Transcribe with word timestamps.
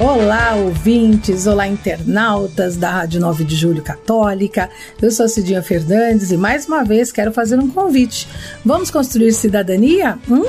Olá, 0.00 0.54
ouvintes, 0.54 1.48
olá, 1.48 1.66
internautas 1.66 2.76
da 2.76 2.88
Rádio 2.88 3.20
9 3.20 3.42
de 3.42 3.56
Julho 3.56 3.82
Católica. 3.82 4.70
Eu 5.02 5.10
sou 5.10 5.28
Cidinha 5.28 5.60
Fernandes 5.60 6.30
e 6.30 6.36
mais 6.36 6.68
uma 6.68 6.84
vez 6.84 7.10
quero 7.10 7.32
fazer 7.32 7.58
um 7.58 7.68
convite. 7.68 8.28
Vamos 8.64 8.92
construir 8.92 9.32
cidadania? 9.32 10.16
Hum? 10.30 10.44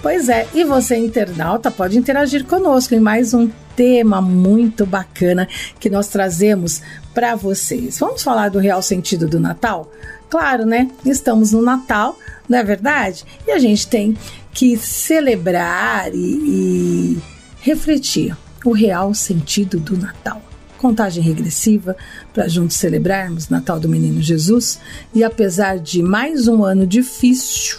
Pois 0.00 0.30
é, 0.30 0.48
e 0.54 0.64
você, 0.64 0.96
internauta, 0.96 1.70
pode 1.70 1.98
interagir 1.98 2.46
conosco 2.46 2.94
em 2.94 2.98
mais 2.98 3.34
um 3.34 3.50
tema 3.76 4.22
muito 4.22 4.86
bacana 4.86 5.46
que 5.78 5.90
nós 5.90 6.08
trazemos 6.08 6.80
para 7.12 7.34
vocês. 7.34 7.98
Vamos 7.98 8.22
falar 8.22 8.48
do 8.48 8.58
real 8.58 8.80
sentido 8.80 9.28
do 9.28 9.38
Natal? 9.38 9.92
Claro, 10.30 10.64
né? 10.64 10.90
Estamos 11.04 11.52
no 11.52 11.60
Natal, 11.60 12.18
não 12.48 12.56
é 12.56 12.64
verdade? 12.64 13.26
E 13.46 13.50
a 13.50 13.58
gente 13.58 13.88
tem 13.88 14.16
que 14.54 14.74
celebrar 14.78 16.14
e, 16.14 16.18
e 16.18 17.22
refletir 17.60 18.34
o 18.70 18.72
real 18.72 19.14
sentido 19.14 19.78
do 19.78 19.96
Natal. 19.96 20.42
Contagem 20.78 21.22
regressiva 21.22 21.96
para 22.34 22.48
juntos 22.48 22.76
celebrarmos 22.76 23.48
Natal 23.48 23.80
do 23.80 23.88
Menino 23.88 24.20
Jesus 24.20 24.78
e 25.14 25.24
apesar 25.24 25.78
de 25.78 26.02
mais 26.02 26.48
um 26.48 26.64
ano 26.64 26.86
difícil, 26.86 27.78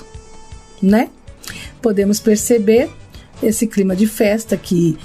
né? 0.81 1.09
Podemos 1.81 2.19
perceber 2.19 2.89
esse 3.41 3.67
clima 3.67 3.95
de 3.95 4.07
festa 4.07 4.57
que 4.57 4.97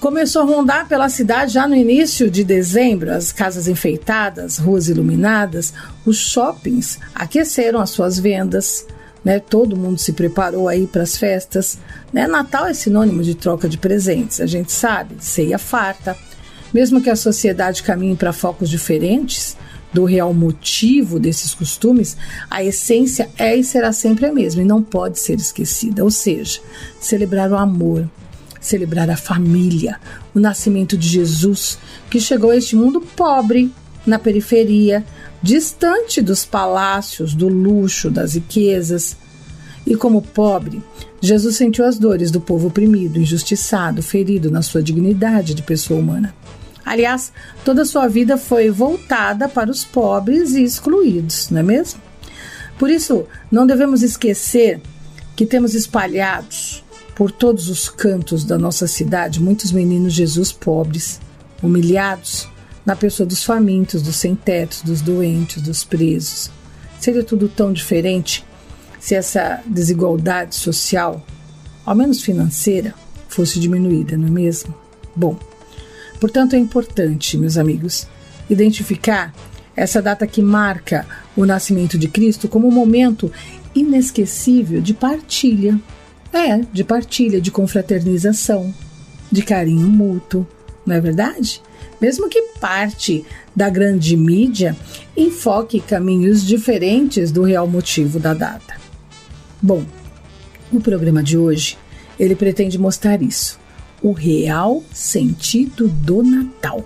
começou 0.00 0.42
a 0.42 0.44
rondar 0.44 0.88
pela 0.88 1.08
cidade 1.08 1.54
já 1.54 1.66
no 1.68 1.76
início 1.76 2.30
de 2.30 2.42
dezembro, 2.42 3.12
as 3.12 3.32
casas 3.32 3.68
enfeitadas, 3.68 4.58
ruas 4.58 4.88
iluminadas, 4.88 5.72
os 6.04 6.16
shoppings 6.16 6.98
aqueceram 7.14 7.80
as 7.80 7.90
suas 7.90 8.18
vendas, 8.18 8.86
né? 9.24 9.40
Todo 9.40 9.76
mundo 9.76 9.98
se 9.98 10.12
preparou 10.12 10.68
aí 10.68 10.86
para 10.86 11.02
as 11.02 11.16
festas, 11.16 11.78
né? 12.12 12.26
Natal 12.26 12.66
é 12.66 12.74
sinônimo 12.74 13.22
de 13.22 13.34
troca 13.34 13.68
de 13.68 13.78
presentes, 13.78 14.40
a 14.40 14.46
gente 14.46 14.70
sabe, 14.70 15.16
ceia 15.18 15.58
farta. 15.58 16.16
Mesmo 16.72 17.00
que 17.00 17.08
a 17.08 17.16
sociedade 17.16 17.82
caminhe 17.82 18.16
para 18.16 18.32
focos 18.32 18.68
diferentes 18.68 19.56
do 19.92 20.04
real 20.04 20.34
motivo 20.34 21.20
desses 21.20 21.54
costumes, 21.54 22.16
a 22.50 22.64
essência 22.64 23.30
é 23.38 23.56
e 23.56 23.62
será 23.62 23.92
sempre 23.92 24.26
a 24.26 24.32
mesma 24.32 24.60
e 24.60 24.64
não 24.64 24.82
pode 24.82 25.20
ser 25.20 25.36
esquecida. 25.36 26.02
Ou 26.02 26.10
seja, 26.10 26.60
celebrar 27.00 27.50
o 27.52 27.56
amor, 27.56 28.10
celebrar 28.60 29.08
a 29.08 29.16
família, 29.16 30.00
o 30.34 30.40
nascimento 30.40 30.98
de 30.98 31.06
Jesus, 31.06 31.78
que 32.10 32.20
chegou 32.20 32.50
a 32.50 32.56
este 32.56 32.74
mundo 32.74 33.00
pobre, 33.00 33.72
na 34.04 34.18
periferia, 34.18 35.04
distante 35.44 36.22
dos 36.22 36.42
palácios, 36.42 37.34
do 37.34 37.48
luxo, 37.48 38.10
das 38.10 38.32
riquezas. 38.34 39.14
E 39.86 39.94
como 39.94 40.22
pobre, 40.22 40.82
Jesus 41.20 41.56
sentiu 41.56 41.84
as 41.84 41.98
dores 41.98 42.30
do 42.30 42.40
povo 42.40 42.68
oprimido, 42.68 43.20
injustiçado, 43.20 44.02
ferido 44.02 44.50
na 44.50 44.62
sua 44.62 44.82
dignidade 44.82 45.52
de 45.52 45.62
pessoa 45.62 46.00
humana. 46.00 46.34
Aliás, 46.82 47.30
toda 47.62 47.82
a 47.82 47.84
sua 47.84 48.08
vida 48.08 48.38
foi 48.38 48.70
voltada 48.70 49.46
para 49.46 49.70
os 49.70 49.84
pobres 49.84 50.54
e 50.54 50.64
excluídos, 50.64 51.50
não 51.50 51.60
é 51.60 51.62
mesmo? 51.62 52.00
Por 52.78 52.88
isso, 52.88 53.26
não 53.52 53.66
devemos 53.66 54.02
esquecer 54.02 54.80
que 55.36 55.44
temos 55.44 55.74
espalhados 55.74 56.82
por 57.14 57.30
todos 57.30 57.68
os 57.68 57.86
cantos 57.90 58.44
da 58.44 58.56
nossa 58.56 58.86
cidade 58.86 59.42
muitos 59.42 59.72
meninos 59.72 60.14
Jesus 60.14 60.52
pobres, 60.52 61.20
humilhados, 61.62 62.48
na 62.84 62.94
pessoa 62.94 63.26
dos 63.26 63.42
famintos, 63.44 64.02
dos 64.02 64.16
sem-tetos, 64.16 64.82
dos 64.82 65.00
doentes, 65.00 65.62
dos 65.62 65.84
presos. 65.84 66.50
Seria 67.00 67.24
tudo 67.24 67.48
tão 67.48 67.72
diferente 67.72 68.44
se 69.00 69.14
essa 69.14 69.62
desigualdade 69.66 70.54
social, 70.54 71.24
ao 71.84 71.94
menos 71.94 72.22
financeira, 72.22 72.94
fosse 73.28 73.58
diminuída, 73.58 74.16
não 74.16 74.28
é 74.28 74.30
mesmo? 74.30 74.74
Bom, 75.14 75.38
portanto 76.20 76.54
é 76.54 76.58
importante, 76.58 77.36
meus 77.36 77.56
amigos, 77.56 78.06
identificar 78.48 79.34
essa 79.76 80.00
data 80.00 80.26
que 80.26 80.40
marca 80.40 81.06
o 81.36 81.44
nascimento 81.44 81.98
de 81.98 82.08
Cristo 82.08 82.48
como 82.48 82.68
um 82.68 82.70
momento 82.70 83.30
inesquecível 83.74 84.80
de 84.80 84.94
partilha. 84.94 85.78
É, 86.32 86.58
de 86.72 86.82
partilha, 86.82 87.40
de 87.40 87.50
confraternização, 87.50 88.74
de 89.30 89.42
carinho 89.42 89.86
mútuo, 89.86 90.46
não 90.84 90.96
é 90.96 91.00
verdade? 91.00 91.62
Mesmo 92.00 92.28
que 92.28 92.40
parte 92.60 93.24
da 93.54 93.68
grande 93.68 94.16
mídia 94.16 94.76
enfoque 95.16 95.80
caminhos 95.80 96.44
diferentes 96.44 97.30
do 97.30 97.42
real 97.42 97.66
motivo 97.66 98.18
da 98.18 98.34
data. 98.34 98.74
Bom, 99.60 99.84
o 100.72 100.80
programa 100.80 101.22
de 101.22 101.38
hoje 101.38 101.78
ele 102.18 102.34
pretende 102.34 102.78
mostrar 102.78 103.22
isso, 103.22 103.58
o 104.02 104.12
real 104.12 104.82
sentido 104.92 105.88
do 105.88 106.22
Natal, 106.22 106.84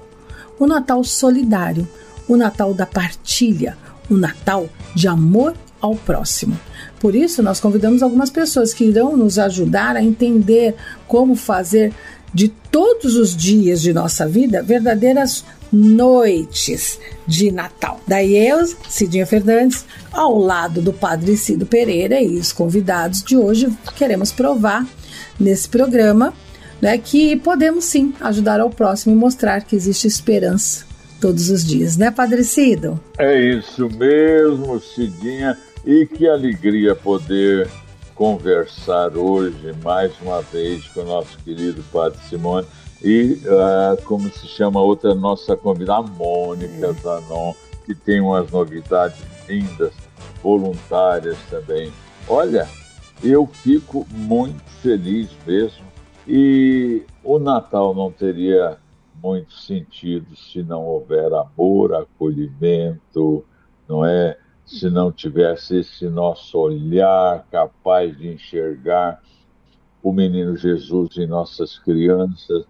o 0.59 0.67
Natal 0.67 1.03
solidário, 1.05 1.87
o 2.27 2.37
Natal 2.37 2.73
da 2.73 2.87
partilha, 2.87 3.77
o 4.09 4.17
Natal 4.17 4.69
de 4.95 5.09
amor 5.09 5.55
ao 5.81 5.95
próximo. 5.95 6.59
Por 7.01 7.15
isso, 7.15 7.43
nós 7.43 7.61
convidamos 7.61 8.03
algumas 8.03 8.31
pessoas 8.31 8.75
que 8.75 8.85
irão 8.85 9.17
nos 9.17 9.39
ajudar 9.39 9.97
a 9.97 10.03
entender 10.03 10.75
como 11.07 11.37
fazer 11.37 11.93
de 12.33 12.49
todos 12.49 13.17
os 13.17 13.37
dias 13.37 13.81
de 13.81 13.93
nossa 13.93 14.27
vida 14.27 14.63
verdadeiras 14.63 15.45
noites 15.73 16.99
de 17.27 17.51
Natal. 17.51 18.01
Daí 18.07 18.37
eu, 18.37 18.67
Cidinha 18.89 19.27
Fernandes, 19.27 19.85
ao 20.13 20.39
lado 20.39 20.81
do 20.81 20.93
Padre 20.93 21.37
Cido 21.37 21.67
Pereira 21.67 22.21
e 22.21 22.39
os 22.39 22.53
convidados 22.53 23.23
de 23.23 23.37
hoje, 23.37 23.69
queremos 23.97 24.33
provar 24.33 24.87
nesse 25.39 25.69
programa 25.69 26.33
né, 26.81 26.97
que 26.97 27.37
podemos 27.37 27.85
sim 27.85 28.15
ajudar 28.21 28.61
ao 28.61 28.71
próximo 28.71 29.15
e 29.15 29.19
mostrar 29.19 29.63
que 29.63 29.77
existe 29.77 30.07
esperança 30.07 30.87
todos 31.21 31.51
os 31.51 31.65
dias, 31.65 31.97
né, 31.97 32.11
Padre 32.11 32.45
Cido? 32.45 33.01
É 33.19 33.41
isso 33.41 33.89
mesmo, 33.91 34.81
Cidinha, 34.81 35.59
e 35.85 36.07
que 36.07 36.29
alegria 36.29 36.95
poder 36.95 37.69
conversar 38.19 39.17
hoje 39.17 39.73
mais 39.85 40.13
uma 40.21 40.43
vez 40.43 40.89
com 40.89 41.03
o 41.03 41.05
nosso 41.05 41.39
querido 41.39 41.85
Padre 41.93 42.19
Simone 42.29 42.67
e 43.01 43.41
uh, 43.45 44.03
como 44.03 44.29
se 44.29 44.45
chama 44.49 44.81
outra 44.81 45.15
nossa 45.15 45.57
convidada, 45.57 46.01
a 46.01 46.11
Mônica 46.11 46.93
Zanon, 46.95 47.55
que 47.87 47.95
tem 47.95 48.21
umas 48.21 48.51
novidades 48.51 49.21
lindas, 49.49 49.93
voluntárias 50.43 51.39
também. 51.49 51.93
Olha, 52.29 52.69
eu 53.23 53.47
fico 53.47 54.05
muito 54.11 54.65
feliz 54.83 55.31
mesmo 55.47 55.87
e 56.27 57.05
o 57.23 57.39
Natal 57.39 57.95
não 57.95 58.11
teria 58.11 58.79
muito 59.23 59.53
sentido 59.53 60.37
se 60.37 60.61
não 60.65 60.85
houver 60.85 61.33
amor, 61.33 61.95
acolhimento, 61.95 63.45
não 63.89 64.05
é? 64.05 64.37
Se 64.69 64.91
não 64.91 65.11
tivesse 65.11 65.79
esse 65.79 66.07
nosso 66.09 66.59
olhar 66.59 67.47
capaz 67.51 68.17
de 68.17 68.29
enxergar 68.29 69.21
o 70.03 70.13
menino 70.13 70.55
Jesus 70.57 71.17
em 71.17 71.27
nossas 71.27 71.79
crianças, 71.79 72.67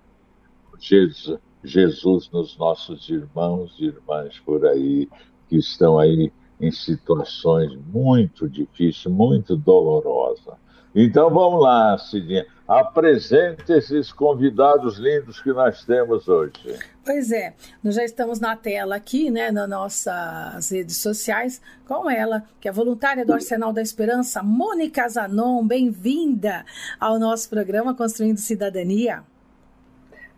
Jesus, 0.79 1.41
Jesus 1.65 2.31
nos 2.31 2.57
nossos 2.57 3.09
irmãos 3.09 3.75
e 3.81 3.87
irmãs 3.87 4.39
por 4.39 4.65
aí, 4.65 5.09
que 5.49 5.57
estão 5.57 5.99
aí 5.99 6.33
em 6.61 6.71
situações 6.71 7.75
muito 7.93 8.49
difíceis, 8.49 9.13
muito 9.13 9.57
dolorosas. 9.57 10.55
Então 10.95 11.29
vamos 11.31 11.61
lá, 11.61 11.99
Cidinha. 11.99 12.47
Apresente 12.69 13.73
esses 13.73 14.13
convidados 14.13 14.99
lindos 14.99 15.41
que 15.41 15.51
nós 15.55 15.87
temos 15.87 16.29
hoje. 16.29 16.79
Pois 17.03 17.33
é, 17.33 17.55
nós 17.83 17.95
já 17.95 18.05
estamos 18.05 18.41
na 18.41 18.55
tela 18.57 18.95
aqui, 18.95 19.31
né, 19.31 19.51
nas 19.51 19.67
nossas 19.67 20.71
redes 20.71 20.99
sociais, 20.99 21.63
com 21.87 22.11
ela, 22.11 22.45
que 22.61 22.69
é 22.69 22.73
voluntária 22.73 23.25
do 23.25 23.33
Arsenal 23.33 23.73
da 23.73 23.81
Esperança, 23.81 24.43
Mônica 24.43 25.09
Zanon. 25.09 25.67
Bem-vinda 25.67 26.63
ao 27.01 27.19
nosso 27.19 27.49
programa 27.49 27.95
Construindo 27.95 28.37
Cidadania. 28.37 29.23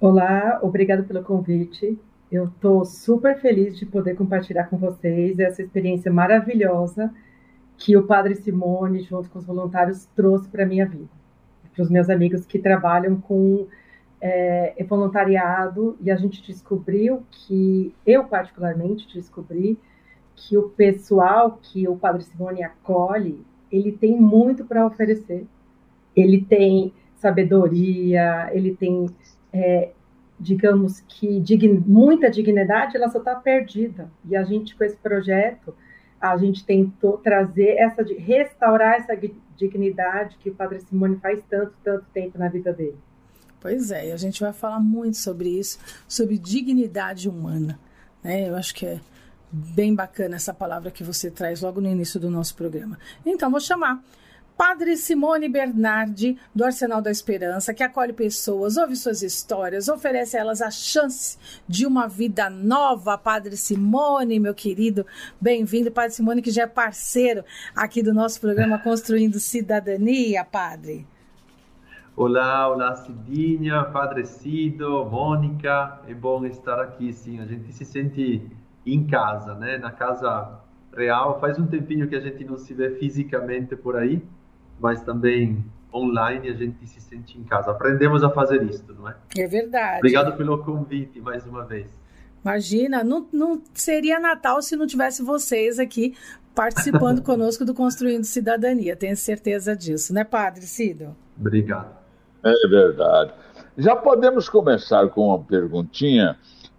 Olá, 0.01 0.61
obrigada 0.63 1.03
pelo 1.03 1.25
convite. 1.25 1.99
Eu 2.31 2.45
estou 2.45 2.85
super 2.85 3.41
feliz 3.41 3.77
de 3.77 3.85
poder 3.85 4.15
compartilhar 4.15 4.67
com 4.67 4.79
vocês 4.79 5.37
essa 5.41 5.63
experiência 5.63 6.13
maravilhosa 6.13 7.13
que 7.77 7.97
o 7.97 8.07
Padre 8.07 8.37
Simone, 8.37 9.03
junto 9.03 9.29
com 9.31 9.41
os 9.41 9.45
voluntários, 9.45 10.07
trouxe 10.15 10.49
para 10.49 10.63
a 10.63 10.67
minha 10.67 10.87
vida 10.87 11.20
para 11.75 11.83
os 11.83 11.91
meus 11.91 12.11
amigos 12.11 12.45
que 12.47 12.59
trabalham 12.59 13.21
com 13.21 13.67
é, 14.21 14.85
voluntariado 14.85 15.97
e 16.01 16.11
a 16.11 16.17
gente 16.17 16.43
descobriu 16.43 17.23
que, 17.31 17.95
eu 18.05 18.25
particularmente 18.25 19.13
descobri, 19.13 19.79
que 20.35 20.57
o 20.57 20.71
pessoal 20.71 21.59
que 21.63 21.89
o 21.89 21.97
Padre 21.97 22.23
Simone 22.23 22.63
acolhe, 22.63 23.45
ele 23.71 23.93
tem 23.93 24.19
muito 24.19 24.65
para 24.65 24.87
oferecer. 24.87 25.47
Ele 26.15 26.43
tem 26.43 26.93
sabedoria, 27.17 28.49
ele 28.53 28.75
tem, 28.75 29.07
é, 29.53 29.91
digamos 30.39 31.01
que, 31.01 31.41
dign, 31.41 31.83
muita 31.87 32.31
dignidade, 32.31 32.97
ela 32.97 33.09
só 33.09 33.19
está 33.19 33.35
perdida. 33.35 34.11
E 34.25 34.35
a 34.35 34.43
gente, 34.43 34.75
com 34.75 34.83
esse 34.83 34.97
projeto, 34.97 35.75
a 36.21 36.37
gente 36.37 36.65
tentou 36.65 37.19
trazer 37.19 37.77
essa, 37.79 38.03
restaurar 38.03 38.97
essa 38.97 39.15
dignidade 39.61 40.37
que 40.39 40.51
o 40.51 40.55
Padre 40.55 40.81
Simone 40.81 41.17
faz 41.17 41.43
tanto, 41.49 41.75
tanto 41.85 42.05
tempo 42.13 42.39
na 42.39 42.49
vida 42.49 42.73
dele. 42.73 42.97
Pois 43.61 43.91
é, 43.91 44.09
e 44.09 44.13
a 44.13 44.17
gente 44.17 44.41
vai 44.41 44.53
falar 44.53 44.81
muito 44.81 45.19
sobre 45.19 45.51
isso, 45.51 45.79
sobre 46.09 46.39
dignidade 46.39 47.29
humana. 47.29 47.79
Né? 48.23 48.49
Eu 48.49 48.57
acho 48.57 48.75
que 48.75 48.87
é 48.87 49.01
bem 49.53 49.95
bacana 49.95 50.37
essa 50.37 50.55
palavra 50.55 50.91
que 50.91 51.05
você 51.05 51.31
traz 51.31 51.61
logo 51.61 51.81
no 51.81 51.89
início 51.89 52.19
do 52.19 52.31
nosso 52.31 52.55
programa. 52.55 52.99
Então, 53.27 53.51
vou 53.51 53.61
chamar 53.61 54.03
Padre 54.61 54.95
Simone 54.99 55.49
Bernardi, 55.49 56.37
do 56.55 56.67
Arsenal 56.67 57.01
da 57.01 57.11
Esperança, 57.11 57.73
que 57.73 57.83
acolhe 57.83 58.13
pessoas, 58.13 58.77
ouve 58.77 58.95
suas 58.95 59.23
histórias, 59.23 59.89
oferece 59.89 60.37
a 60.37 60.41
elas 60.41 60.61
a 60.61 60.71
chance 60.71 61.39
de 61.67 61.87
uma 61.87 62.07
vida 62.07 62.51
nova. 62.51 63.17
Padre 63.17 63.57
Simone, 63.57 64.39
meu 64.39 64.53
querido, 64.53 65.07
bem-vindo. 65.41 65.91
Padre 65.91 66.11
Simone, 66.11 66.43
que 66.43 66.51
já 66.51 66.65
é 66.65 66.67
parceiro 66.67 67.43
aqui 67.75 68.03
do 68.03 68.13
nosso 68.13 68.39
programa 68.39 68.79
Construindo 68.79 69.41
Cidadania, 69.41 70.45
Padre. 70.45 71.07
Olá, 72.15 72.69
olá 72.69 72.95
Cidinha, 72.97 73.83
Padre 73.85 74.27
Cido, 74.27 75.07
Mônica, 75.07 76.03
é 76.07 76.13
bom 76.13 76.45
estar 76.45 76.79
aqui, 76.79 77.15
sim, 77.15 77.41
a 77.41 77.47
gente 77.47 77.73
se 77.73 77.87
sente 77.87 78.47
em 78.85 79.07
casa, 79.07 79.55
né, 79.55 79.79
na 79.79 79.91
casa 79.91 80.61
real, 80.95 81.41
faz 81.41 81.59
um 81.59 81.67
tempinho 81.67 82.07
que 82.07 82.15
a 82.15 82.21
gente 82.21 82.45
não 82.45 82.59
se 82.59 82.75
vê 82.75 82.91
fisicamente 82.91 83.75
por 83.75 83.97
aí, 83.97 84.23
mas 84.81 85.03
também 85.03 85.65
online 85.93 86.49
a 86.49 86.55
gente 86.55 86.87
se 86.87 87.01
sente 87.01 87.39
em 87.39 87.45
casa, 87.45 87.71
aprendemos 87.71 88.23
a 88.23 88.31
fazer 88.31 88.63
isso, 88.63 88.85
não 88.99 89.09
é? 89.09 89.17
É 89.37 89.47
verdade. 89.47 89.99
Obrigado 89.99 90.37
pelo 90.37 90.59
convite 90.65 91.21
mais 91.21 91.45
uma 91.47 91.65
vez. 91.65 91.89
Imagina, 92.45 93.05
não, 93.05 93.27
não 93.33 93.61
seria 93.75 94.19
Natal 94.19 94.63
se 94.63 94.77
não 94.77 94.87
tivesse 94.87 95.23
vocês 95.23 95.79
aqui 95.79 96.17
participando 96.55 97.21
conosco 97.23 97.65
do 97.65 97.75
Construindo 97.75 98.25
Cidadania, 98.25 98.97
tenho 98.97 99.17
certeza 99.17 99.77
disso, 99.77 100.15
né, 100.15 100.25
Padre 100.25 100.63
Cido? 100.63 101.15
Obrigado. 101.39 101.95
É 102.43 102.69
verdade. 102.69 103.33
Já 103.77 103.95
podemos 103.95 104.49
começar 104.49 105.09
com 105.09 105.29
uma 105.29 105.39
perguntinha 105.39 106.37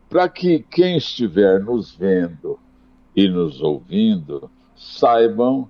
para 0.09 0.27
que 0.27 0.59
quem 0.69 0.97
estiver 0.97 1.59
nos 1.59 1.95
vendo 1.95 2.59
e 3.15 3.29
nos 3.29 3.61
ouvindo 3.61 4.49
saibam 4.75 5.69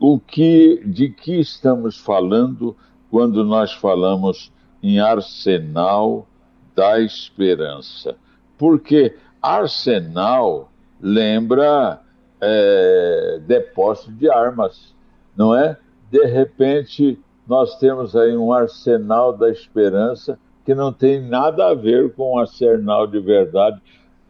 o 0.00 0.18
que 0.18 0.82
de 0.84 1.08
que 1.08 1.40
estamos 1.40 1.96
falando 1.96 2.76
quando 3.10 3.44
nós 3.44 3.72
falamos 3.72 4.52
em 4.82 5.00
arsenal 5.00 6.26
da 6.74 7.00
esperança. 7.00 8.16
Porque 8.56 9.16
arsenal 9.42 10.70
lembra 11.00 12.00
é, 12.40 13.40
depósito 13.46 14.12
de 14.12 14.30
armas, 14.30 14.94
não 15.36 15.54
é? 15.54 15.76
De 16.10 16.24
repente 16.26 17.18
nós 17.46 17.78
temos 17.78 18.14
aí 18.14 18.36
um 18.36 18.52
arsenal 18.52 19.32
da 19.32 19.50
esperança 19.50 20.38
que 20.64 20.74
não 20.74 20.92
tem 20.92 21.20
nada 21.20 21.68
a 21.68 21.74
ver 21.74 22.12
com 22.12 22.34
o 22.34 22.38
arsenal 22.38 23.06
de 23.06 23.18
verdade. 23.18 23.80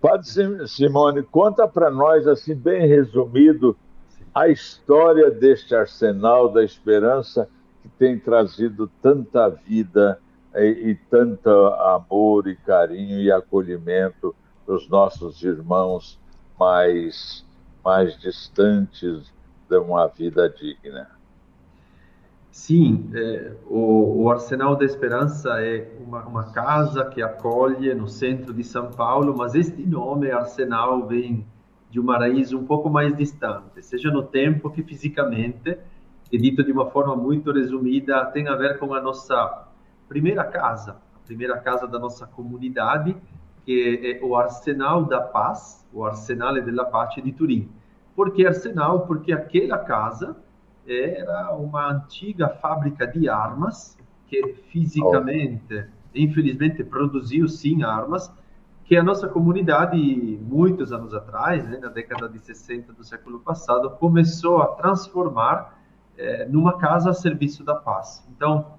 Padre 0.00 0.68
Simone, 0.68 1.24
conta 1.24 1.66
para 1.66 1.90
nós, 1.90 2.28
assim, 2.28 2.54
bem 2.54 2.86
resumido, 2.86 3.76
a 4.34 4.48
história 4.48 5.30
deste 5.30 5.74
arsenal 5.74 6.52
da 6.52 6.62
esperança 6.62 7.48
que 7.82 7.88
tem 7.88 8.18
trazido 8.18 8.90
tanta 9.02 9.48
vida 9.48 10.20
e, 10.54 10.90
e 10.90 10.94
tanto 11.10 11.48
amor 11.50 12.48
e 12.48 12.56
carinho 12.56 13.20
e 13.20 13.30
acolhimento 13.30 14.34
dos 14.66 14.88
nossos 14.88 15.42
irmãos 15.42 16.18
mais, 16.58 17.44
mais 17.84 18.18
distantes 18.18 19.32
de 19.68 19.78
uma 19.78 20.06
vida 20.06 20.48
digna. 20.48 21.08
Sim, 22.50 23.08
é, 23.14 23.52
o, 23.66 24.24
o, 24.24 24.30
Arsenal 24.30 24.74
da 24.74 24.84
Esperança 24.84 25.60
é 25.60 25.92
uma, 26.04 26.24
uma, 26.26 26.44
casa 26.50 27.04
que 27.04 27.22
acolhe 27.22 27.94
no 27.94 28.08
centro 28.08 28.52
de 28.52 28.64
São 28.64 28.90
Paulo, 28.90 29.32
mas 29.36 29.54
este 29.54 29.86
nome, 29.86 30.30
Arsenal, 30.30 31.06
vem 31.06 31.46
de 31.90 31.98
uma 31.98 32.18
raiz 32.18 32.52
um 32.52 32.64
pouco 32.64 32.90
mais 32.90 33.16
distante, 33.16 33.82
seja 33.82 34.10
no 34.10 34.22
tempo 34.22 34.70
que 34.70 34.82
fisicamente, 34.82 35.78
e 36.30 36.36
dito 36.36 36.62
de 36.62 36.70
uma 36.70 36.90
forma 36.90 37.16
muito 37.16 37.50
resumida, 37.50 38.26
tem 38.26 38.48
a 38.48 38.54
ver 38.54 38.78
com 38.78 38.92
a 38.92 39.00
nossa 39.00 39.66
primeira 40.08 40.44
casa, 40.44 40.98
a 41.16 41.26
primeira 41.26 41.58
casa 41.58 41.86
da 41.86 41.98
nossa 41.98 42.26
comunidade, 42.26 43.16
que 43.64 44.18
é 44.20 44.24
o 44.24 44.36
Arsenal 44.36 45.04
da 45.04 45.20
Paz, 45.20 45.86
o 45.92 46.04
Arsenale 46.04 46.60
della 46.60 46.84
Pace 46.84 47.20
de 47.20 47.32
Turim. 47.32 47.70
Por 48.14 48.32
que 48.32 48.46
Arsenal? 48.46 49.06
Porque 49.06 49.32
aquela 49.32 49.78
casa 49.78 50.36
era 50.86 51.54
uma 51.54 51.92
antiga 51.92 52.48
fábrica 52.48 53.06
de 53.06 53.28
armas 53.28 53.96
que 54.26 54.54
fisicamente, 54.70 55.86
infelizmente, 56.14 56.82
produziu 56.84 57.48
sim 57.48 57.82
armas 57.82 58.32
que 58.88 58.96
a 58.96 59.02
nossa 59.02 59.28
comunidade, 59.28 59.98
muitos 60.40 60.94
anos 60.94 61.12
atrás, 61.12 61.68
né, 61.68 61.76
na 61.76 61.88
década 61.88 62.26
de 62.26 62.38
60 62.38 62.90
do 62.94 63.04
século 63.04 63.38
passado, 63.38 63.90
começou 63.90 64.62
a 64.62 64.68
transformar 64.68 65.78
é, 66.16 66.46
numa 66.46 66.78
casa 66.78 67.10
a 67.10 67.12
serviço 67.12 67.62
da 67.62 67.74
paz. 67.74 68.26
Então, 68.34 68.78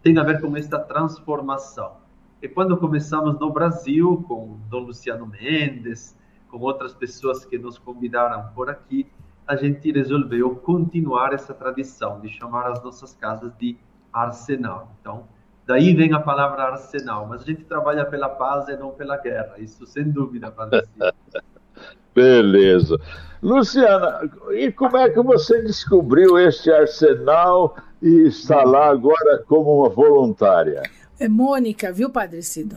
tem 0.00 0.16
a 0.16 0.22
ver 0.22 0.40
com 0.40 0.56
esta 0.56 0.78
transformação. 0.78 1.96
E 2.40 2.46
quando 2.46 2.76
começamos 2.76 3.36
no 3.40 3.50
Brasil, 3.50 4.24
com 4.28 4.60
Dom 4.70 4.84
Luciano 4.84 5.26
Mendes, 5.26 6.16
com 6.48 6.58
outras 6.60 6.94
pessoas 6.94 7.44
que 7.44 7.58
nos 7.58 7.78
convidaram 7.78 8.52
por 8.54 8.70
aqui, 8.70 9.10
a 9.44 9.56
gente 9.56 9.90
resolveu 9.90 10.54
continuar 10.54 11.32
essa 11.32 11.52
tradição 11.52 12.20
de 12.20 12.28
chamar 12.28 12.70
as 12.70 12.80
nossas 12.84 13.12
casas 13.12 13.52
de 13.58 13.76
arsenal. 14.12 14.94
Então, 15.00 15.26
daí 15.68 15.94
vem 15.94 16.14
a 16.14 16.18
palavra 16.18 16.62
arsenal, 16.62 17.26
mas 17.26 17.42
a 17.42 17.44
gente 17.44 17.62
trabalha 17.64 18.06
pela 18.06 18.30
paz 18.30 18.68
e 18.68 18.76
não 18.76 18.90
pela 18.90 19.18
guerra, 19.18 19.52
isso 19.58 19.86
sem 19.86 20.10
dúvida, 20.10 20.50
Padre 20.50 20.82
Beleza. 22.14 22.98
Luciana, 23.42 24.28
e 24.50 24.72
como 24.72 24.96
é 24.96 25.10
que 25.10 25.20
você 25.20 25.62
descobriu 25.62 26.38
este 26.38 26.72
arsenal 26.72 27.76
e 28.02 28.26
está 28.26 28.64
lá 28.64 28.88
agora 28.88 29.44
como 29.46 29.80
uma 29.80 29.90
voluntária? 29.90 30.82
É 31.20 31.28
Mônica, 31.28 31.92
viu, 31.92 32.10
Padre 32.10 32.42
Cido? 32.42 32.76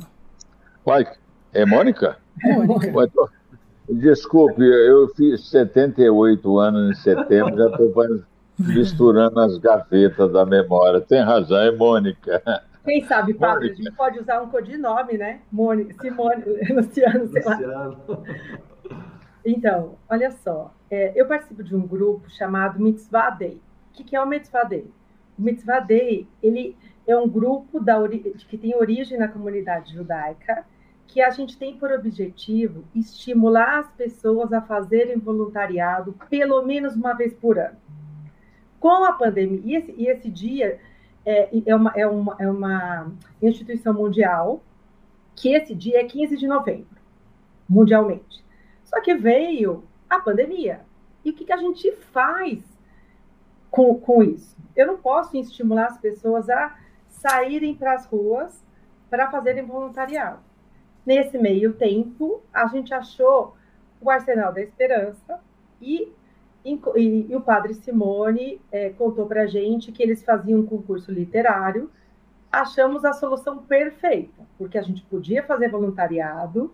Uai, 0.86 1.07
é 1.53 1.65
Mônica? 1.65 2.17
Mônica. 2.43 3.12
Desculpe, 3.89 4.63
eu 4.63 5.07
fiz 5.15 5.50
78 5.50 6.60
anos 6.60 6.91
em 6.91 7.01
setembro, 7.01 7.57
já 7.57 7.67
estou 7.67 7.93
misturando 8.60 9.39
as 9.39 9.57
gavetas 9.57 10.31
da 10.31 10.45
memória. 10.45 11.01
Tem 11.01 11.21
razão, 11.24 11.57
é 11.57 11.71
Mônica. 11.71 12.43
Quem 12.83 13.05
sabe, 13.05 13.33
Mônica. 13.33 13.73
a 13.73 13.75
gente 13.75 13.91
pode 13.91 14.19
usar 14.19 14.41
um 14.41 14.50
codinome, 14.50 15.17
né? 15.17 15.41
Mônica, 15.51 15.93
Simone, 16.01 16.43
Luciano, 16.73 17.27
sei 17.27 17.43
Luciano. 17.43 17.97
lá. 18.07 18.23
Então, 19.45 19.97
olha 20.09 20.31
só, 20.31 20.73
é, 20.89 21.11
eu 21.15 21.27
participo 21.27 21.63
de 21.63 21.75
um 21.75 21.85
grupo 21.85 22.29
chamado 22.29 22.79
Mitzvah 22.79 23.31
Day. 23.31 23.61
O 23.89 23.93
que, 23.93 24.03
que 24.03 24.15
é 24.15 24.21
o 24.21 24.27
Mitzvah 24.27 24.63
Day? 24.63 24.91
O 25.38 25.41
Mitzvah 25.41 25.79
Day, 25.79 26.27
ele 26.41 26.75
é 27.07 27.15
um 27.17 27.27
grupo 27.27 27.79
da, 27.79 27.97
que 28.07 28.57
tem 28.57 28.75
origem 28.75 29.17
na 29.17 29.27
comunidade 29.27 29.93
judaica, 29.93 30.65
que 31.07 31.21
a 31.21 31.29
gente 31.29 31.57
tem 31.57 31.75
por 31.75 31.91
objetivo 31.91 32.85
estimular 32.95 33.79
as 33.79 33.91
pessoas 33.91 34.53
a 34.53 34.61
fazerem 34.61 35.17
voluntariado 35.17 36.15
pelo 36.29 36.61
menos 36.61 36.95
uma 36.95 37.13
vez 37.13 37.33
por 37.33 37.59
ano. 37.59 37.77
Com 38.79 39.03
a 39.03 39.11
pandemia, 39.11 39.61
e 39.63 39.75
esse, 39.75 39.91
e 39.97 40.07
esse 40.07 40.29
dia 40.29 40.79
é, 41.25 41.49
é, 41.65 41.75
uma, 41.75 41.91
é, 41.95 42.07
uma, 42.07 42.35
é 42.39 42.49
uma 42.49 43.11
instituição 43.41 43.93
mundial, 43.93 44.61
que 45.35 45.53
esse 45.53 45.73
dia 45.73 45.99
é 45.99 46.03
15 46.03 46.37
de 46.37 46.47
novembro, 46.47 46.99
mundialmente. 47.67 48.43
Só 48.83 49.01
que 49.01 49.13
veio 49.13 49.83
a 50.09 50.19
pandemia. 50.19 50.81
E 51.23 51.29
o 51.29 51.33
que, 51.33 51.45
que 51.45 51.53
a 51.53 51.57
gente 51.57 51.91
faz 52.11 52.61
com, 53.69 53.95
com 53.99 54.23
isso? 54.23 54.57
Eu 54.75 54.87
não 54.87 54.97
posso 54.97 55.37
estimular 55.37 55.87
as 55.87 55.97
pessoas 55.97 56.49
a 56.49 56.75
saírem 57.07 57.75
para 57.75 57.93
as 57.93 58.05
ruas 58.05 58.61
para 59.09 59.29
fazerem 59.29 59.65
voluntariado. 59.65 60.39
Nesse 61.05 61.37
meio 61.37 61.73
tempo, 61.73 62.41
a 62.53 62.67
gente 62.67 62.93
achou 62.93 63.55
o 63.99 64.09
Arsenal 64.09 64.53
da 64.53 64.61
Esperança 64.61 65.39
e, 65.81 66.11
e, 66.63 67.27
e 67.29 67.35
o 67.35 67.41
padre 67.41 67.73
Simone 67.73 68.61
é, 68.71 68.89
contou 68.89 69.25
para 69.25 69.43
a 69.43 69.47
gente 69.47 69.91
que 69.91 70.03
eles 70.03 70.23
faziam 70.23 70.59
um 70.59 70.65
concurso 70.65 71.11
literário. 71.11 71.89
Achamos 72.51 73.05
a 73.05 73.13
solução 73.13 73.59
perfeita, 73.59 74.43
porque 74.57 74.77
a 74.77 74.81
gente 74.81 75.01
podia 75.03 75.43
fazer 75.43 75.69
voluntariado 75.69 76.73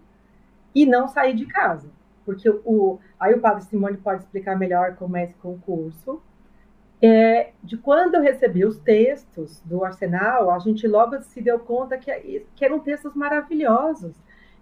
e 0.73 0.85
não 0.85 1.07
sair 1.07 1.33
de 1.35 1.45
casa. 1.45 1.89
porque 2.25 2.49
o, 2.49 2.99
aí 3.17 3.33
o 3.33 3.39
padre 3.39 3.63
Simone 3.63 3.97
pode 3.97 4.23
explicar 4.23 4.57
melhor 4.57 4.95
como 4.95 5.15
é 5.15 5.23
esse 5.23 5.35
concurso. 5.35 6.21
É, 7.01 7.51
de 7.63 7.77
quando 7.77 8.15
eu 8.15 8.21
recebi 8.21 8.65
os 8.65 8.77
textos 8.79 9.61
do 9.63 9.85
Arsenal, 9.85 10.51
a 10.51 10.59
gente 10.59 10.87
logo 10.87 11.21
se 11.21 11.41
deu 11.41 11.59
conta 11.59 11.97
que, 11.97 12.45
que 12.55 12.65
eram 12.65 12.79
textos 12.79 13.13
maravilhosos, 13.15 14.13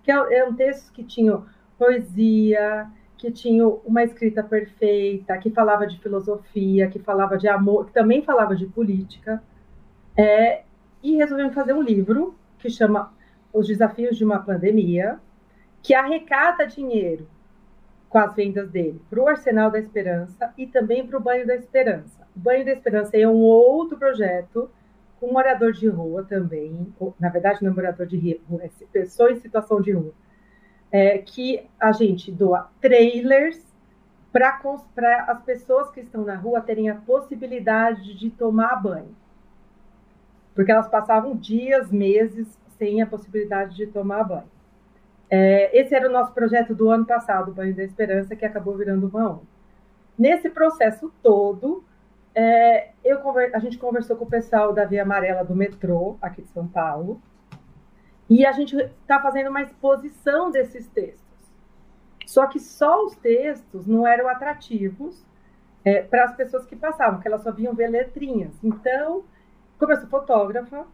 que 0.03 0.11
eram 0.11 0.53
textos 0.53 0.91
que 0.91 1.03
tinham 1.03 1.45
poesia, 1.77 2.87
que 3.17 3.31
tinham 3.31 3.79
uma 3.85 4.03
escrita 4.03 4.43
perfeita, 4.43 5.37
que 5.37 5.49
falava 5.49 5.87
de 5.87 5.99
filosofia, 5.99 6.89
que 6.89 6.99
falava 6.99 7.37
de 7.37 7.47
amor, 7.47 7.85
que 7.85 7.93
também 7.93 8.21
falava 8.21 8.55
de 8.55 8.65
política. 8.65 9.41
É, 10.17 10.63
e 11.01 11.15
resolvemos 11.15 11.53
fazer 11.53 11.73
um 11.73 11.81
livro 11.81 12.35
que 12.59 12.69
chama 12.69 13.13
Os 13.53 13.67
Desafios 13.67 14.17
de 14.17 14.25
uma 14.25 14.39
Pandemia, 14.39 15.19
que 15.81 15.93
arrecada 15.93 16.65
dinheiro 16.65 17.27
com 18.09 18.17
as 18.17 18.33
vendas 18.33 18.69
dele 18.69 19.01
para 19.09 19.19
o 19.19 19.27
Arsenal 19.27 19.69
da 19.69 19.79
Esperança 19.79 20.53
e 20.57 20.65
também 20.65 21.05
para 21.05 21.17
o 21.17 21.21
Banho 21.21 21.45
da 21.45 21.55
Esperança. 21.55 22.25
O 22.35 22.39
Banho 22.39 22.65
da 22.65 22.71
Esperança 22.71 23.17
é 23.17 23.27
um 23.27 23.41
outro 23.41 23.97
projeto 23.97 24.69
com 25.19 25.31
morador 25.31 25.71
de 25.71 25.87
rua 25.87 26.23
também, 26.23 26.93
na 27.19 27.29
verdade 27.29 27.63
não 27.63 27.71
é 27.71 27.73
morador 27.75 28.05
de 28.05 28.39
rua, 28.49 28.63
é 28.63 28.69
pessoa 28.91 29.31
em 29.31 29.39
situação 29.39 29.81
de 29.81 29.91
rua, 29.91 30.13
é, 30.95 31.17
que 31.17 31.61
a 31.77 31.91
gente 31.91 32.31
doa 32.31 32.69
trailers 32.79 33.61
para 34.31 35.25
as 35.27 35.43
pessoas 35.43 35.89
que 35.91 35.99
estão 35.99 36.23
na 36.23 36.37
rua 36.37 36.61
terem 36.61 36.89
a 36.89 36.95
possibilidade 36.95 38.17
de 38.17 38.29
tomar 38.29 38.81
banho. 38.81 39.13
Porque 40.53 40.71
elas 40.71 40.87
passavam 40.87 41.35
dias, 41.35 41.91
meses 41.91 42.47
sem 42.77 43.01
a 43.01 43.05
possibilidade 43.05 43.75
de 43.75 43.87
tomar 43.87 44.23
banho. 44.23 44.49
É, 45.29 45.77
esse 45.77 45.93
era 45.93 46.07
o 46.07 46.11
nosso 46.13 46.31
projeto 46.31 46.73
do 46.73 46.89
ano 46.89 47.05
passado, 47.05 47.51
o 47.51 47.53
Banho 47.53 47.75
da 47.75 47.83
Esperança, 47.83 48.33
que 48.33 48.45
acabou 48.45 48.77
virando 48.77 49.07
uma 49.07 49.31
ONG. 49.31 49.41
Nesse 50.17 50.49
processo 50.49 51.11
todo, 51.21 51.83
é, 52.33 52.91
eu, 53.03 53.19
a 53.53 53.59
gente 53.59 53.77
conversou 53.77 54.15
com 54.15 54.23
o 54.23 54.29
pessoal 54.29 54.71
da 54.71 54.85
Via 54.85 55.03
Amarela 55.03 55.43
do 55.43 55.53
metrô, 55.53 56.15
aqui 56.21 56.41
de 56.41 56.47
São 56.49 56.65
Paulo, 56.65 57.21
e 58.29 58.45
a 58.45 58.51
gente 58.51 58.75
está 58.75 59.19
fazendo 59.21 59.49
uma 59.49 59.61
exposição 59.61 60.49
desses 60.51 60.87
textos. 60.87 61.23
Só 62.25 62.47
que 62.47 62.59
só 62.59 63.05
os 63.05 63.15
textos 63.15 63.85
não 63.85 64.05
eram 64.05 64.27
atrativos 64.27 65.23
é, 65.83 66.01
para 66.01 66.25
as 66.25 66.35
pessoas 66.35 66.65
que 66.65 66.75
passavam, 66.75 67.19
que 67.19 67.27
elas 67.27 67.43
só 67.43 67.51
viam 67.51 67.75
ver 67.75 67.87
letrinhas. 67.87 68.53
Então, 68.63 69.23
como 69.77 69.93
eu 69.93 69.97
sou 69.97 70.09
fotógrafa, 70.09 70.85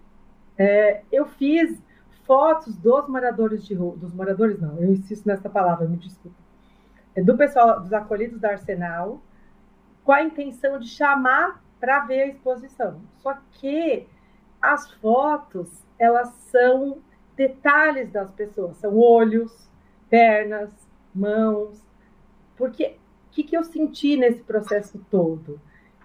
é, 0.57 1.03
eu 1.11 1.25
fiz 1.25 1.81
fotos 2.25 2.75
dos 2.75 3.07
moradores 3.07 3.65
de 3.65 3.73
rua, 3.73 3.95
dos 3.95 4.13
moradores 4.13 4.59
não, 4.59 4.77
eu 4.77 4.91
insisto 4.91 5.25
nessa 5.25 5.49
palavra, 5.49 5.87
me 5.87 5.97
desculpa, 5.97 6.37
é, 7.15 7.21
do 7.21 7.37
pessoal 7.37 7.79
dos 7.79 7.91
acolhidos 7.93 8.39
da 8.39 8.49
Arsenal, 8.51 9.21
com 10.03 10.11
a 10.11 10.23
intenção 10.23 10.77
de 10.79 10.87
chamar 10.87 11.63
para 11.79 12.01
ver 12.01 12.21
a 12.21 12.27
exposição. 12.27 13.01
Só 13.17 13.37
que 13.53 14.07
as 14.61 14.91
fotos, 14.91 15.83
elas 15.97 16.29
são 16.51 16.99
detalhes 17.47 18.11
das 18.11 18.31
pessoas, 18.31 18.77
são 18.77 18.97
olhos, 18.97 19.69
pernas, 20.09 20.69
mãos, 21.13 21.81
porque 22.55 22.97
o 23.27 23.33
que, 23.33 23.43
que 23.43 23.57
eu 23.57 23.63
senti 23.63 24.17
nesse 24.17 24.41
processo 24.41 24.99
todo? 25.09 25.59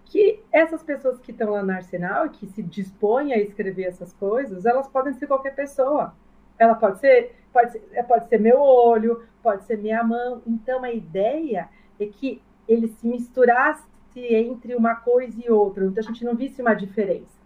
que 0.07 0.41
essas 0.53 0.83
pessoas 0.83 1.19
que 1.19 1.33
estão 1.33 1.51
lá 1.51 1.63
no 1.63 1.73
arsenal 1.73 2.31
que 2.31 2.47
se 2.47 2.63
dispõem 2.63 3.33
a 3.33 3.39
escrever 3.39 3.85
essas 3.85 4.13
coisas, 4.13 4.65
elas 4.65 4.89
podem 4.89 5.13
ser 5.15 5.27
qualquer 5.27 5.55
pessoa. 5.55 6.15
Ela 6.59 6.75
pode 6.75 7.01
ser, 7.01 7.35
pode 7.53 7.73
ser, 7.73 7.83
é, 7.93 8.03
pode 8.03 8.29
ser 8.29 8.41
meu 8.41 8.61
olho, 8.61 9.25
pode 9.43 9.65
ser 9.65 9.77
minha 9.79 10.03
mão. 10.03 10.41
Então 10.47 10.85
a 10.85 10.93
ideia 10.93 11.69
é 11.99 12.07
que 12.07 12.41
ele 12.69 12.89
se 12.89 13.07
misturasse 13.07 13.85
entre 14.17 14.75
uma 14.75 14.95
coisa 14.95 15.37
e 15.45 15.51
outra, 15.51 15.85
então 15.85 16.03
a 16.03 16.07
gente 16.07 16.25
não 16.25 16.35
visse 16.35 16.63
uma 16.63 16.73
diferença. 16.73 17.37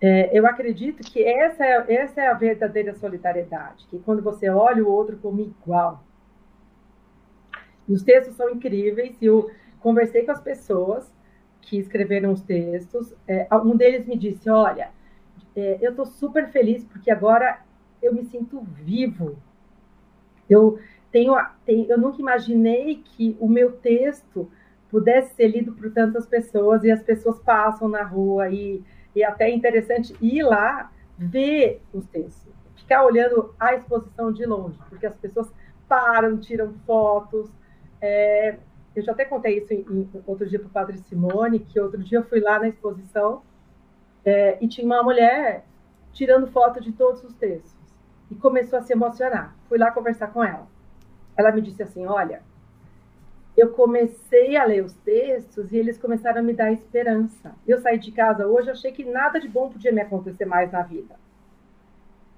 É, 0.00 0.36
eu 0.36 0.46
acredito 0.46 1.02
que 1.02 1.22
essa 1.22 1.64
é, 1.64 1.94
essa 1.94 2.22
é 2.22 2.28
a 2.28 2.34
verdadeira 2.34 2.94
solidariedade, 2.94 3.86
que 3.88 3.98
quando 3.98 4.22
você 4.22 4.48
olha 4.48 4.82
o 4.82 4.90
outro 4.90 5.18
como 5.18 5.40
igual. 5.40 6.02
E 7.86 7.92
os 7.92 8.02
textos 8.02 8.34
são 8.36 8.48
incríveis 8.48 9.16
e 9.20 9.28
o, 9.28 9.50
conversei 9.80 10.24
com 10.24 10.32
as 10.32 10.40
pessoas 10.40 11.12
que 11.60 11.78
escreveram 11.78 12.32
os 12.32 12.40
textos. 12.40 13.14
É, 13.28 13.46
um 13.56 13.76
deles 13.76 14.06
me 14.06 14.16
disse: 14.16 14.48
Olha, 14.48 14.90
é, 15.54 15.78
eu 15.80 15.90
estou 15.90 16.06
super 16.06 16.48
feliz 16.48 16.84
porque 16.84 17.10
agora 17.10 17.60
eu 18.02 18.14
me 18.14 18.24
sinto 18.24 18.60
vivo. 18.60 19.36
Eu 20.48 20.78
tenho, 21.12 21.34
tenho, 21.64 21.90
eu 21.90 21.98
nunca 21.98 22.20
imaginei 22.20 23.02
que 23.04 23.36
o 23.38 23.48
meu 23.48 23.72
texto 23.72 24.50
pudesse 24.88 25.34
ser 25.34 25.48
lido 25.48 25.72
por 25.72 25.92
tantas 25.92 26.26
pessoas 26.26 26.82
e 26.84 26.90
as 26.90 27.02
pessoas 27.02 27.38
passam 27.40 27.88
na 27.88 28.02
rua 28.02 28.48
e, 28.48 28.82
e 29.14 29.24
até 29.24 29.46
é 29.46 29.54
interessante 29.54 30.16
ir 30.20 30.42
lá 30.42 30.90
ver 31.18 31.82
os 31.92 32.06
textos, 32.06 32.52
ficar 32.76 33.04
olhando 33.04 33.54
a 33.58 33.74
exposição 33.74 34.32
de 34.32 34.44
longe, 34.46 34.78
porque 34.88 35.06
as 35.06 35.16
pessoas 35.16 35.52
param, 35.88 36.38
tiram 36.38 36.72
fotos. 36.86 37.50
É, 38.00 38.56
eu 38.94 39.02
já 39.02 39.12
até 39.12 39.24
contei 39.24 39.58
isso 39.58 39.72
em, 39.72 39.80
em, 39.80 40.10
outro 40.26 40.48
dia 40.48 40.58
para 40.58 40.68
o 40.68 40.70
Padre 40.70 40.98
Simone, 40.98 41.58
que 41.60 41.78
outro 41.78 42.02
dia 42.02 42.18
eu 42.18 42.24
fui 42.24 42.40
lá 42.40 42.58
na 42.58 42.68
exposição 42.68 43.42
é, 44.24 44.56
e 44.60 44.68
tinha 44.68 44.86
uma 44.86 45.02
mulher 45.02 45.64
tirando 46.12 46.46
foto 46.48 46.80
de 46.80 46.92
todos 46.92 47.22
os 47.22 47.34
textos 47.34 47.78
e 48.30 48.34
começou 48.34 48.78
a 48.78 48.82
se 48.82 48.92
emocionar. 48.92 49.56
Fui 49.68 49.78
lá 49.78 49.90
conversar 49.90 50.28
com 50.28 50.42
ela. 50.42 50.66
Ela 51.36 51.52
me 51.52 51.60
disse 51.60 51.82
assim: 51.82 52.06
Olha, 52.06 52.42
eu 53.60 53.72
comecei 53.72 54.56
a 54.56 54.64
ler 54.64 54.82
os 54.84 54.94
textos 54.94 55.70
e 55.70 55.76
eles 55.76 55.98
começaram 55.98 56.40
a 56.40 56.42
me 56.42 56.54
dar 56.54 56.72
esperança. 56.72 57.54
Eu 57.66 57.78
saí 57.80 57.98
de 57.98 58.10
casa 58.10 58.46
hoje, 58.46 58.70
achei 58.70 58.90
que 58.90 59.04
nada 59.04 59.38
de 59.38 59.48
bom 59.48 59.68
podia 59.68 59.92
me 59.92 60.00
acontecer 60.00 60.46
mais 60.46 60.72
na 60.72 60.82
vida. 60.82 61.14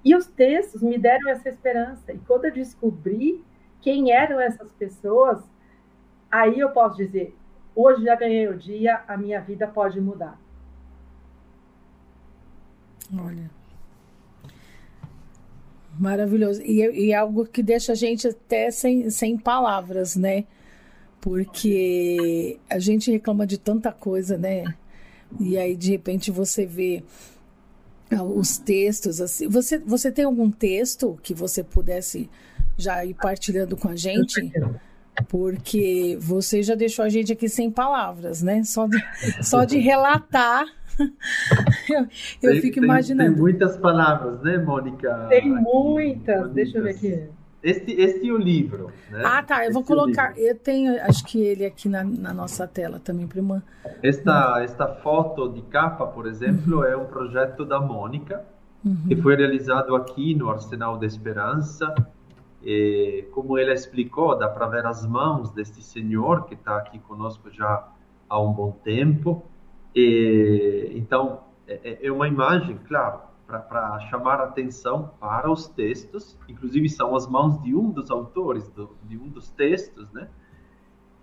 E 0.05 0.17
os 0.17 0.27
textos 0.27 0.83
me 0.83 0.99
deram 0.99 1.31
essa 1.31 1.49
esperança. 1.49 2.13
E 2.13 2.19
quando 2.19 2.47
eu 2.47 2.53
descobri 2.53 3.45
quem 3.81 4.11
eram 4.13 4.41
essas 4.41 4.73
pessoas, 4.73 5.41
aí 6.29 6.59
eu 6.59 6.71
posso 6.71 6.97
dizer: 6.97 7.37
hoje 7.73 8.05
já 8.05 8.17
ganhei 8.17 8.49
o 8.49 8.59
dia, 8.59 9.05
a 9.07 9.17
minha 9.17 9.41
vida 9.41 9.69
pode 9.69 10.01
mudar. 10.01 10.37
Olha. 13.17 13.49
Maravilhoso. 15.97 16.61
E, 16.63 16.81
e 17.07 17.13
é 17.13 17.17
algo 17.17 17.47
que 17.47 17.63
deixa 17.63 17.93
a 17.93 17.95
gente 17.95 18.27
até 18.27 18.73
sem, 18.73 19.09
sem 19.09 19.39
palavras, 19.39 20.17
né? 20.17 20.47
Porque 21.23 22.59
a 22.69 22.81
gente 22.81 23.11
reclama 23.11 23.47
de 23.47 23.57
tanta 23.57 23.93
coisa, 23.93 24.37
né? 24.37 24.65
E 25.41 25.57
aí, 25.57 25.77
de 25.77 25.93
repente, 25.93 26.31
você 26.31 26.67
vê 26.67 27.03
ah, 28.11 28.25
os 28.25 28.59
textos 28.59 29.21
assim. 29.21 29.49
Você, 29.49 29.79
você 29.79 30.11
tem 30.11 30.25
algum 30.25 30.51
texto 30.51 31.19
que 31.23 31.33
você 31.33 31.63
pudesse 31.63 32.29
já 32.77 33.05
ir 33.05 33.15
partilhando 33.15 33.77
com 33.77 33.89
a 33.89 33.97
gente? 33.97 34.53
porque 35.29 36.17
você 36.21 36.63
já 36.63 36.75
deixou 36.75 37.05
a 37.05 37.09
gente 37.09 37.33
aqui 37.33 37.49
sem 37.49 37.71
palavras, 37.71 38.43
né? 38.43 38.65
Só 38.65 38.87
de, 38.87 38.99
só 39.43 39.65
de 39.65 39.79
relatar. 39.79 40.65
eu, 41.89 42.09
eu 42.43 42.53
tem, 42.53 42.61
fico 42.61 42.79
imaginando. 42.83 43.33
Tem 43.33 43.41
muitas 43.41 43.77
palavras, 43.77 44.43
né, 44.43 44.59
Mônica? 44.59 45.27
Tem 45.29 45.49
muitas. 45.49 46.51
Deixa 46.53 46.79
eu 46.79 46.83
ver 46.83 46.91
aqui. 46.91 47.29
Este, 47.63 47.93
este 47.93 48.29
é 48.29 48.33
o 48.33 48.39
livro. 48.39 48.91
Né? 49.11 49.23
Ah, 49.25 49.43
tá. 49.43 49.59
Eu 49.59 49.63
este 49.63 49.73
vou 49.75 49.85
colocar. 49.85 50.37
É 50.37 50.51
eu 50.51 50.59
tenho, 50.59 51.01
acho 51.03 51.25
que 51.25 51.41
ele 51.41 51.65
aqui 51.65 51.89
na, 51.89 52.03
na 52.03 52.35
nossa 52.35 52.67
tela 52.67 52.99
também, 52.99 53.27
prima. 53.27 53.63
Esta, 54.03 54.61
esta 54.63 54.89
foto 54.89 55.49
de 55.49 55.63
capa, 55.63 56.07
por 56.07 56.27
exemplo, 56.27 56.79
uhum. 56.79 56.85
é 56.85 56.97
um 56.97 57.07
projeto 57.07 57.65
da 57.65 57.81
Mônica, 57.81 58.45
uhum. 58.85 59.07
que 59.07 59.17
foi 59.17 59.37
realizado 59.37 59.95
aqui 59.95 60.35
no 60.35 60.51
Arsenal 60.51 60.99
da 60.99 61.07
Esperança 61.07 61.95
e, 62.65 63.25
como 63.33 63.59
ela 63.59 63.73
explicou, 63.73 64.39
dá 64.39 64.49
para 64.49 64.67
ver 64.67 64.87
as 64.87 65.05
mãos 65.07 65.51
deste 65.51 65.83
senhor 65.83 66.45
que 66.47 66.55
está 66.55 66.79
aqui 66.79 66.99
conosco 67.01 67.51
já 67.51 67.89
há 68.29 68.41
um 68.41 68.53
bom 68.53 68.73
tempo. 68.85 69.45
E, 69.95 70.93
então, 70.95 71.41
é, 71.67 71.81
é, 71.85 72.07
é 72.07 72.13
uma 72.13 72.29
imagem, 72.29 72.79
claro, 72.89 73.21
para 73.59 73.99
chamar 74.09 74.41
atenção 74.41 75.11
para 75.21 75.51
os 75.51 75.69
textos, 75.69 76.39
inclusive 76.49 76.89
são 76.89 77.15
as 77.15 77.27
mãos 77.27 77.61
de 77.63 77.75
um 77.75 77.91
dos 77.91 78.11
autores 78.11 78.69
do, 78.71 78.97
de 79.05 79.17
um 79.17 79.29
dos 79.29 79.51
textos, 79.51 80.11
né? 80.13 80.29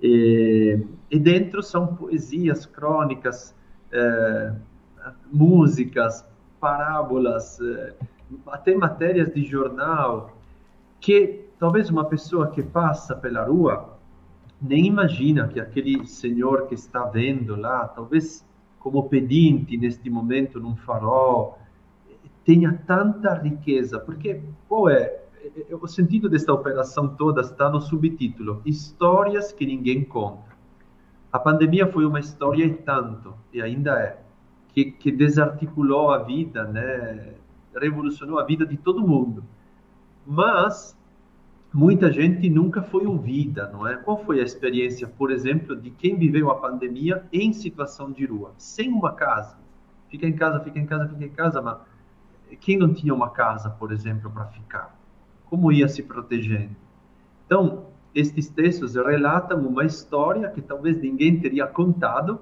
E, 0.01 0.79
e 1.11 1.19
dentro 1.19 1.61
são 1.61 1.95
poesias, 1.95 2.65
crônicas, 2.65 3.55
é, 3.91 4.53
músicas, 5.31 6.25
parábolas, 6.59 7.59
é, 7.59 7.93
até 8.47 8.75
matérias 8.75 9.33
de 9.33 9.43
jornal, 9.43 10.37
que 10.99 11.45
talvez 11.59 11.89
uma 11.89 12.05
pessoa 12.05 12.49
que 12.49 12.63
passa 12.63 13.15
pela 13.15 13.43
rua 13.43 13.97
nem 14.61 14.85
imagina 14.85 15.47
que 15.47 15.59
aquele 15.59 16.05
senhor 16.05 16.67
que 16.67 16.75
está 16.75 17.05
vendo 17.05 17.55
lá, 17.55 17.87
talvez 17.87 18.45
como 18.79 19.07
pedinte 19.07 19.77
neste 19.77 20.09
momento 20.09 20.59
num 20.59 20.75
farol, 20.75 21.58
tenha 22.45 22.73
tanta 22.85 23.33
riqueza, 23.35 23.99
porque 23.99 24.41
qual 24.67 24.89
é 24.89 25.19
o 25.71 25.87
sentido 25.87 26.29
desta 26.29 26.53
operação 26.53 27.07
toda 27.07 27.41
está 27.41 27.69
no 27.69 27.79
subtítulo 27.79 28.61
Histórias 28.65 29.51
que 29.51 29.65
ninguém 29.65 30.03
conta. 30.03 30.49
A 31.31 31.39
pandemia 31.39 31.87
foi 31.87 32.05
uma 32.05 32.19
história 32.19 32.65
e 32.65 32.73
tanto, 32.73 33.33
e 33.53 33.61
ainda 33.61 33.99
é, 33.99 34.19
que, 34.69 34.85
que 34.91 35.11
desarticulou 35.11 36.11
a 36.11 36.19
vida, 36.19 36.63
né? 36.65 37.35
revolucionou 37.75 38.39
a 38.39 38.43
vida 38.43 38.65
de 38.65 38.77
todo 38.77 39.07
mundo. 39.07 39.43
Mas 40.25 40.97
muita 41.71 42.11
gente 42.11 42.49
nunca 42.49 42.81
foi 42.81 43.05
ouvida, 43.05 43.69
não 43.71 43.87
é? 43.87 43.95
Qual 43.95 44.17
foi 44.23 44.39
a 44.39 44.43
experiência, 44.43 45.07
por 45.07 45.31
exemplo, 45.31 45.75
de 45.75 45.91
quem 45.91 46.17
viveu 46.17 46.49
a 46.49 46.55
pandemia 46.55 47.23
em 47.31 47.53
situação 47.53 48.11
de 48.11 48.25
rua, 48.25 48.53
sem 48.57 48.91
uma 48.91 49.13
casa? 49.13 49.57
Fica 50.09 50.25
em 50.25 50.33
casa, 50.33 50.59
fica 50.61 50.79
em 50.79 50.85
casa, 50.87 51.07
fica 51.07 51.25
em 51.25 51.29
casa, 51.29 51.61
mas 51.61 51.77
quem 52.57 52.77
não 52.77 52.93
tinha 52.93 53.13
uma 53.13 53.29
casa, 53.29 53.69
por 53.69 53.91
exemplo, 53.91 54.29
para 54.29 54.45
ficar? 54.45 54.97
Como 55.45 55.71
ia 55.71 55.87
se 55.87 56.03
protegendo? 56.03 56.75
Então, 57.45 57.85
estes 58.13 58.49
textos 58.49 58.95
relatam 58.95 59.59
uma 59.65 59.85
história 59.85 60.49
que 60.49 60.61
talvez 60.61 60.99
ninguém 61.01 61.39
teria 61.39 61.67
contado 61.67 62.39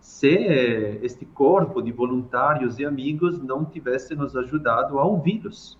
se 0.00 0.28
este 1.02 1.26
corpo 1.26 1.82
de 1.82 1.92
voluntários 1.92 2.78
e 2.78 2.84
amigos 2.84 3.40
não 3.42 3.64
tivesse 3.64 4.14
nos 4.14 4.34
ajudado 4.36 4.98
a 4.98 5.04
ouvi-los 5.04 5.78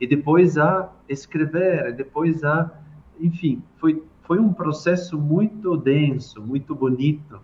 e 0.00 0.06
depois 0.06 0.56
a 0.56 0.90
escrever, 1.08 1.90
e 1.90 1.92
depois 1.92 2.42
a, 2.42 2.70
enfim, 3.18 3.62
foi 3.76 4.02
foi 4.30 4.38
um 4.38 4.52
processo 4.52 5.18
muito 5.18 5.76
denso, 5.76 6.40
muito 6.40 6.72
bonito 6.72 7.40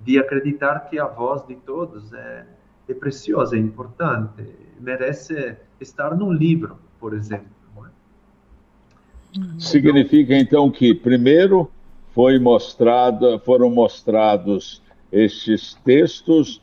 de 0.00 0.18
acreditar 0.18 0.80
que 0.90 0.98
a 0.98 1.06
voz 1.06 1.46
de 1.46 1.54
todos 1.54 2.12
é, 2.12 2.44
é 2.88 2.94
preciosa, 2.94 3.54
é 3.54 3.60
importante, 3.60 4.42
merece 4.80 5.56
estar 5.80 6.16
num 6.16 6.32
livro, 6.32 6.78
por 6.98 7.14
exemplo. 7.14 7.46
É? 7.78 9.60
Significa 9.60 10.34
então 10.36 10.70
que 10.70 10.94
primeiro 10.94 11.70
foi 12.14 12.38
mostrada, 12.38 13.38
foram 13.40 13.70
mostrados 13.70 14.82
estes 15.12 15.74
textos 15.84 16.62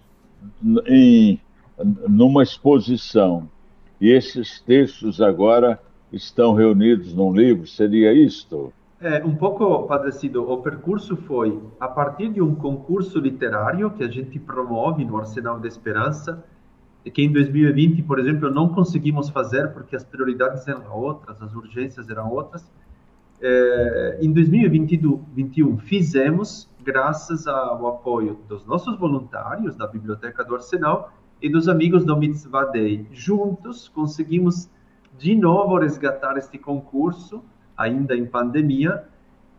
em 0.88 1.40
numa 2.08 2.44
exposição 2.44 3.50
e 4.00 4.10
esses 4.10 4.60
textos 4.60 5.22
agora 5.22 5.80
estão 6.12 6.54
reunidos 6.54 7.14
num 7.14 7.34
livro, 7.34 7.66
seria 7.66 8.14
isto? 8.14 8.74
É, 9.00 9.24
um 9.24 9.36
pouco 9.36 9.84
parecido. 9.84 10.50
O 10.50 10.58
percurso 10.58 11.18
foi 11.18 11.60
a 11.80 11.88
partir 11.88 12.30
de 12.30 12.42
um 12.42 12.56
concurso 12.56 13.20
literário 13.20 13.90
que 13.92 14.04
a 14.04 14.08
gente 14.08 14.40
promove 14.40 15.04
no 15.04 15.18
Arsenal 15.18 15.60
da 15.60 15.68
Esperança, 15.68 16.44
que 17.12 17.22
em 17.22 17.32
2020, 17.32 18.02
por 18.04 18.20
exemplo, 18.20 18.50
não 18.50 18.70
conseguimos 18.70 19.30
fazer 19.30 19.74
porque 19.74 19.96
as 19.96 20.04
prioridades 20.04 20.68
eram 20.68 20.92
outras, 20.92 21.42
as 21.42 21.54
urgências 21.54 22.10
eram 22.10 22.30
outras. 22.30 22.64
É, 23.42 24.20
em 24.22 24.32
2021, 24.32 25.78
fizemos, 25.80 26.70
graças 26.82 27.46
ao 27.46 27.88
apoio 27.88 28.40
dos 28.48 28.66
nossos 28.66 28.98
voluntários 28.98 29.76
da 29.76 29.86
Biblioteca 29.86 30.46
do 30.46 30.56
Arsenal 30.56 31.12
e 31.42 31.50
dos 31.50 31.68
amigos 31.68 32.06
do 32.06 32.16
Mitzvah 32.16 32.66
Day. 32.66 33.06
Juntos 33.12 33.90
conseguimos 33.90 34.70
de 35.18 35.36
novo 35.36 35.78
resgatar 35.78 36.38
este 36.38 36.58
concurso, 36.58 37.44
ainda 37.76 38.16
em 38.16 38.26
pandemia, 38.26 39.04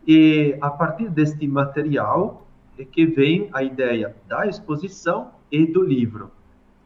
e 0.06 0.56
a 0.60 0.70
partir 0.70 1.10
deste 1.10 1.46
material 1.46 2.46
é 2.78 2.84
que 2.84 3.04
vem 3.06 3.48
a 3.52 3.62
ideia 3.62 4.16
da 4.26 4.46
exposição 4.46 5.30
e 5.50 5.66
do 5.66 5.82
livro. 5.82 6.30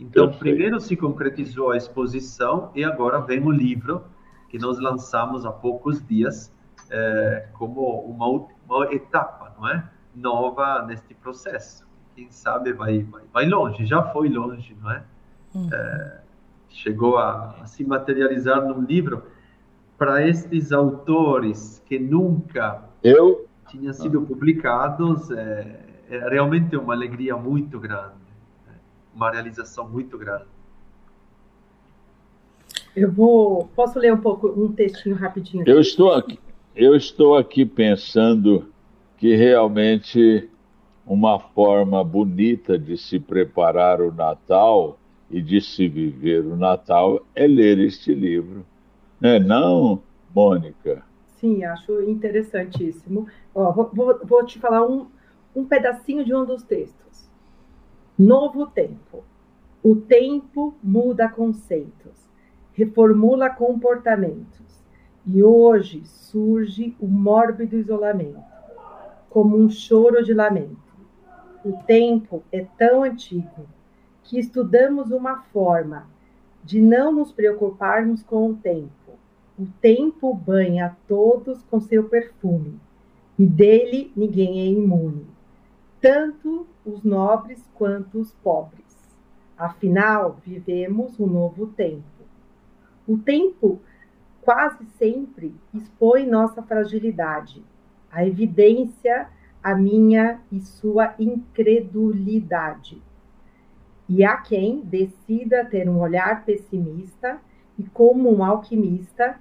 Então, 0.00 0.30
primeiro 0.32 0.80
se 0.80 0.96
concretizou 0.96 1.72
a 1.72 1.76
exposição 1.76 2.70
e 2.74 2.84
agora 2.84 3.20
vem 3.20 3.42
o 3.44 3.50
livro 3.50 4.04
que 4.48 4.58
nós 4.58 4.78
lançamos 4.78 5.44
há 5.44 5.52
poucos 5.52 6.06
dias 6.06 6.52
é, 6.90 7.48
como 7.54 8.00
uma, 8.02 8.48
uma 8.66 8.92
etapa, 8.92 9.54
não 9.58 9.68
é, 9.68 9.84
nova 10.14 10.84
neste 10.86 11.14
processo 11.14 11.88
quem 12.18 12.32
sabe 12.32 12.72
vai, 12.72 13.04
vai, 13.04 13.22
vai 13.32 13.46
longe, 13.46 13.86
já 13.86 14.02
foi 14.02 14.28
longe, 14.28 14.76
não 14.80 14.90
é? 14.90 15.04
Uhum. 15.54 15.68
é 15.72 16.20
chegou 16.70 17.16
a, 17.16 17.56
a, 17.62 17.66
se 17.66 17.82
materializar 17.84 18.62
num 18.62 18.82
livro 18.82 19.22
para 19.96 20.26
estes 20.26 20.70
autores 20.70 21.82
que 21.86 21.98
nunca 21.98 22.84
eu 23.02 23.46
tinham 23.68 23.92
sido 23.92 24.20
publicados 24.22 25.30
é, 25.30 25.80
é 26.10 26.28
realmente 26.28 26.76
uma 26.76 26.92
alegria 26.92 27.36
muito 27.36 27.80
grande? 27.80 28.17
Uma 29.14 29.30
realização 29.30 29.88
muito 29.88 30.16
grande. 30.16 30.46
Eu 32.94 33.12
vou, 33.12 33.68
posso 33.76 33.98
ler 33.98 34.12
um 34.12 34.20
pouco 34.20 34.48
um 34.48 34.72
textinho 34.72 35.14
rapidinho? 35.14 35.64
Eu 35.66 35.80
estou 35.80 36.12
aqui, 36.12 36.38
eu 36.74 36.96
estou 36.96 37.36
aqui 37.36 37.64
pensando 37.64 38.72
que 39.16 39.34
realmente 39.36 40.48
uma 41.06 41.38
forma 41.38 42.04
bonita 42.04 42.78
de 42.78 42.96
se 42.98 43.18
preparar 43.18 44.00
o 44.00 44.12
Natal 44.12 44.98
e 45.30 45.40
de 45.40 45.60
se 45.60 45.88
viver 45.88 46.44
o 46.44 46.56
Natal 46.56 47.24
é 47.34 47.46
ler 47.46 47.78
este 47.78 48.14
livro. 48.14 48.64
Não 49.20 49.30
é 49.30 49.40
não, 49.40 50.02
Mônica? 50.34 51.02
Sim, 51.40 51.64
acho 51.64 52.02
interessantíssimo. 52.02 53.26
Ó, 53.54 53.72
vou, 53.72 53.90
vou, 53.92 54.20
vou 54.24 54.44
te 54.44 54.58
falar 54.58 54.86
um, 54.86 55.06
um 55.54 55.64
pedacinho 55.64 56.24
de 56.24 56.34
um 56.34 56.44
dos 56.44 56.62
textos. 56.62 57.07
Novo 58.18 58.66
tempo. 58.66 59.24
O 59.82 59.94
tempo 59.96 60.74
muda 60.82 61.28
conceitos, 61.28 62.28
reformula 62.72 63.48
comportamentos. 63.48 64.66
E 65.24 65.42
hoje 65.42 66.02
surge 66.04 66.96
o 66.98 67.06
mórbido 67.06 67.76
isolamento, 67.76 68.42
como 69.30 69.56
um 69.56 69.68
choro 69.68 70.24
de 70.24 70.32
lamento 70.32 70.88
o 71.64 71.72
tempo 71.84 72.42
é 72.52 72.64
tão 72.76 73.02
antigo 73.02 73.66
que 74.24 74.38
estudamos 74.38 75.10
uma 75.10 75.42
forma 75.52 76.06
de 76.64 76.80
não 76.80 77.12
nos 77.12 77.32
preocuparmos 77.32 78.22
com 78.22 78.50
o 78.50 78.54
tempo. 78.54 78.90
O 79.58 79.66
tempo 79.80 80.32
banha 80.32 80.96
todos 81.08 81.62
com 81.64 81.80
seu 81.80 82.04
perfume, 82.04 82.78
e 83.38 83.44
dele 83.44 84.12
ninguém 84.16 84.60
é 84.60 84.66
imune, 84.66 85.26
tanto 86.00 86.66
os 86.90 87.02
nobres 87.02 87.62
quanto 87.74 88.18
os 88.18 88.32
pobres. 88.34 88.84
Afinal, 89.56 90.38
vivemos 90.44 91.18
um 91.18 91.26
novo 91.26 91.66
tempo. 91.68 92.04
O 93.06 93.18
tempo 93.18 93.80
quase 94.40 94.84
sempre 94.98 95.54
expõe 95.74 96.26
nossa 96.26 96.62
fragilidade, 96.62 97.62
a 98.10 98.26
evidência 98.26 99.28
a 99.62 99.74
minha 99.74 100.40
e 100.50 100.60
sua 100.60 101.14
incredulidade. 101.18 103.02
E 104.08 104.24
há 104.24 104.36
quem 104.38 104.80
decida 104.80 105.64
ter 105.64 105.88
um 105.88 106.00
olhar 106.00 106.44
pessimista 106.44 107.40
e, 107.78 107.84
como 107.84 108.34
um 108.34 108.42
alquimista, 108.42 109.38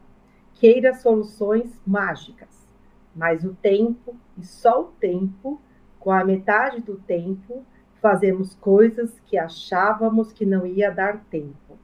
queira 0.56 0.94
soluções 0.94 1.72
mágicas. 1.86 2.68
Mas 3.16 3.44
o 3.46 3.54
tempo, 3.54 4.16
e 4.38 4.46
só 4.46 4.82
o 4.82 4.92
tempo, 5.00 5.62
com 6.00 6.12
a 6.12 6.24
metade 6.24 6.82
do 6.82 6.96
tempo, 6.96 7.64
fazemos 8.02 8.56
coisas 8.56 9.20
que 9.26 9.38
achávamos 9.38 10.32
que 10.32 10.46
não 10.46 10.66
ia 10.66 10.90
dar 10.90 11.24
tempo. 11.30 11.78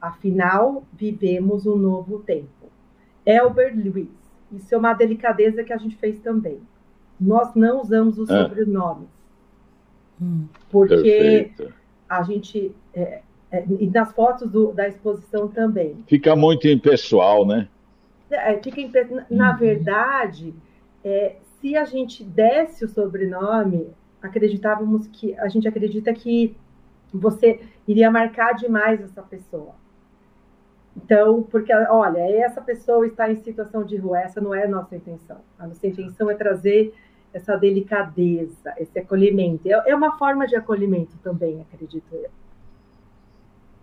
Afinal, 0.00 0.84
vivemos 0.92 1.66
um 1.66 1.76
novo 1.76 2.20
tempo. 2.20 2.48
Elber 3.24 3.76
Lewis. 3.76 4.08
Isso 4.52 4.74
é 4.74 4.78
uma 4.78 4.94
delicadeza 4.94 5.62
que 5.62 5.72
a 5.72 5.76
gente 5.76 5.96
fez 5.96 6.18
também 6.20 6.60
nós 7.20 7.54
não 7.54 7.82
usamos 7.82 8.18
os 8.18 8.30
é. 8.30 8.42
sobrenomes. 8.42 9.08
Hum. 10.20 10.46
Porque 10.70 10.94
Perfeito. 10.94 11.74
a 12.08 12.22
gente. 12.22 12.74
É, 12.94 13.20
é, 13.52 13.64
e 13.78 13.88
nas 13.88 14.12
fotos 14.12 14.50
do, 14.50 14.72
da 14.72 14.88
exposição 14.88 15.48
também. 15.48 16.02
Fica 16.06 16.34
muito 16.34 16.66
impessoal, 16.68 17.46
né? 17.46 17.68
É, 18.30 18.56
fica 18.58 18.80
impe... 18.80 19.04
Na 19.28 19.50
uhum. 19.50 19.58
verdade, 19.58 20.54
é, 21.04 21.36
se 21.60 21.76
a 21.76 21.84
gente 21.84 22.24
desse 22.24 22.84
o 22.84 22.88
sobrenome, 22.88 23.88
acreditávamos 24.22 25.06
que. 25.08 25.38
A 25.38 25.48
gente 25.48 25.68
acredita 25.68 26.12
que 26.12 26.56
você 27.12 27.60
iria 27.86 28.10
marcar 28.10 28.52
demais 28.52 29.00
essa 29.00 29.22
pessoa. 29.22 29.74
Então, 30.96 31.42
porque, 31.42 31.72
olha, 31.72 32.18
essa 32.18 32.60
pessoa 32.60 33.06
está 33.06 33.30
em 33.30 33.36
situação 33.36 33.84
de 33.84 33.96
rua, 33.96 34.20
essa 34.20 34.40
não 34.40 34.54
é 34.54 34.64
a 34.64 34.68
nossa 34.68 34.96
intenção. 34.96 35.38
A 35.58 35.66
nossa 35.66 35.86
intenção 35.86 36.30
é 36.30 36.34
trazer 36.34 36.92
essa 37.32 37.56
delicadeza, 37.56 38.74
esse 38.76 38.98
acolhimento. 38.98 39.68
É, 39.68 39.90
é 39.90 39.94
uma 39.94 40.18
forma 40.18 40.46
de 40.46 40.56
acolhimento 40.56 41.16
também, 41.22 41.60
acredito 41.60 42.12
eu. 42.12 42.30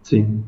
Sim. 0.03 0.43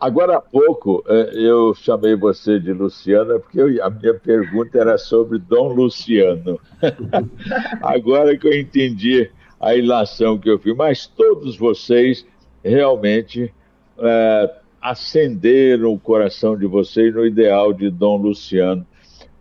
Agora 0.00 0.36
há 0.36 0.40
pouco 0.40 1.02
é, 1.08 1.30
eu 1.34 1.74
chamei 1.74 2.14
você 2.14 2.60
de 2.60 2.72
Luciana 2.72 3.38
porque 3.40 3.60
a 3.80 3.90
minha 3.90 4.14
pergunta 4.14 4.78
era 4.78 4.96
sobre 4.96 5.38
Dom 5.38 5.72
Luciano. 5.72 6.60
Agora 7.82 8.36
que 8.36 8.46
eu 8.46 8.58
entendi 8.58 9.28
a 9.58 9.74
ilação 9.74 10.38
que 10.38 10.48
eu 10.48 10.58
fiz, 10.58 10.76
mas 10.76 11.06
todos 11.06 11.56
vocês 11.56 12.24
realmente 12.62 13.52
é, 13.98 14.54
acenderam 14.80 15.92
o 15.92 15.98
coração 15.98 16.56
de 16.56 16.66
vocês 16.66 17.12
no 17.12 17.26
ideal 17.26 17.72
de 17.72 17.90
Dom 17.90 18.16
Luciano. 18.18 18.86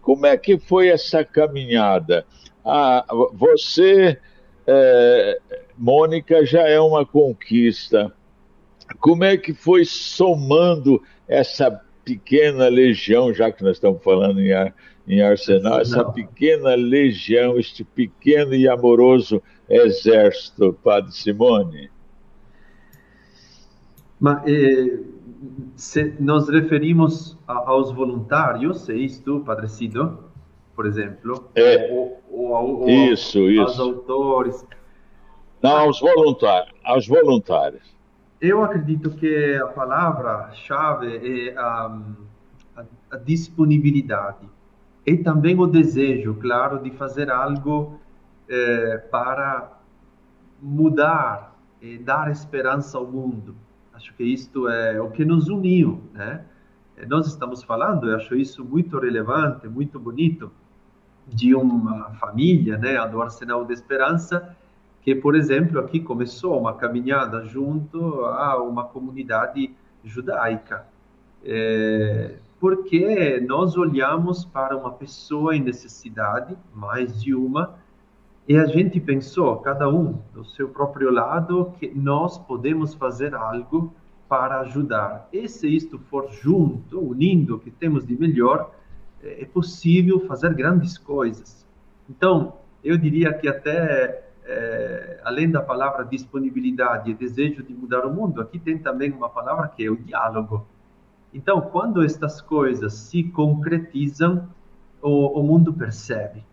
Como 0.02 0.26
é 0.26 0.36
que 0.38 0.58
foi 0.58 0.88
essa 0.88 1.24
caminhada? 1.24 2.26
Ah, 2.66 3.06
você, 3.34 4.18
é, 4.66 5.40
Mônica, 5.78 6.46
já 6.46 6.68
é 6.68 6.80
uma 6.80 7.06
conquista. 7.06 8.12
Como 9.00 9.24
é 9.24 9.38
que 9.38 9.54
foi 9.54 9.86
somando 9.86 11.02
essa 11.28 11.70
pequena 12.04 12.70
legião, 12.70 13.34
já 13.34 13.52
que 13.52 13.64
nós 13.64 13.78
estamos 13.78 14.02
falando 14.02 14.40
em, 14.40 14.52
em 15.08 15.22
Arsenal, 15.22 15.82
essa 15.82 16.06
pequena 16.06 16.74
legião, 16.76 17.60
este 17.60 17.84
pequeno 17.84 18.56
e 18.56 18.68
amoroso 18.68 19.42
exército, 19.70 20.74
Padre 20.82 21.12
Simone? 21.12 21.90
Mas, 24.20 24.42
eh, 24.48 25.00
se 25.76 26.16
nos 26.20 26.50
referimos 26.50 27.38
a, 27.48 27.70
aos 27.70 27.92
voluntários, 27.92 28.90
é 28.90 28.96
isto, 28.96 29.42
Padre 29.42 29.68
Cido, 29.68 30.24
por 30.76 30.86
exemplo? 30.86 31.50
É, 31.56 31.92
ou, 31.92 32.22
ou, 32.32 32.82
ou, 32.82 32.90
isso, 32.90 33.40
aos, 33.40 33.50
isso. 33.50 33.62
aos 33.62 33.80
autores? 33.80 34.66
Não, 35.62 35.78
aos 35.78 36.00
voluntários. 36.00 36.74
Aos 36.84 37.08
voluntários. 37.08 37.97
Eu 38.40 38.64
acredito 38.64 39.10
que 39.12 39.56
a 39.56 39.68
palavra-chave 39.68 41.48
é 41.48 41.58
a, 41.58 42.00
a, 42.76 42.86
a, 43.12 43.18
disponibilidade 43.18 44.48
e 45.06 45.18
também 45.18 45.60
o 45.60 45.66
desejo, 45.66 46.36
claro, 46.36 46.78
de 46.80 46.92
fazer 46.92 47.32
algo 47.32 48.00
é, 48.48 48.98
para 49.10 49.80
mudar 50.62 51.56
e 51.82 51.98
dar 51.98 52.30
esperança 52.30 52.98
ao 52.98 53.08
mundo. 53.08 53.56
Acho 53.94 54.14
que 54.14 54.24
isto 54.24 54.68
é 54.68 55.02
o 55.02 55.10
que 55.10 55.26
nos 55.26 55.48
uniu, 55.48 56.04
né? 56.14 56.46
Nós 57.08 57.28
estamos 57.28 57.64
falando, 57.64 58.10
eu 58.10 58.16
acho 58.16 58.36
isso 58.36 58.64
muito 58.64 59.00
relevante, 59.00 59.68
muito 59.68 60.00
bonito, 60.00 60.52
de 61.28 61.54
uma 61.54 62.12
família, 62.16 62.78
né, 62.78 63.06
do 63.08 63.22
Arsenal 63.22 63.66
de 63.66 63.74
Esperança, 63.74 64.57
que, 65.08 65.16
por 65.16 65.38
exemplo, 65.38 65.80
aqui 65.80 66.02
começou 66.02 66.60
uma 66.60 66.74
caminhada 66.74 67.46
junto 67.46 68.26
a 68.26 68.62
uma 68.62 68.84
comunidade 68.84 69.74
judaica, 70.04 70.86
é, 71.46 72.36
porque 72.60 73.40
nós 73.40 73.78
olhamos 73.78 74.44
para 74.44 74.76
uma 74.76 74.92
pessoa 74.92 75.56
em 75.56 75.62
necessidade, 75.62 76.58
mais 76.76 77.22
de 77.22 77.34
uma, 77.34 77.76
e 78.50 78.58
a 78.58 78.66
gente 78.66 79.00
pensou, 79.00 79.56
cada 79.60 79.88
um 79.88 80.20
do 80.34 80.44
seu 80.44 80.68
próprio 80.68 81.10
lado, 81.10 81.72
que 81.80 81.88
nós 81.96 82.38
podemos 82.38 82.94
fazer 82.94 83.34
algo 83.34 83.94
para 84.28 84.60
ajudar. 84.60 85.30
E 85.32 85.48
se 85.48 85.74
isto 85.74 85.98
for 85.98 86.30
junto, 86.34 87.00
unindo 87.00 87.56
o 87.56 87.60
que 87.60 87.72
temos 87.72 88.06
de 88.06 88.20
melhor, 88.20 88.72
é 89.24 89.46
possível 89.46 90.20
fazer 90.28 90.54
grandes 90.54 90.98
coisas. 90.98 91.66
Então, 92.10 92.56
eu 92.84 92.98
diria 92.98 93.34
que 93.34 93.48
até 93.48 94.27
é, 94.48 95.20
além 95.24 95.52
da 95.52 95.62
palavra 95.62 96.06
disponibilidade 96.06 97.12
e 97.12 97.14
desejo 97.14 97.62
de 97.62 97.74
mudar 97.74 98.06
o 98.06 98.14
mundo, 98.14 98.40
aqui 98.40 98.58
tem 98.58 98.78
também 98.78 99.12
uma 99.12 99.30
palavra 99.30 99.68
que 99.68 99.84
é 99.84 99.92
o 99.92 99.98
diálogo. 99.98 100.66
Então, 101.34 101.60
quando 101.60 102.02
estas 102.02 102.40
coisas 102.42 102.94
se 102.94 103.24
concretizam, 103.24 104.48
o, 105.02 105.40
o 105.40 105.44
mundo 105.44 105.74
percebe. 105.74 106.46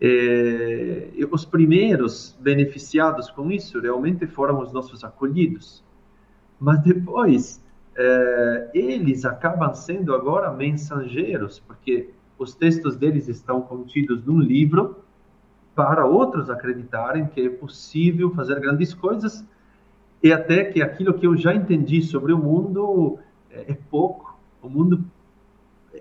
É, 0.00 1.08
os 1.30 1.46
primeiros 1.46 2.36
beneficiados 2.40 3.30
com 3.30 3.50
isso 3.50 3.80
realmente 3.80 4.26
foram 4.26 4.60
os 4.60 4.70
nossos 4.70 5.02
acolhidos. 5.02 5.82
Mas 6.60 6.82
depois, 6.82 7.64
é, 7.96 8.70
eles 8.74 9.24
acabam 9.24 9.72
sendo 9.72 10.14
agora 10.14 10.52
mensageiros, 10.52 11.58
porque 11.58 12.10
os 12.38 12.54
textos 12.54 12.96
deles 12.96 13.28
estão 13.28 13.62
contidos 13.62 14.24
num 14.24 14.38
livro 14.38 15.03
para 15.74 16.06
outros 16.06 16.48
acreditarem 16.48 17.26
que 17.26 17.40
é 17.40 17.48
possível 17.48 18.30
fazer 18.30 18.60
grandes 18.60 18.94
coisas 18.94 19.44
e 20.22 20.32
até 20.32 20.64
que 20.64 20.80
aquilo 20.80 21.14
que 21.14 21.26
eu 21.26 21.36
já 21.36 21.54
entendi 21.54 22.00
sobre 22.00 22.32
o 22.32 22.38
mundo 22.38 23.18
é, 23.50 23.72
é 23.72 23.78
pouco. 23.90 24.38
O 24.62 24.68
mundo 24.68 25.04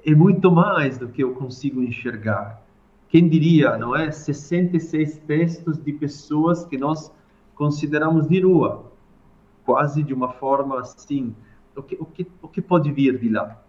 é 0.05 0.15
muito 0.15 0.51
mais 0.51 0.97
do 0.97 1.09
que 1.09 1.23
eu 1.23 1.33
consigo 1.33 1.81
enxergar. 1.81 2.61
Quem 3.09 3.27
diria, 3.27 3.77
não 3.77 3.95
é? 3.95 4.11
66 4.11 5.17
textos 5.27 5.77
de 5.77 5.93
pessoas 5.93 6.65
que 6.65 6.77
nós 6.77 7.11
consideramos 7.53 8.27
de 8.27 8.41
rua, 8.41 8.91
quase 9.65 10.01
de 10.01 10.13
uma 10.13 10.29
forma 10.29 10.79
assim. 10.79 11.35
O 11.75 11.83
que, 11.83 11.95
o 11.99 12.05
que, 12.05 12.27
o 12.41 12.47
que 12.47 12.61
pode 12.61 12.91
vir 12.91 13.19
de 13.19 13.29
lá? 13.29 13.61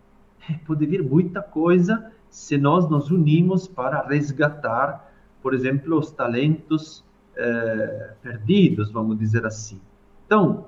É, 0.49 0.55
pode 0.67 0.87
vir 0.87 1.03
muita 1.03 1.43
coisa 1.43 2.12
se 2.31 2.57
nós 2.57 2.88
nos 2.88 3.11
unimos 3.11 3.67
para 3.67 4.07
resgatar 4.07 5.12
por 5.44 5.52
exemplo, 5.52 5.98
os 5.98 6.11
talentos 6.11 7.04
eh, 7.37 8.14
perdidos, 8.22 8.90
vamos 8.90 9.18
dizer 9.18 9.44
assim. 9.44 9.78
Então, 10.24 10.64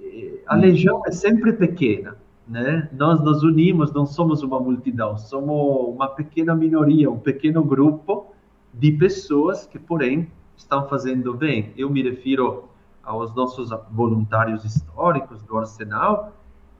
eh, 0.00 0.38
a 0.46 0.54
legião 0.54 1.02
é 1.04 1.10
sempre 1.10 1.52
pequena, 1.52 2.16
né? 2.46 2.88
Nós 2.92 3.20
nos 3.20 3.42
unimos, 3.42 3.92
não 3.92 4.06
somos 4.06 4.44
uma 4.44 4.60
multidão, 4.60 5.18
somos 5.18 5.92
uma 5.92 6.06
pequena 6.06 6.54
minoria, 6.54 7.10
um 7.10 7.18
pequeno 7.18 7.64
grupo 7.64 8.32
de 8.72 8.92
pessoas 8.92 9.66
que, 9.66 9.76
porém, 9.76 10.30
estão 10.56 10.86
fazendo 10.86 11.34
bem. 11.34 11.72
Eu 11.76 11.90
me 11.90 12.00
refiro 12.00 12.68
aos 13.02 13.34
nossos 13.34 13.70
voluntários 13.90 14.64
históricos 14.64 15.42
do 15.42 15.58
Arsenal 15.58 16.32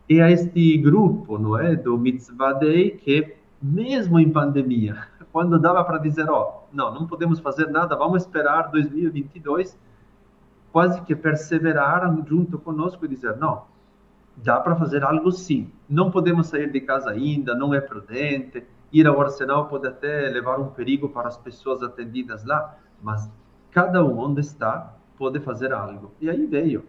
e 0.09 0.20
a 0.20 0.31
este 0.31 0.78
grupo, 0.78 1.38
não 1.38 1.59
é, 1.59 1.74
do 1.74 1.98
Mitzvah 1.98 2.52
Day, 2.52 2.92
que 2.92 3.35
mesmo 3.61 4.20
em 4.20 4.31
pandemia, 4.31 5.09
quando 5.33 5.59
dava 5.59 5.83
para 5.83 5.99
dizer, 5.99 6.29
ó, 6.29 6.64
não, 6.73 6.92
não 6.92 7.07
podemos 7.07 7.40
fazer 7.40 7.68
nada, 7.68 7.97
vamos 7.97 8.23
esperar 8.23 8.71
2022, 8.71 9.79
quase 10.71 11.01
que 11.03 11.16
perseveraram 11.16 12.23
junto 12.27 12.59
conosco 12.59 13.05
e 13.07 13.09
dizer, 13.09 13.37
não, 13.38 13.62
dá 14.37 14.61
para 14.61 14.77
fazer 14.77 15.03
algo 15.03 15.33
sim. 15.33 15.71
Não 15.88 16.11
podemos 16.11 16.49
sair 16.49 16.71
de 16.71 16.81
casa 16.83 17.11
ainda, 17.11 17.55
não 17.55 17.73
é 17.73 17.81
prudente. 17.81 18.62
Ir 18.92 19.07
ao 19.07 19.18
arsenal 19.21 19.68
pode 19.68 19.88
até 19.88 20.29
levar 20.29 20.61
um 20.61 20.68
perigo 20.68 21.09
para 21.09 21.29
as 21.29 21.37
pessoas 21.38 21.83
atendidas 21.83 22.45
lá, 22.45 22.77
mas 23.03 23.31
cada 23.71 24.05
um 24.05 24.18
onde 24.18 24.42
está 24.42 24.95
pode 25.16 25.40
fazer 25.40 25.73
algo. 25.73 26.12
E 26.21 26.29
aí 26.29 26.47
veio 26.47 26.85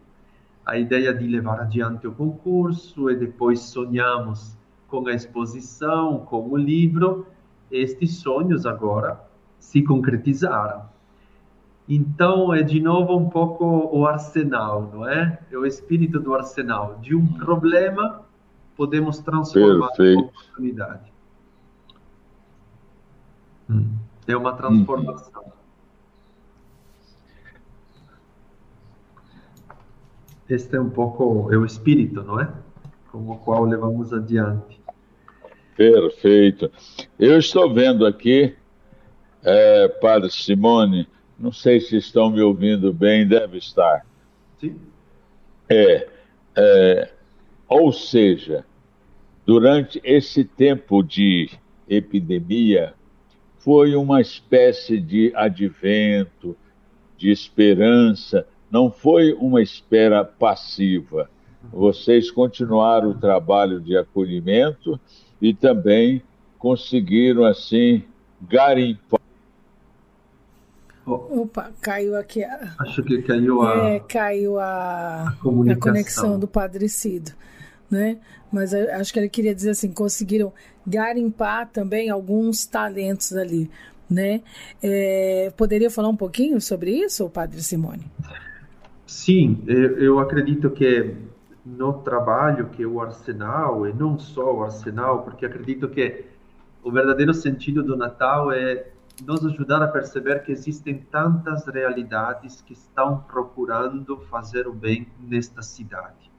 a 0.65 0.77
ideia 0.77 1.13
de 1.13 1.25
levar 1.27 1.61
adiante 1.61 2.07
o 2.07 2.11
concurso 2.11 3.09
e 3.09 3.15
depois 3.15 3.61
sonhamos 3.61 4.57
com 4.87 5.07
a 5.07 5.13
exposição, 5.13 6.19
com 6.19 6.49
o 6.49 6.57
livro 6.57 7.25
estes 7.73 8.17
sonhos 8.17 8.65
agora 8.65 9.19
se 9.59 9.81
concretizaram. 9.81 10.83
Então, 11.89 12.53
é 12.53 12.61
de 12.61 12.79
novo 12.79 13.17
um 13.17 13.29
pouco 13.29 13.65
o 13.91 14.05
arsenal, 14.05 14.89
não 14.93 15.07
é? 15.07 15.39
É 15.51 15.57
o 15.57 15.65
espírito 15.65 16.19
do 16.19 16.33
arsenal. 16.33 16.99
De 17.01 17.15
um 17.15 17.25
problema, 17.25 18.23
podemos 18.77 19.19
transformar 19.19 19.89
em 19.99 20.17
oportunidade. 20.17 21.11
Hum. 23.69 23.95
É 24.27 24.37
uma 24.37 24.53
transformação. 24.53 25.43
Este 30.47 30.75
é 30.75 30.81
um 30.81 30.89
pouco 30.89 31.51
é 31.51 31.57
o 31.57 31.65
espírito, 31.65 32.21
não 32.23 32.39
é? 32.39 32.53
Com 33.11 33.29
o 33.29 33.37
qual 33.39 33.63
levamos 33.63 34.13
adiante. 34.13 34.82
Perfeito. 35.75 36.71
Eu 37.19 37.39
estou 37.39 37.73
vendo 37.73 38.05
aqui, 38.05 38.55
é, 39.43 39.87
Padre 39.87 40.31
Simone, 40.31 41.07
não 41.37 41.51
sei 41.51 41.79
se 41.79 41.97
estão 41.97 42.29
me 42.29 42.41
ouvindo 42.41 42.93
bem, 42.93 43.27
deve 43.27 43.57
estar. 43.57 44.05
Sim. 44.59 44.79
É, 45.69 46.07
é, 46.55 47.09
ou 47.67 47.91
seja, 47.91 48.65
durante 49.45 49.99
esse 50.03 50.43
tempo 50.43 51.01
de 51.01 51.49
epidemia, 51.87 52.93
foi 53.57 53.95
uma 53.95 54.21
espécie 54.21 54.99
de 54.99 55.31
advento, 55.35 56.55
de 57.17 57.31
esperança, 57.31 58.45
não 58.69 58.91
foi 58.91 59.33
uma 59.33 59.61
espera 59.61 60.23
passiva. 60.23 61.29
Vocês 61.71 62.29
continuaram 62.29 63.11
o 63.11 63.17
trabalho 63.17 63.79
de 63.79 63.95
acolhimento 63.97 64.99
e 65.43 65.53
também 65.53 66.23
conseguiram, 66.57 67.43
assim, 67.43 68.01
garimpar. 68.49 69.19
Opa, 71.05 71.69
caiu 71.81 72.15
aqui 72.15 72.45
a. 72.45 72.73
Acho 72.79 73.03
que 73.03 73.21
caiu 73.23 73.61
a. 73.61 73.89
É, 73.89 73.99
caiu 73.99 74.57
a, 74.57 74.63
a, 74.63 75.71
a 75.71 75.75
conexão 75.75 76.39
do 76.39 76.47
Padre 76.47 76.87
Cido, 76.87 77.33
né? 77.91 78.19
Mas 78.49 78.73
acho 78.73 79.11
que 79.11 79.19
ele 79.19 79.27
queria 79.27 79.53
dizer 79.53 79.71
assim: 79.71 79.91
conseguiram 79.91 80.53
garimpar 80.87 81.69
também 81.69 82.09
alguns 82.09 82.65
talentos 82.65 83.35
ali, 83.35 83.69
né? 84.09 84.39
É, 84.81 85.51
poderia 85.57 85.91
falar 85.91 86.07
um 86.07 86.15
pouquinho 86.15 86.61
sobre 86.61 86.91
isso, 86.91 87.29
Padre 87.29 87.61
Simone? 87.61 88.09
Sim, 89.05 89.61
eu, 89.67 89.97
eu 89.97 90.19
acredito 90.19 90.69
que 90.69 91.13
no 91.65 91.93
trabalho 91.93 92.69
que 92.69 92.83
é 92.83 92.85
o 92.85 93.01
Arsenal, 93.01 93.87
e 93.87 93.93
não 93.93 94.19
só 94.19 94.53
o 94.53 94.63
Arsenal, 94.63 95.23
porque 95.23 95.45
acredito 95.45 95.87
que 95.87 96.25
o 96.83 96.91
verdadeiro 96.91 97.33
sentido 97.33 97.81
do 97.81 97.95
Natal 97.95 98.51
é 98.51 98.87
nos 99.25 99.45
ajudar 99.45 99.81
a 99.81 99.87
perceber 99.87 100.43
que 100.43 100.51
existem 100.51 100.97
tantas 101.11 101.65
realidades 101.67 102.61
que 102.61 102.73
estão 102.73 103.19
procurando 103.19 104.17
fazer 104.17 104.67
o 104.67 104.73
bem 104.73 105.07
nesta 105.19 105.61
cidade. 105.61 106.31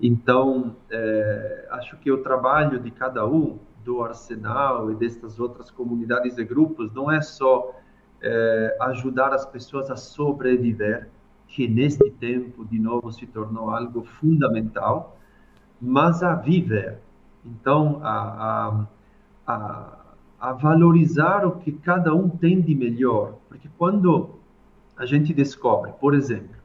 Então, 0.00 0.76
é, 0.90 1.66
acho 1.70 1.96
que 1.96 2.10
o 2.12 2.22
trabalho 2.22 2.78
de 2.78 2.90
cada 2.90 3.26
um, 3.26 3.58
do 3.84 4.04
Arsenal 4.04 4.92
e 4.92 4.94
destas 4.94 5.40
outras 5.40 5.70
comunidades 5.70 6.36
e 6.36 6.44
grupos, 6.44 6.92
não 6.92 7.10
é 7.10 7.20
só 7.20 7.74
é, 8.20 8.76
ajudar 8.80 9.32
as 9.32 9.46
pessoas 9.46 9.90
a 9.90 9.96
sobreviver, 9.96 11.08
que 11.48 11.66
neste 11.66 12.10
tempo, 12.10 12.64
de 12.64 12.78
novo, 12.78 13.10
se 13.10 13.26
tornou 13.26 13.70
algo 13.70 14.04
fundamental, 14.20 15.18
mas 15.80 16.22
a 16.22 16.34
viver. 16.34 16.98
Então, 17.44 18.00
a, 18.02 18.86
a, 19.46 19.54
a, 19.54 19.98
a 20.38 20.52
valorizar 20.52 21.46
o 21.46 21.52
que 21.52 21.72
cada 21.72 22.14
um 22.14 22.28
tem 22.28 22.60
de 22.60 22.74
melhor. 22.74 23.38
Porque 23.48 23.68
quando 23.78 24.38
a 24.96 25.06
gente 25.06 25.32
descobre, 25.32 25.92
por 25.92 26.14
exemplo, 26.14 26.56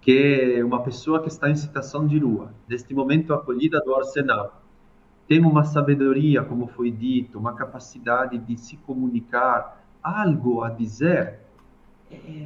que 0.00 0.62
uma 0.62 0.82
pessoa 0.82 1.22
que 1.22 1.28
está 1.28 1.48
em 1.48 1.54
situação 1.54 2.06
de 2.06 2.18
rua, 2.18 2.52
neste 2.68 2.92
momento 2.92 3.32
acolhida 3.32 3.80
do 3.80 3.94
Arsenal, 3.94 4.62
tem 5.26 5.40
uma 5.40 5.64
sabedoria, 5.64 6.42
como 6.42 6.66
foi 6.66 6.90
dito, 6.90 7.38
uma 7.38 7.54
capacidade 7.54 8.36
de 8.36 8.58
se 8.58 8.76
comunicar, 8.78 9.82
algo 10.02 10.62
a 10.62 10.68
dizer, 10.68 11.40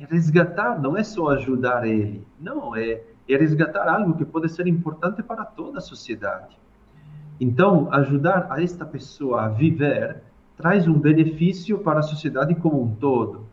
resgatar, 0.08 0.80
não 0.80 0.96
é 0.96 1.04
só 1.04 1.28
ajudar 1.30 1.86
ele, 1.86 2.26
não, 2.40 2.74
é, 2.74 3.02
é 3.28 3.36
resgatar 3.36 3.88
algo 3.88 4.16
que 4.16 4.24
pode 4.24 4.48
ser 4.48 4.66
importante 4.66 5.22
para 5.22 5.44
toda 5.44 5.78
a 5.78 5.82
sociedade. 5.82 6.58
Então, 7.40 7.88
ajudar 7.92 8.48
a 8.50 8.62
esta 8.62 8.84
pessoa 8.84 9.42
a 9.42 9.48
viver 9.48 10.22
traz 10.56 10.88
um 10.88 10.98
benefício 10.98 11.78
para 11.78 12.00
a 12.00 12.02
sociedade 12.02 12.54
como 12.56 12.82
um 12.82 12.94
todo. 12.96 13.46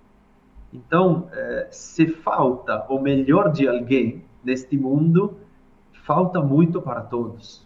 Então, 0.74 1.30
é, 1.32 1.68
se 1.70 2.08
falta 2.08 2.86
o 2.90 3.00
melhor 3.00 3.52
de 3.52 3.68
alguém 3.68 4.26
neste 4.44 4.76
mundo, 4.76 5.38
falta 6.04 6.42
muito 6.42 6.82
para 6.82 7.02
todos, 7.02 7.66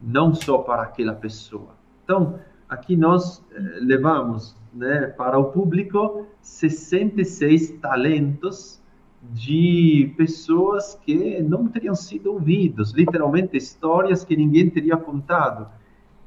não 0.00 0.34
só 0.34 0.58
para 0.58 0.82
aquela 0.82 1.14
pessoa. 1.14 1.70
Então, 2.04 2.38
aqui 2.68 2.96
nós 2.96 3.44
é, 3.52 3.58
levamos 3.80 4.59
né, 4.72 5.06
para 5.06 5.38
o 5.38 5.46
público 5.46 6.26
66 6.42 7.78
talentos 7.80 8.80
de 9.22 10.14
pessoas 10.16 10.98
que 11.04 11.42
não 11.42 11.68
teriam 11.68 11.94
sido 11.94 12.32
ouvidos, 12.32 12.92
literalmente 12.92 13.56
histórias 13.56 14.24
que 14.24 14.36
ninguém 14.36 14.70
teria 14.70 14.96
contado. 14.96 15.68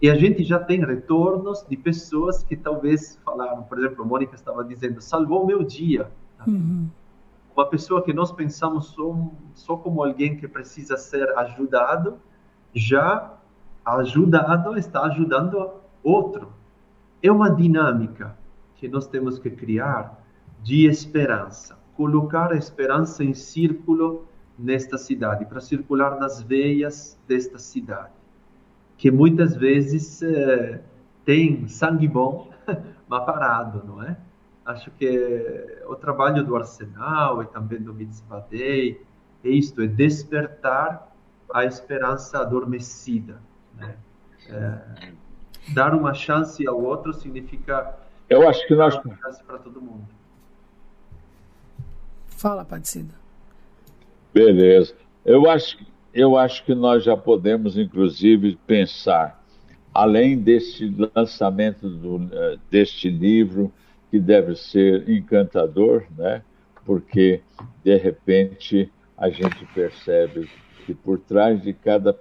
E 0.01 0.10
a 0.10 0.15
gente 0.15 0.43
já 0.43 0.60
tem 0.60 0.84
retornos 0.84 1.65
de 1.67 1.77
pessoas 1.77 2.43
que 2.43 2.56
talvez 2.56 3.17
falaram, 3.23 3.63
por 3.63 3.79
exemplo, 3.79 4.03
a 4.03 4.06
Mônica 4.06 4.36
estava 4.36 4.63
dizendo, 4.63 5.01
salvou 5.01 5.45
meu 5.45 5.63
dia. 5.63 6.12
Uhum. 6.45 6.88
Uma 7.56 7.65
pessoa 7.67 8.03
que 8.03 8.13
nós 8.13 8.32
pensamos 8.32 8.88
só, 8.88 9.15
só 9.53 9.77
como 9.77 10.03
alguém 10.03 10.36
que 10.36 10.47
precisa 10.47 10.97
ser 10.97 11.29
ajudado, 11.38 12.17
já 12.73 13.34
ajudado 13.86 14.77
está 14.77 15.03
ajudando 15.03 15.71
outro 16.03 16.49
é 17.23 17.31
uma 17.31 17.49
dinâmica 17.49 18.38
que 18.75 18.88
nós 18.89 19.07
temos 19.07 19.39
que 19.39 19.49
criar 19.49 20.21
de 20.62 20.86
esperança, 20.86 21.79
colocar 21.95 22.51
a 22.51 22.57
esperança 22.57 23.23
em 23.23 23.33
círculo 23.33 24.27
nesta 24.59 24.97
cidade, 24.97 25.45
para 25.45 25.62
circular 25.62 26.19
nas 26.19 26.41
veias 26.41 27.17
desta 27.25 27.57
cidade, 27.57 28.12
que 28.97 29.09
muitas 29.09 29.55
vezes 29.55 30.21
é, 30.21 30.81
tem 31.23 31.65
sangue 31.67 32.07
bom, 32.07 32.51
mas 33.07 33.25
parado, 33.25 33.83
não 33.86 34.03
é? 34.03 34.17
Acho 34.65 34.91
que 34.91 35.81
o 35.88 35.95
trabalho 35.95 36.43
do 36.43 36.55
Arsenal 36.55 37.41
e 37.41 37.45
também 37.47 37.81
do 37.81 37.93
Mitzvah 37.93 38.45
Day 38.49 39.01
é 39.43 39.49
isto, 39.49 39.81
é 39.81 39.88
despertar 39.88 41.13
a 41.53 41.65
esperança 41.65 42.39
adormecida, 42.39 43.41
né? 43.77 43.95
É, 44.49 45.13
dar 45.69 45.93
uma 45.93 46.13
chance 46.13 46.65
ao 46.67 46.82
outro 46.82 47.13
significa 47.13 47.95
eu 48.30 48.47
acho 48.47 48.65
que 48.67 48.76
nós 48.76 48.95
dar 48.95 49.04
uma 49.06 49.17
chance 49.17 49.43
para 49.43 49.58
todo 49.60 49.82
mundo. 49.82 50.08
Fala, 52.28 52.65
Padecida. 52.65 53.13
Beleza. 54.34 54.95
Eu 55.23 55.49
acho, 55.49 55.78
eu 56.13 56.38
acho 56.38 56.65
que 56.65 56.73
nós 56.73 57.04
já 57.04 57.15
podemos, 57.15 57.78
inclusive, 57.78 58.58
pensar, 58.65 59.41
além 59.93 60.39
deste 60.39 60.91
lançamento 61.15 61.88
do, 61.88 62.28
eh, 62.34 62.58
deste 62.71 63.10
livro, 63.10 63.71
que 64.10 64.19
deve 64.19 64.56
ser 64.56 65.08
encantador, 65.10 66.06
né? 66.17 66.41
porque, 66.86 67.41
de 67.84 67.95
repente, 67.95 68.91
a 69.17 69.30
gente 69.30 69.65
percebe 69.73 70.49
que 70.86 70.93
por 70.93 71.19
trás 71.19 71.62
de 71.62 71.71
cada, 71.73 72.17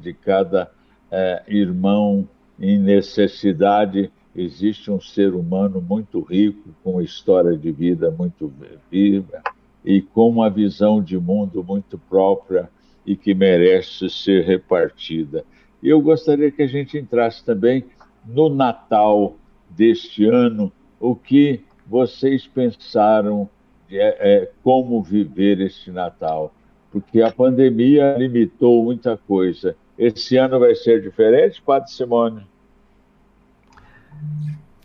de 0.00 0.12
cada 0.14 0.70
é, 1.10 1.42
irmão 1.48 2.28
em 2.60 2.78
necessidade, 2.78 4.10
existe 4.34 4.90
um 4.90 5.00
ser 5.00 5.34
humano 5.34 5.80
muito 5.80 6.20
rico, 6.20 6.70
com 6.82 6.92
uma 6.92 7.02
história 7.02 7.56
de 7.56 7.70
vida 7.70 8.10
muito 8.10 8.52
viva 8.90 9.42
e 9.84 10.00
com 10.00 10.28
uma 10.28 10.50
visão 10.50 11.02
de 11.02 11.16
mundo 11.18 11.62
muito 11.62 11.98
própria 11.98 12.68
e 13.06 13.16
que 13.16 13.34
merece 13.34 14.10
ser 14.10 14.44
repartida. 14.44 15.44
E 15.82 15.88
eu 15.88 16.00
gostaria 16.00 16.50
que 16.50 16.62
a 16.62 16.66
gente 16.66 16.98
entrasse 16.98 17.44
também 17.44 17.84
no 18.26 18.48
Natal 18.48 19.36
deste 19.70 20.24
ano, 20.24 20.72
o 21.00 21.14
que 21.14 21.60
vocês 21.86 22.46
pensaram 22.46 23.48
de 23.88 23.98
é, 23.98 24.16
é, 24.20 24.50
como 24.62 25.02
viver 25.02 25.60
este 25.60 25.90
Natal, 25.90 26.52
porque 26.90 27.22
a 27.22 27.30
pandemia 27.30 28.16
limitou 28.18 28.84
muita 28.84 29.16
coisa 29.16 29.76
esse 29.98 30.36
ano 30.36 30.60
vai 30.60 30.74
ser 30.76 31.02
diferente, 31.02 31.60
Padre 31.60 31.90
Simone? 31.90 32.46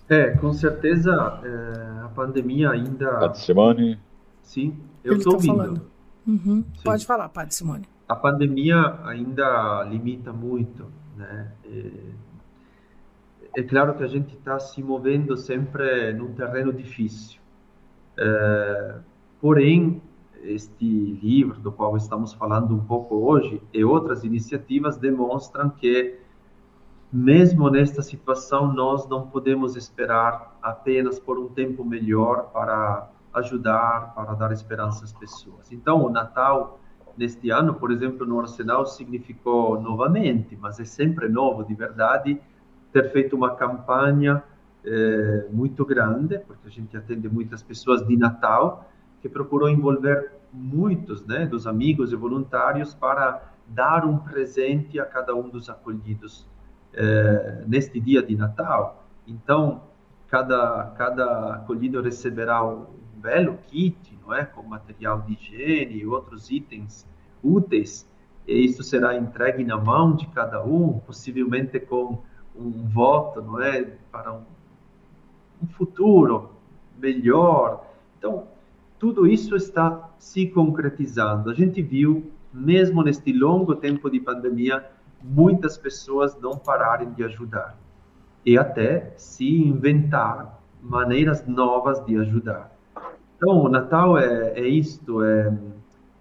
É, 0.09 0.31
com 0.31 0.51
certeza 0.53 1.11
é, 1.43 2.05
a 2.05 2.09
pandemia 2.09 2.71
ainda. 2.71 3.19
Padre 3.19 3.39
Simone? 3.39 3.99
Sim, 4.41 4.75
eu 5.03 5.17
estou 5.17 5.37
tá 5.37 5.51
ouvindo. 5.51 5.81
Uhum. 6.27 6.63
Pode 6.83 7.05
falar, 7.05 7.29
Padre 7.29 7.53
Simone. 7.53 7.87
A 8.09 8.15
pandemia 8.15 8.99
ainda 9.05 9.83
limita 9.83 10.33
muito, 10.33 10.87
né? 11.15 11.51
É, 11.65 13.61
é 13.61 13.63
claro 13.63 13.93
que 13.93 14.03
a 14.03 14.07
gente 14.07 14.35
está 14.35 14.59
se 14.59 14.81
movendo 14.81 15.37
sempre 15.37 16.11
num 16.13 16.33
terreno 16.33 16.73
difícil. 16.73 17.39
É, 18.17 18.95
porém, 19.39 20.01
este 20.43 20.85
livro 20.85 21.59
do 21.59 21.71
qual 21.71 21.95
estamos 21.97 22.33
falando 22.33 22.75
um 22.75 22.83
pouco 22.83 23.15
hoje 23.15 23.61
e 23.73 23.83
outras 23.83 24.23
iniciativas 24.23 24.97
demonstram 24.97 25.69
que 25.69 26.19
mesmo 27.11 27.69
nesta 27.69 28.01
situação 28.01 28.73
nós 28.73 29.07
não 29.07 29.27
podemos 29.27 29.75
esperar 29.75 30.57
apenas 30.61 31.19
por 31.19 31.37
um 31.37 31.47
tempo 31.47 31.85
melhor 31.85 32.49
para 32.51 33.09
ajudar, 33.33 34.13
para 34.15 34.33
dar 34.33 34.51
esperança 34.51 35.05
às 35.05 35.13
pessoas. 35.13 35.71
Então, 35.71 36.03
o 36.03 36.09
Natal 36.09 36.79
neste 37.15 37.49
ano, 37.51 37.73
por 37.75 37.91
exemplo, 37.91 38.25
no 38.25 38.39
Arsenal 38.39 38.85
significou 38.85 39.79
novamente, 39.79 40.57
mas 40.59 40.79
é 40.79 40.85
sempre 40.85 41.27
novo 41.29 41.63
de 41.63 41.73
verdade, 41.75 42.39
ter 42.91 43.11
feito 43.11 43.35
uma 43.35 43.55
campanha 43.55 44.43
eh, 44.83 45.47
muito 45.51 45.85
grande, 45.85 46.39
porque 46.39 46.67
a 46.67 46.71
gente 46.71 46.97
atende 46.97 47.29
muitas 47.29 47.61
pessoas 47.61 48.05
de 48.05 48.17
Natal, 48.17 48.89
que 49.23 49.29
procurou 49.29 49.69
envolver 49.69 50.33
muitos 50.51 51.25
né, 51.25 51.45
dos 51.45 51.65
amigos 51.65 52.11
e 52.11 52.15
voluntários 52.17 52.93
para 52.93 53.53
dar 53.65 54.05
um 54.05 54.17
presente 54.17 54.99
a 54.99 55.05
cada 55.05 55.33
um 55.33 55.47
dos 55.47 55.69
acolhidos 55.69 56.45
é, 56.93 57.63
neste 57.65 58.01
dia 58.01 58.21
de 58.21 58.35
Natal. 58.35 59.07
Então, 59.25 59.83
cada, 60.27 60.93
cada 60.97 61.53
acolhido 61.55 62.01
receberá 62.01 62.65
um 62.67 62.85
belo 63.15 63.57
kit, 63.67 64.19
não 64.21 64.33
é, 64.33 64.43
com 64.43 64.61
material 64.61 65.21
de 65.21 65.35
higiene 65.35 65.99
e 65.99 66.05
outros 66.05 66.51
itens 66.51 67.07
úteis. 67.41 68.05
E 68.45 68.65
isso 68.65 68.83
será 68.83 69.15
entregue 69.15 69.63
na 69.63 69.77
mão 69.77 70.17
de 70.17 70.27
cada 70.27 70.61
um, 70.61 70.99
possivelmente 70.99 71.79
com 71.79 72.21
um 72.53 72.69
voto, 72.89 73.41
não 73.41 73.61
é, 73.61 73.83
para 74.11 74.33
um, 74.33 74.43
um 75.63 75.67
futuro 75.67 76.51
melhor. 76.99 77.87
Então, 78.17 78.51
tudo 79.03 79.27
isso 79.27 79.53
está 79.57 80.11
se 80.17 80.47
concretizando. 80.47 81.49
A 81.49 81.53
gente 81.53 81.81
viu, 81.81 82.31
mesmo 82.53 83.03
neste 83.03 83.33
longo 83.33 83.75
tempo 83.75 84.09
de 84.09 84.17
pandemia, 84.17 84.81
muitas 85.21 85.77
pessoas 85.77 86.39
não 86.39 86.57
pararem 86.57 87.11
de 87.11 87.21
ajudar 87.25 87.77
e 88.45 88.57
até 88.57 89.13
se 89.17 89.57
inventar 89.57 90.57
maneiras 90.81 91.45
novas 91.45 91.99
de 92.05 92.15
ajudar. 92.15 92.73
Então, 93.35 93.65
o 93.65 93.67
Natal 93.67 94.17
é, 94.17 94.57
é 94.57 94.65
isto, 94.65 95.21
é, 95.21 95.53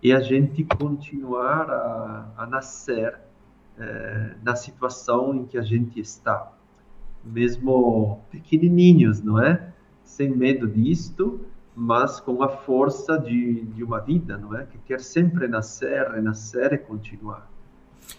e 0.03 0.13
a 0.13 0.19
gente 0.19 0.65
continuar 0.65 1.71
a, 1.71 2.33
a 2.37 2.47
nascer 2.47 3.17
é, 3.79 4.35
na 4.43 4.57
situação 4.57 5.33
em 5.37 5.47
que 5.47 5.57
a 5.57 5.63
gente 5.63 6.01
está, 6.01 6.51
mesmo 7.25 8.19
pequenininhos, 8.29 9.23
não 9.23 9.41
é? 9.41 9.73
Sem 10.03 10.37
medo 10.37 10.67
disto, 10.67 11.47
mas 11.75 12.21
com 12.21 12.43
a 12.43 12.49
força 12.49 13.19
de, 13.19 13.63
de 13.63 13.83
uma 13.83 14.01
vida, 14.01 14.37
não 14.37 14.55
é? 14.57 14.67
Que 14.67 14.79
quer 14.79 15.01
sempre 15.01 15.49
nascer, 15.49 16.11
renascer 16.11 16.73
e 16.75 16.79
continuar. 16.79 17.51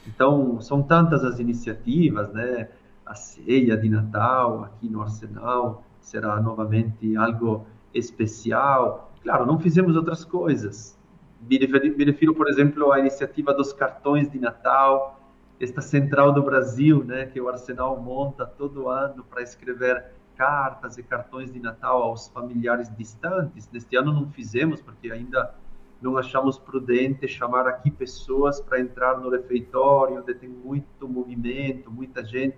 Então, 0.08 0.60
são 0.60 0.82
tantas 0.82 1.24
as 1.24 1.40
iniciativas, 1.40 2.32
né? 2.34 2.70
A 3.06 3.16
ceia 3.16 3.78
de 3.78 3.90
Natal 3.90 4.64
aqui 4.64 4.90
no 4.90 5.02
Arsenal 5.02 5.84
será 6.00 6.42
novamente 6.42 7.16
algo 7.16 7.66
especial. 7.94 9.12
Claro, 9.22 9.46
não 9.46 9.60
fizemos 9.60 9.96
outras 9.96 10.26
coisas. 10.26 10.98
Me 11.42 11.58
refiro, 11.58 11.98
me 11.98 12.06
refiro, 12.06 12.34
por 12.34 12.48
exemplo, 12.48 12.92
à 12.92 13.00
iniciativa 13.00 13.54
dos 13.54 13.74
cartões 13.74 14.32
de 14.32 14.40
Natal, 14.40 15.20
esta 15.60 15.82
central 15.82 16.32
do 16.32 16.42
Brasil, 16.42 17.04
né, 17.04 17.26
que 17.26 17.40
o 17.40 17.50
Arsenal 17.50 18.00
monta 18.02 18.46
todo 18.46 18.90
ano 18.90 19.24
para 19.24 19.42
escrever 19.42 20.04
cartas 20.36 20.98
e 20.98 21.04
cartões 21.04 21.52
de 21.52 21.60
Natal 21.60 22.02
aos 22.02 22.28
familiares 22.30 22.94
distantes. 22.96 23.70
Neste 23.72 23.96
ano 23.96 24.12
não 24.12 24.30
fizemos 24.30 24.82
porque 24.82 25.12
ainda 25.12 25.54
não 26.02 26.18
achamos 26.18 26.58
prudente 26.58 27.28
chamar 27.28 27.66
aqui 27.66 27.90
pessoas 27.90 28.60
para 28.60 28.80
entrar 28.80 29.20
no 29.20 29.30
refeitório, 29.30 30.20
onde 30.20 30.34
tem 30.34 30.50
muito 30.50 31.08
movimento, 31.08 31.90
muita 31.90 32.26
gente. 32.26 32.58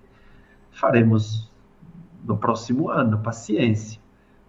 Faremos 0.71 1.51
no 2.23 2.37
próximo 2.37 2.89
ano, 2.89 3.19
paciência. 3.19 4.01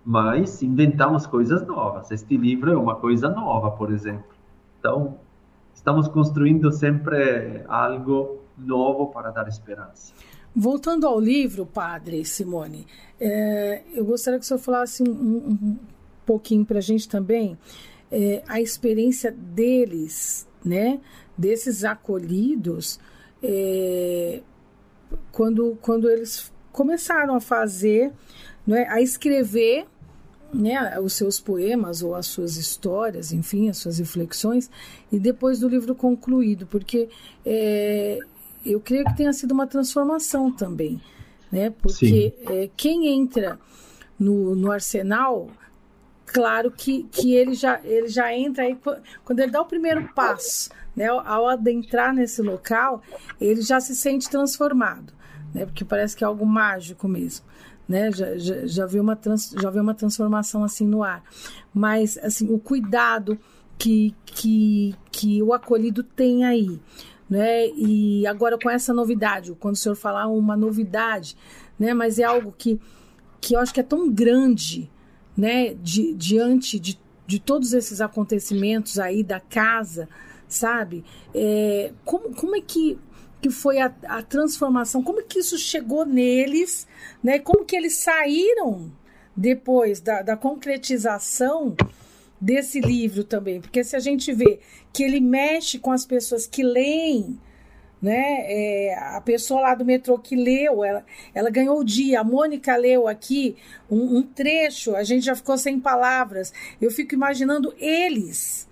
Mas 0.04 0.62
inventamos 0.62 1.26
coisas 1.26 1.66
novas. 1.66 2.10
Este 2.10 2.36
livro 2.36 2.72
é 2.72 2.76
uma 2.76 2.94
coisa 2.94 3.28
nova, 3.28 3.72
por 3.72 3.92
exemplo. 3.92 4.34
Então, 4.78 5.18
estamos 5.74 6.08
construindo 6.08 6.72
sempre 6.72 7.64
algo 7.68 8.40
novo 8.56 9.08
para 9.08 9.30
dar 9.30 9.46
esperança. 9.46 10.14
Voltando 10.58 11.06
ao 11.06 11.20
livro, 11.20 11.66
padre 11.66 12.24
Simone, 12.24 12.86
é, 13.20 13.82
eu 13.92 14.06
gostaria 14.06 14.38
que 14.38 14.44
o 14.46 14.48
senhor 14.48 14.58
falasse 14.58 15.02
um, 15.02 15.10
um 15.10 15.78
pouquinho 16.24 16.64
para 16.64 16.78
a 16.78 16.80
gente 16.80 17.06
também 17.06 17.58
é, 18.10 18.42
a 18.48 18.58
experiência 18.58 19.30
deles, 19.30 20.48
né, 20.64 20.98
desses 21.36 21.84
acolhidos, 21.84 22.98
é, 23.42 24.40
quando, 25.30 25.76
quando 25.82 26.08
eles 26.08 26.50
começaram 26.72 27.34
a 27.34 27.40
fazer, 27.40 28.10
né, 28.66 28.86
a 28.88 28.98
escrever 29.02 29.86
né, 30.54 30.98
os 31.00 31.12
seus 31.12 31.38
poemas 31.38 32.02
ou 32.02 32.14
as 32.14 32.28
suas 32.28 32.56
histórias, 32.56 33.30
enfim, 33.30 33.68
as 33.68 33.76
suas 33.76 33.98
reflexões, 33.98 34.70
e 35.12 35.18
depois 35.18 35.60
do 35.60 35.68
livro 35.68 35.94
concluído, 35.94 36.66
porque 36.66 37.10
é, 37.44 38.20
eu 38.72 38.80
creio 38.80 39.04
que 39.04 39.16
tenha 39.16 39.32
sido 39.32 39.52
uma 39.52 39.66
transformação 39.66 40.50
também, 40.50 41.00
né, 41.50 41.70
porque 41.70 42.34
é, 42.48 42.70
quem 42.76 43.08
entra 43.08 43.58
no, 44.18 44.54
no 44.54 44.70
arsenal, 44.70 45.48
claro 46.24 46.70
que, 46.70 47.04
que 47.04 47.34
ele, 47.34 47.54
já, 47.54 47.80
ele 47.84 48.08
já 48.08 48.34
entra 48.34 48.64
aí, 48.64 48.76
quando 49.24 49.40
ele 49.40 49.52
dá 49.52 49.60
o 49.60 49.66
primeiro 49.66 50.08
passo, 50.14 50.70
né, 50.94 51.06
ao 51.06 51.48
adentrar 51.48 52.14
nesse 52.14 52.42
local, 52.42 53.02
ele 53.40 53.62
já 53.62 53.80
se 53.80 53.94
sente 53.94 54.28
transformado, 54.28 55.12
né, 55.54 55.66
porque 55.66 55.84
parece 55.84 56.16
que 56.16 56.24
é 56.24 56.26
algo 56.26 56.44
mágico 56.44 57.06
mesmo 57.06 57.44
né? 57.88 58.10
Já, 58.10 58.36
já, 58.36 58.66
já, 58.66 58.86
vi 58.86 58.98
uma 58.98 59.14
trans, 59.14 59.54
já 59.60 59.70
vi 59.70 59.78
uma 59.78 59.94
transformação 59.94 60.64
assim 60.64 60.86
no 60.86 61.02
ar. 61.02 61.22
Mas 61.72 62.18
assim, 62.18 62.52
o 62.52 62.58
cuidado 62.58 63.38
que, 63.78 64.14
que, 64.24 64.94
que 65.10 65.42
o 65.42 65.52
acolhido 65.52 66.02
tem 66.02 66.44
aí. 66.44 66.80
Né? 67.28 67.68
E 67.70 68.26
agora 68.26 68.56
com 68.56 68.70
essa 68.70 68.94
novidade, 68.94 69.52
quando 69.58 69.74
o 69.74 69.78
senhor 69.78 69.96
falar 69.96 70.28
uma 70.28 70.56
novidade, 70.56 71.36
né? 71.78 71.92
Mas 71.92 72.18
é 72.18 72.24
algo 72.24 72.54
que, 72.56 72.80
que 73.40 73.54
eu 73.54 73.60
acho 73.60 73.74
que 73.74 73.80
é 73.80 73.82
tão 73.82 74.10
grande, 74.10 74.88
né? 75.36 75.74
Di, 75.74 76.14
diante 76.14 76.78
de, 76.78 76.98
de 77.26 77.40
todos 77.40 77.72
esses 77.72 78.00
acontecimentos 78.00 78.98
aí 78.98 79.24
da 79.24 79.40
casa, 79.40 80.08
sabe? 80.48 81.04
É, 81.34 81.92
como, 82.04 82.34
como 82.34 82.54
é 82.54 82.60
que 82.60 82.98
que 83.40 83.50
foi 83.50 83.78
a, 83.78 83.92
a 84.08 84.22
transformação, 84.22 85.02
como 85.02 85.22
que 85.22 85.38
isso 85.38 85.58
chegou 85.58 86.06
neles, 86.06 86.86
né? 87.22 87.38
Como 87.38 87.64
que 87.64 87.76
eles 87.76 87.96
saíram 87.96 88.90
depois 89.36 90.00
da, 90.00 90.22
da 90.22 90.36
concretização 90.36 91.76
desse 92.40 92.80
livro 92.80 93.24
também, 93.24 93.60
porque 93.60 93.82
se 93.82 93.96
a 93.96 94.00
gente 94.00 94.32
vê 94.32 94.60
que 94.92 95.02
ele 95.02 95.20
mexe 95.20 95.78
com 95.78 95.90
as 95.90 96.04
pessoas 96.04 96.46
que 96.46 96.62
leem, 96.62 97.38
né? 98.00 98.44
É, 98.46 98.94
a 99.16 99.20
pessoa 99.22 99.62
lá 99.62 99.74
do 99.74 99.84
metrô 99.84 100.18
que 100.18 100.36
leu, 100.36 100.84
ela, 100.84 101.04
ela 101.34 101.48
ganhou 101.48 101.80
o 101.80 101.84
dia. 101.84 102.20
A 102.20 102.24
Mônica 102.24 102.76
leu 102.76 103.08
aqui 103.08 103.56
um, 103.90 104.18
um, 104.18 104.22
trecho, 104.22 104.94
a 104.94 105.02
gente 105.02 105.24
já 105.24 105.34
ficou 105.34 105.56
sem 105.56 105.80
palavras. 105.80 106.52
Eu 106.80 106.90
fico 106.90 107.14
imaginando 107.14 107.74
eles 107.78 108.68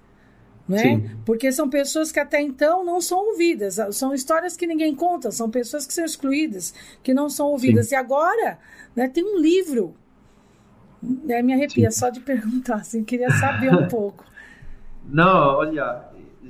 né? 0.69 1.19
Porque 1.25 1.53
são 1.53 1.69
pessoas 1.69 2.11
que 2.11 2.19
até 2.19 2.41
então 2.41 2.85
não 2.85 3.01
são 3.01 3.19
ouvidas, 3.19 3.79
são 3.93 4.15
histórias 4.15 4.57
que 4.57 4.67
ninguém 4.67 4.95
conta, 4.95 5.31
são 5.31 5.51
pessoas 5.51 5.87
que 5.87 5.93
são 5.93 6.05
excluídas, 6.05 6.73
que 7.03 7.13
não 7.13 7.29
são 7.29 7.49
ouvidas. 7.49 7.89
Sim. 7.89 7.95
E 7.95 7.99
agora, 7.99 8.59
né, 8.97 9.09
tem 9.09 9.25
um 9.25 9.39
livro. 9.39 9.95
Me 11.05 11.53
arrepia 11.53 11.91
Sim. 11.91 11.99
só 11.99 12.11
de 12.11 12.21
perguntar, 12.25 12.77
assim, 12.77 13.05
queria 13.05 13.31
saber 13.31 13.75
um 13.75 13.87
pouco. 13.89 14.25
Não, 15.05 15.57
olha, 15.57 16.05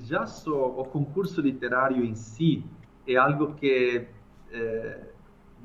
já 0.04 0.26
só 0.26 0.68
o 0.68 0.84
concurso 0.84 1.40
literário 1.40 2.04
em 2.04 2.14
si 2.14 2.64
é 3.06 3.16
algo 3.16 3.54
que 3.54 4.06
é, 4.52 4.98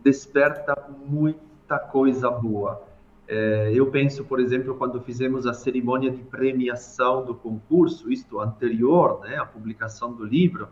desperta 0.04 0.75
muita 1.06 1.78
coisa 1.80 2.30
boa. 2.30 2.84
É, 3.28 3.71
eu 3.73 3.91
penso, 3.91 4.25
por 4.25 4.39
exemplo, 4.39 4.75
quando 4.75 4.99
fizemos 5.02 5.45
a 5.45 5.54
cerimônia 5.54 6.10
de 6.10 6.23
premiação 6.23 7.23
do 7.23 7.36
concurso, 7.36 8.12
isto 8.12 8.39
anterior 8.39 9.21
né, 9.21 9.38
à 9.38 9.45
publicação 9.45 10.12
do 10.12 10.25
livro, 10.25 10.67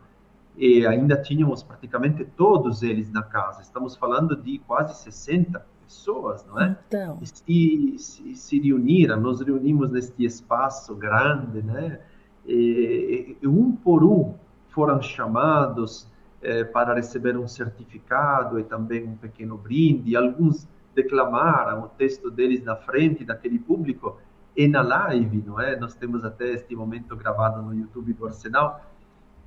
e 0.56 0.88
ainda 0.88 1.16
tínhamos 1.16 1.62
praticamente 1.62 2.26
todos 2.26 2.82
eles 2.82 3.12
na 3.12 3.22
casa. 3.22 3.62
Estamos 3.62 3.96
falando 3.96 4.36
de 4.36 4.58
quase 4.60 5.00
60 5.04 5.64
pessoas, 5.88 6.46
não 6.46 6.62
é? 6.62 6.78
Então. 6.88 7.20
E 7.48 7.98
se, 7.98 8.36
se 8.36 8.60
reuniram, 8.60 9.20
nos 9.20 9.42
reunimos 9.42 9.90
neste 9.90 10.26
espaço 10.26 10.94
grande, 10.96 11.62
né? 11.62 12.00
E, 12.46 13.38
e 13.42 13.48
um 13.48 13.72
por 13.72 14.04
um 14.04 14.36
foram 14.70 15.02
chamados 15.02 16.08
é, 16.42 16.64
para 16.64 16.94
receber 16.94 17.38
um 17.38 17.48
certificado 17.48 18.60
e 18.60 18.64
também 18.64 19.04
um 19.04 19.16
pequeno 19.16 19.58
brinde. 19.58 20.16
Alguns 20.16 20.68
declamaram 20.94 21.84
o 21.84 21.88
texto 21.88 22.30
deles 22.30 22.64
na 22.64 22.76
frente 22.76 23.26
daquele 23.26 23.60
público 23.60 24.18
e 24.56 24.68
na 24.68 24.82
live, 24.82 25.44
não 25.46 25.60
é? 25.60 25.76
Nós 25.76 25.94
temos 25.94 26.24
até 26.24 26.54
este 26.54 26.76
momento 26.76 27.16
gravado 27.16 27.62
no 27.62 27.74
YouTube 27.74 28.14
do 28.14 28.26
Arsenal. 28.26 28.84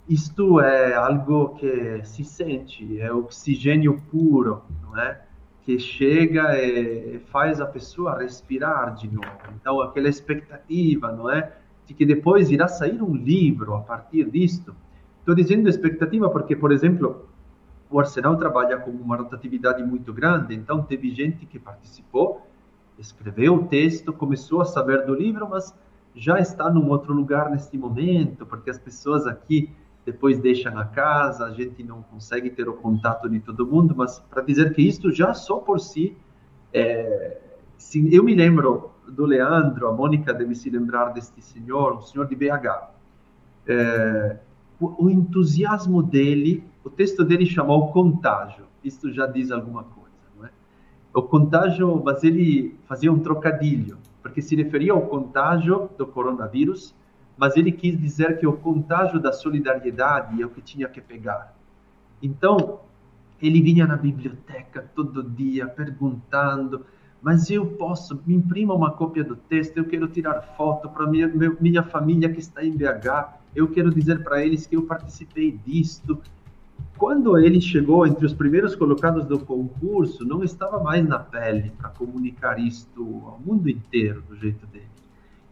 Isto 0.08 0.60
é 0.60 0.94
algo 0.94 1.54
que 1.56 2.04
se 2.04 2.24
sente, 2.24 3.00
é 3.00 3.12
oxigênio 3.12 4.00
puro, 4.10 4.62
não 4.82 4.98
é? 4.98 5.20
Que 5.70 5.78
chega 5.78 6.60
e 6.60 7.20
faz 7.30 7.60
a 7.60 7.66
pessoa 7.66 8.18
respirar 8.18 8.92
de 8.96 9.06
novo. 9.06 9.30
Então, 9.54 9.80
aquela 9.80 10.08
expectativa, 10.08 11.12
não 11.12 11.30
é? 11.30 11.52
De 11.86 11.94
que 11.94 12.04
depois 12.04 12.50
irá 12.50 12.66
sair 12.66 13.00
um 13.00 13.14
livro 13.14 13.74
a 13.76 13.80
partir 13.80 14.28
disto. 14.28 14.74
Estou 15.20 15.32
dizendo 15.32 15.68
expectativa 15.68 16.28
porque, 16.28 16.56
por 16.56 16.72
exemplo, 16.72 17.24
o 17.88 18.00
Arsenal 18.00 18.36
trabalha 18.36 18.78
com 18.78 18.90
uma 18.90 19.16
rotatividade 19.16 19.80
muito 19.84 20.12
grande, 20.12 20.56
então 20.56 20.82
teve 20.82 21.14
gente 21.14 21.46
que 21.46 21.56
participou, 21.56 22.44
escreveu 22.98 23.54
o 23.54 23.68
texto, 23.68 24.12
começou 24.12 24.62
a 24.62 24.64
saber 24.64 25.06
do 25.06 25.14
livro, 25.14 25.48
mas 25.48 25.72
já 26.16 26.40
está 26.40 26.68
num 26.68 26.88
outro 26.88 27.14
lugar 27.14 27.48
neste 27.48 27.78
momento, 27.78 28.44
porque 28.44 28.70
as 28.70 28.78
pessoas 28.80 29.24
aqui 29.24 29.72
depois 30.04 30.38
deixam 30.38 30.78
a 30.78 30.84
casa, 30.84 31.44
a 31.44 31.52
gente 31.52 31.82
não 31.82 32.02
consegue 32.02 32.50
ter 32.50 32.68
o 32.68 32.74
contato 32.74 33.28
de 33.28 33.40
todo 33.40 33.66
mundo, 33.66 33.94
mas 33.96 34.18
para 34.18 34.42
dizer 34.42 34.72
que 34.72 34.82
isto 34.82 35.12
já 35.12 35.34
só 35.34 35.58
por 35.58 35.78
si, 35.78 36.16
é, 36.72 37.38
eu 38.10 38.24
me 38.24 38.34
lembro 38.34 38.90
do 39.08 39.24
Leandro, 39.24 39.88
a 39.88 39.92
Mônica 39.92 40.32
deve 40.32 40.54
se 40.54 40.70
lembrar 40.70 41.12
deste 41.12 41.42
senhor, 41.42 41.96
um 41.96 42.02
senhor 42.02 42.26
de 42.26 42.34
BH, 42.34 42.90
é, 43.66 44.38
o, 44.80 45.06
o 45.06 45.10
entusiasmo 45.10 46.02
dele 46.02 46.64
o 46.84 46.88
texto 46.88 47.24
dele 47.24 47.44
chama 47.46 47.74
O 47.74 47.88
Contágio. 47.88 48.64
Isso 48.82 49.12
já 49.12 49.26
diz 49.26 49.50
alguma 49.50 49.84
coisa, 49.84 50.16
não 50.36 50.46
é? 50.46 50.50
O 51.12 51.22
contágio, 51.22 52.02
mas 52.02 52.24
ele 52.24 52.78
fazia 52.86 53.12
um 53.12 53.18
trocadilho, 53.18 53.98
porque 54.22 54.40
se 54.40 54.56
referia 54.56 54.92
ao 54.92 55.02
contágio 55.02 55.90
do 55.98 56.06
coronavírus, 56.06 56.94
mas 57.40 57.56
ele 57.56 57.72
quis 57.72 57.98
dizer 57.98 58.38
que 58.38 58.46
o 58.46 58.52
contágio 58.52 59.18
da 59.18 59.32
solidariedade 59.32 60.42
é 60.42 60.44
o 60.44 60.50
que 60.50 60.60
tinha 60.60 60.86
que 60.86 61.00
pegar. 61.00 61.56
Então, 62.22 62.80
ele 63.40 63.62
vinha 63.62 63.86
na 63.86 63.96
biblioteca 63.96 64.84
todo 64.94 65.22
dia 65.22 65.66
perguntando, 65.66 66.84
mas 67.22 67.50
eu 67.50 67.64
posso, 67.64 68.22
me 68.26 68.34
imprima 68.34 68.74
uma 68.74 68.90
cópia 68.90 69.24
do 69.24 69.36
texto, 69.36 69.78
eu 69.78 69.86
quero 69.86 70.06
tirar 70.06 70.42
foto 70.54 70.90
para 70.90 71.06
minha, 71.06 71.28
minha 71.58 71.82
família 71.82 72.30
que 72.30 72.40
está 72.40 72.62
em 72.62 72.76
BH 72.76 73.40
eu 73.54 73.68
quero 73.68 73.92
dizer 73.92 74.22
para 74.22 74.44
eles 74.44 74.66
que 74.66 74.76
eu 74.76 74.82
participei 74.82 75.58
disto. 75.66 76.20
Quando 76.96 77.38
ele 77.38 77.60
chegou 77.60 78.06
entre 78.06 78.24
os 78.24 78.32
primeiros 78.34 78.76
colocados 78.76 79.24
do 79.24 79.38
concurso, 79.38 80.24
não 80.24 80.44
estava 80.44 80.78
mais 80.82 81.06
na 81.06 81.18
pele 81.18 81.72
para 81.78 81.88
comunicar 81.88 82.58
isto 82.60 83.22
ao 83.26 83.40
mundo 83.40 83.68
inteiro 83.68 84.22
do 84.28 84.36
jeito 84.36 84.66
dele. 84.66 84.88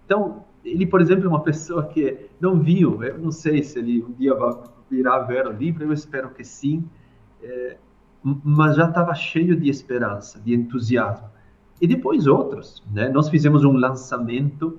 Então, 0.05 0.45
ele, 0.65 0.87
por 0.87 1.01
exemplo, 1.01 1.27
é 1.27 1.29
uma 1.29 1.43
pessoa 1.43 1.87
que 1.87 2.29
não 2.41 2.61
viu, 2.61 3.03
eu 3.03 3.19
não 3.19 3.31
sei 3.31 3.63
se 3.63 3.79
ele 3.79 4.03
um 4.03 4.13
dia 4.13 4.35
vai 4.35 4.55
virar 4.91 5.21
ver 5.21 5.47
o 5.47 5.53
livro, 5.53 5.85
eu 5.85 5.93
espero 5.93 6.31
que 6.31 6.45
sim, 6.45 6.89
é, 7.43 7.77
mas 8.23 8.77
já 8.77 8.89
estava 8.89 9.15
cheio 9.15 9.59
de 9.59 9.69
esperança, 9.69 10.41
de 10.41 10.55
entusiasmo. 10.55 11.29
E 11.81 11.87
depois 11.87 12.27
outros, 12.27 12.83
né? 12.93 13.09
Nós 13.09 13.29
fizemos 13.29 13.65
um 13.65 13.73
lançamento 13.73 14.79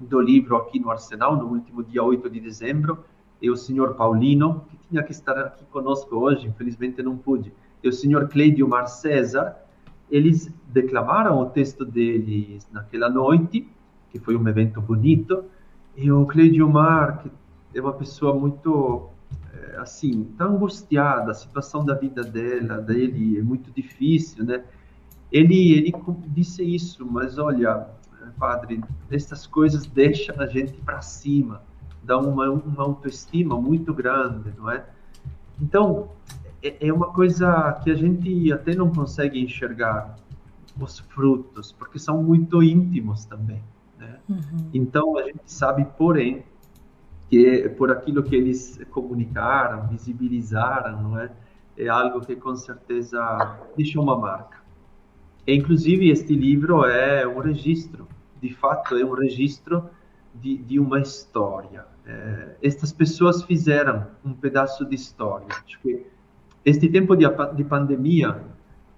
do 0.00 0.20
livro 0.20 0.56
aqui 0.56 0.80
no 0.80 0.90
Arsenal, 0.90 1.36
no 1.36 1.46
último 1.46 1.82
dia 1.82 2.02
8 2.02 2.28
de 2.28 2.40
dezembro, 2.40 3.04
e 3.40 3.50
o 3.50 3.56
senhor 3.56 3.94
Paulino, 3.94 4.64
que 4.68 4.76
tinha 4.88 5.02
que 5.02 5.12
estar 5.12 5.38
aqui 5.38 5.64
conosco 5.66 6.16
hoje, 6.16 6.48
infelizmente 6.48 7.02
não 7.02 7.16
pude, 7.16 7.52
e 7.82 7.88
o 7.88 7.92
senhor 7.92 8.28
Cleidio 8.28 8.66
Mar 8.66 8.86
César, 8.86 9.56
eles 10.10 10.52
declamaram 10.66 11.38
o 11.38 11.46
texto 11.46 11.84
deles 11.84 12.66
naquela 12.72 13.08
noite, 13.08 13.68
que 14.14 14.20
foi 14.20 14.36
um 14.36 14.48
evento 14.48 14.80
bonito, 14.80 15.44
e 15.96 16.10
o 16.12 16.24
Cleidio 16.24 16.68
Mar, 16.68 17.18
que 17.18 17.32
é 17.76 17.80
uma 17.80 17.92
pessoa 17.92 18.32
muito 18.32 19.08
é, 19.52 19.76
assim, 19.78 20.22
tá 20.38 20.44
angustiada, 20.44 21.32
a 21.32 21.34
situação 21.34 21.84
da 21.84 21.94
vida 21.94 22.22
dela, 22.22 22.80
dele 22.80 23.40
é 23.40 23.42
muito 23.42 23.72
difícil, 23.72 24.44
né? 24.44 24.62
Ele, 25.32 25.72
ele 25.72 25.92
disse 26.28 26.62
isso, 26.62 27.04
mas 27.04 27.38
olha, 27.38 27.88
padre, 28.38 28.84
essas 29.10 29.48
coisas 29.48 29.84
deixam 29.84 30.40
a 30.40 30.46
gente 30.46 30.74
para 30.74 31.02
cima, 31.02 31.60
dá 32.04 32.16
uma, 32.16 32.48
uma 32.48 32.84
autoestima 32.84 33.60
muito 33.60 33.92
grande, 33.92 34.54
não 34.56 34.70
é? 34.70 34.84
Então, 35.60 36.08
é, 36.62 36.86
é 36.86 36.92
uma 36.92 37.12
coisa 37.12 37.80
que 37.82 37.90
a 37.90 37.96
gente 37.96 38.52
até 38.52 38.76
não 38.76 38.92
consegue 38.92 39.40
enxergar 39.40 40.14
os 40.80 41.00
frutos, 41.00 41.72
porque 41.72 41.98
são 41.98 42.22
muito 42.22 42.62
íntimos 42.62 43.24
também. 43.24 43.60
Uhum. 44.28 44.70
Então, 44.72 45.18
a 45.18 45.22
gente 45.24 45.40
sabe, 45.46 45.86
porém, 45.98 46.44
que 47.28 47.68
por 47.70 47.90
aquilo 47.90 48.22
que 48.22 48.34
eles 48.34 48.80
comunicaram, 48.90 49.88
visibilizaram, 49.88 51.02
não 51.02 51.18
é? 51.18 51.30
É 51.76 51.88
algo 51.88 52.20
que 52.20 52.36
com 52.36 52.54
certeza 52.54 53.58
deixa 53.76 54.00
uma 54.00 54.16
marca. 54.16 54.58
E, 55.46 55.54
inclusive, 55.54 56.08
este 56.08 56.34
livro 56.34 56.84
é 56.84 57.26
um 57.26 57.40
registro, 57.40 58.06
de 58.40 58.54
fato, 58.54 58.96
é 58.96 59.04
um 59.04 59.12
registro 59.12 59.90
de, 60.34 60.56
de 60.56 60.78
uma 60.78 61.00
história. 61.00 61.84
É, 62.06 62.56
estas 62.62 62.92
pessoas 62.92 63.42
fizeram 63.42 64.06
um 64.24 64.32
pedaço 64.32 64.84
de 64.84 64.94
história. 64.94 65.46
Acho 65.50 65.80
que 65.80 66.06
este 66.64 66.88
tempo 66.88 67.16
de, 67.16 67.24
de 67.54 67.64
pandemia 67.64 68.40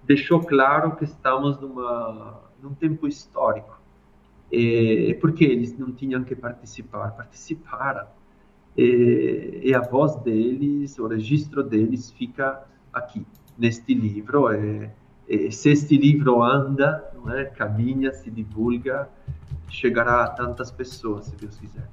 deixou 0.05 0.41
claro 0.41 0.97
que 0.97 1.05
estamos 1.05 1.59
numa, 1.61 2.41
num 2.63 2.75
tempo 2.75 3.07
histórico. 3.07 3.76
É, 4.53 5.15
porque 5.21 5.45
eles 5.45 5.77
não 5.77 5.93
tinham 5.93 6.23
que 6.23 6.37
participar, 6.37 7.11
participaram. 7.11 8.07
E, 8.77 9.63
e, 9.65 9.75
a 9.75 9.81
voz 9.81 10.15
deles, 10.17 10.99
o 10.99 11.07
registro 11.07 11.63
deles 11.63 12.11
fica 12.11 12.63
aqui, 12.93 13.27
neste 13.59 13.95
livro. 13.95 14.51
É, 14.53 14.93
é, 15.29 15.51
se 15.51 15.71
este 15.71 15.97
livro 15.97 16.43
anda, 16.43 17.11
é? 17.35 17.45
caminha, 17.45 18.13
se 18.13 18.31
divulga, 18.31 19.09
chegará 19.69 20.25
a 20.25 20.29
tantas 20.29 20.71
pessoas, 20.71 21.27
se 21.27 21.37
Deus 21.37 21.57
quiser. 21.59 21.89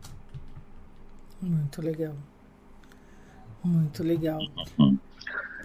Muito 1.41 1.81
legal. 1.81 2.15
Muito 3.63 4.03
legal. 4.03 4.39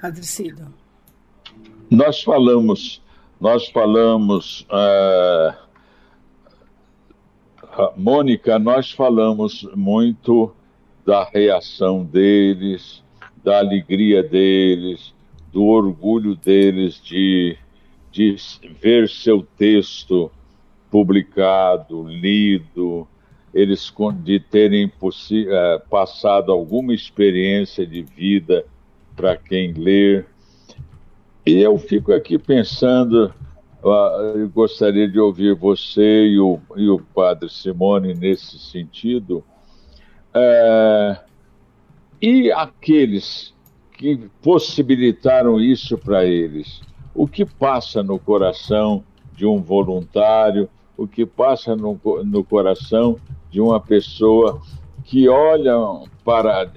Padre 0.00 0.24
Cido. 0.24 0.72
Nós 1.90 2.22
falamos, 2.22 3.02
nós 3.40 3.68
falamos, 3.68 4.66
uh, 4.70 5.67
Mônica, 7.96 8.58
nós 8.58 8.90
falamos 8.90 9.62
muito 9.74 10.52
da 11.06 11.24
reação 11.24 12.04
deles, 12.04 13.02
da 13.42 13.58
alegria 13.58 14.22
deles, 14.22 15.14
do 15.52 15.64
orgulho 15.64 16.34
deles 16.34 17.00
de, 17.02 17.56
de 18.10 18.36
ver 18.80 19.08
seu 19.08 19.46
texto 19.56 20.30
publicado, 20.90 22.02
lido, 22.02 23.06
eles 23.54 23.92
de 24.22 24.40
terem 24.40 24.86
uh, 24.86 25.88
passado 25.88 26.52
alguma 26.52 26.92
experiência 26.92 27.86
de 27.86 28.02
vida 28.02 28.64
para 29.16 29.36
quem 29.36 29.72
ler. 29.72 30.26
E 31.46 31.60
eu 31.60 31.78
fico 31.78 32.12
aqui 32.12 32.38
pensando, 32.38 33.32
eu 33.90 34.48
gostaria 34.48 35.08
de 35.08 35.18
ouvir 35.18 35.54
você 35.54 36.26
e 36.26 36.40
o, 36.40 36.58
e 36.76 36.88
o 36.88 36.98
padre 36.98 37.48
Simone 37.48 38.14
nesse 38.14 38.58
sentido. 38.58 39.44
Uh, 40.34 41.18
e 42.20 42.50
aqueles 42.52 43.54
que 43.92 44.28
possibilitaram 44.42 45.60
isso 45.60 45.98
para 45.98 46.24
eles? 46.24 46.80
O 47.14 47.26
que 47.26 47.44
passa 47.44 48.02
no 48.02 48.18
coração 48.18 49.02
de 49.32 49.44
um 49.44 49.60
voluntário? 49.60 50.68
O 50.96 51.06
que 51.06 51.26
passa 51.26 51.74
no, 51.74 52.00
no 52.24 52.44
coração 52.44 53.16
de 53.50 53.60
uma 53.60 53.80
pessoa 53.80 54.60
que 55.04 55.28
olha 55.28 55.74
para 56.24 56.70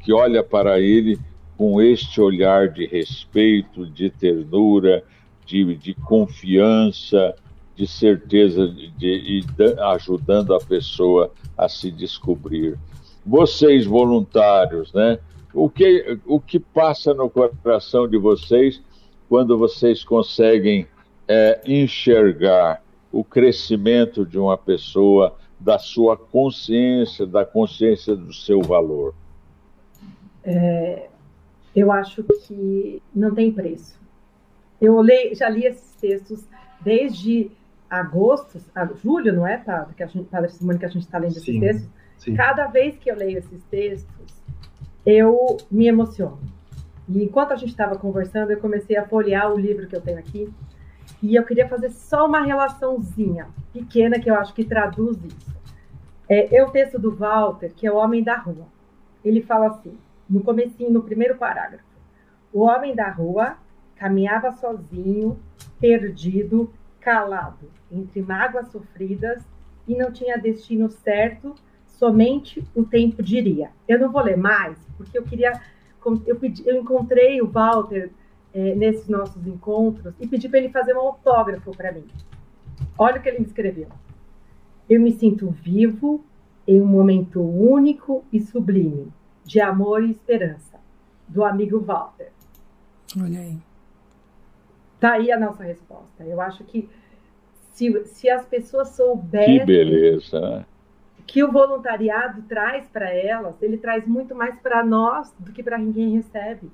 que 0.00 0.12
olha 0.12 0.42
para 0.42 0.80
ele 0.80 1.18
com 1.56 1.80
este 1.80 2.20
olhar 2.20 2.68
de 2.68 2.86
respeito, 2.86 3.86
de 3.86 4.10
ternura, 4.10 5.02
de, 5.46 5.76
de 5.76 5.94
confiança, 5.94 7.34
de 7.74 7.86
certeza, 7.86 8.66
de, 8.66 8.90
de, 8.90 9.40
de, 9.40 9.80
ajudando 9.80 10.54
a 10.54 10.58
pessoa 10.58 11.32
a 11.56 11.68
se 11.68 11.90
descobrir. 11.90 12.78
Vocês, 13.24 13.86
voluntários, 13.86 14.92
né? 14.92 15.18
O 15.54 15.70
que, 15.70 16.18
o 16.26 16.38
que 16.38 16.58
passa 16.58 17.14
no 17.14 17.30
coração 17.30 18.06
de 18.06 18.18
vocês 18.18 18.82
quando 19.28 19.56
vocês 19.56 20.04
conseguem 20.04 20.86
é, 21.26 21.60
enxergar 21.66 22.82
o 23.10 23.24
crescimento 23.24 24.26
de 24.26 24.38
uma 24.38 24.58
pessoa 24.58 25.34
da 25.58 25.78
sua 25.78 26.16
consciência, 26.16 27.26
da 27.26 27.44
consciência 27.44 28.14
do 28.14 28.32
seu 28.32 28.60
valor? 28.60 29.14
É, 30.44 31.08
eu 31.74 31.90
acho 31.90 32.22
que 32.22 33.02
não 33.14 33.34
tem 33.34 33.50
preço. 33.50 33.98
Eu 34.80 35.00
leio, 35.00 35.34
já 35.34 35.48
li 35.48 35.64
esses 35.64 35.94
textos 35.96 36.44
desde 36.80 37.50
agosto, 37.88 38.60
julho, 39.02 39.32
não 39.32 39.46
é, 39.46 39.56
Padre? 39.56 39.94
Que 39.94 40.02
a 40.02 40.06
gente, 40.06 40.28
Padre 40.28 40.50
Simone, 40.50 40.78
que 40.78 40.84
a 40.84 40.88
gente 40.88 41.02
está 41.02 41.18
lendo 41.18 41.32
sim, 41.32 41.38
esses 41.38 41.60
textos. 41.60 41.90
Sim. 42.18 42.34
Cada 42.34 42.66
vez 42.66 42.96
que 42.96 43.10
eu 43.10 43.16
leio 43.16 43.38
esses 43.38 43.62
textos, 43.64 44.42
eu 45.04 45.56
me 45.70 45.86
emociono. 45.86 46.40
E 47.08 47.22
enquanto 47.22 47.52
a 47.52 47.56
gente 47.56 47.70
estava 47.70 47.96
conversando, 47.96 48.50
eu 48.50 48.58
comecei 48.58 48.96
a 48.96 49.06
folhear 49.06 49.52
o 49.52 49.58
livro 49.58 49.86
que 49.86 49.94
eu 49.94 50.00
tenho 50.00 50.18
aqui. 50.18 50.52
E 51.22 51.36
eu 51.36 51.44
queria 51.44 51.68
fazer 51.68 51.90
só 51.90 52.26
uma 52.26 52.40
relaçãozinha 52.40 53.48
pequena 53.72 54.18
que 54.18 54.28
eu 54.28 54.34
acho 54.34 54.52
que 54.52 54.64
traduz 54.64 55.16
isso. 55.24 55.56
É, 56.28 56.56
é 56.56 56.64
o 56.64 56.70
texto 56.70 56.98
do 56.98 57.14
Walter, 57.14 57.72
que 57.72 57.86
é 57.86 57.92
o 57.92 57.96
Homem 57.96 58.22
da 58.22 58.36
Rua. 58.36 58.66
Ele 59.24 59.40
fala 59.40 59.68
assim, 59.68 59.96
no 60.28 60.42
comecinho, 60.42 60.90
no 60.90 61.02
primeiro 61.02 61.36
parágrafo. 61.36 61.84
O 62.52 62.62
homem 62.62 62.94
da 62.94 63.10
rua 63.10 63.56
caminhava 63.96 64.52
sozinho, 64.52 65.38
perdido, 65.80 66.72
calado, 67.00 67.70
entre 67.90 68.22
mágoas 68.22 68.68
sofridas 68.68 69.42
e 69.86 69.96
não 69.96 70.10
tinha 70.10 70.36
destino 70.36 70.90
certo, 70.90 71.54
somente 71.86 72.62
o 72.74 72.84
tempo 72.84 73.22
diria. 73.22 73.70
Eu 73.88 73.98
não 73.98 74.10
vou 74.10 74.22
ler 74.22 74.36
mais, 74.36 74.78
porque 74.96 75.16
eu 75.16 75.22
queria. 75.22 75.52
Eu, 76.26 76.36
pedi, 76.36 76.62
eu 76.66 76.76
encontrei 76.76 77.40
o 77.40 77.48
Walter 77.48 78.10
é, 78.54 78.74
nesses 78.74 79.08
nossos 79.08 79.46
encontros 79.46 80.14
e 80.20 80.26
pedi 80.26 80.48
para 80.48 80.58
ele 80.58 80.68
fazer 80.68 80.94
um 80.94 81.00
autógrafo 81.00 81.76
para 81.76 81.92
mim. 81.92 82.04
Olha 82.98 83.18
o 83.18 83.22
que 83.22 83.28
ele 83.28 83.40
me 83.40 83.46
escreveu. 83.46 83.88
Eu 84.88 85.00
me 85.00 85.12
sinto 85.12 85.50
vivo 85.50 86.24
em 86.66 86.80
um 86.80 86.86
momento 86.86 87.40
único 87.40 88.24
e 88.32 88.40
sublime 88.40 89.12
de 89.44 89.60
amor 89.60 90.02
e 90.02 90.10
esperança, 90.10 90.78
do 91.28 91.44
amigo 91.44 91.80
Walter. 91.80 92.32
Olha 93.16 93.40
aí. 93.40 93.65
Tá 94.98 95.12
aí 95.12 95.30
a 95.30 95.38
nossa 95.38 95.62
resposta. 95.62 96.24
Eu 96.24 96.40
acho 96.40 96.64
que 96.64 96.88
se, 97.72 98.04
se 98.06 98.30
as 98.30 98.44
pessoas 98.46 98.88
souberem. 98.88 99.60
Que 99.60 99.66
beleza, 99.66 100.40
né? 100.40 100.66
Que 101.26 101.42
o 101.42 101.50
voluntariado 101.50 102.42
traz 102.42 102.88
para 102.88 103.10
elas, 103.12 103.60
ele 103.60 103.76
traz 103.76 104.06
muito 104.06 104.34
mais 104.34 104.58
para 104.60 104.84
nós 104.84 105.34
do 105.38 105.52
que 105.52 105.62
para 105.62 105.76
quem 105.76 106.14
recebe. 106.16 106.70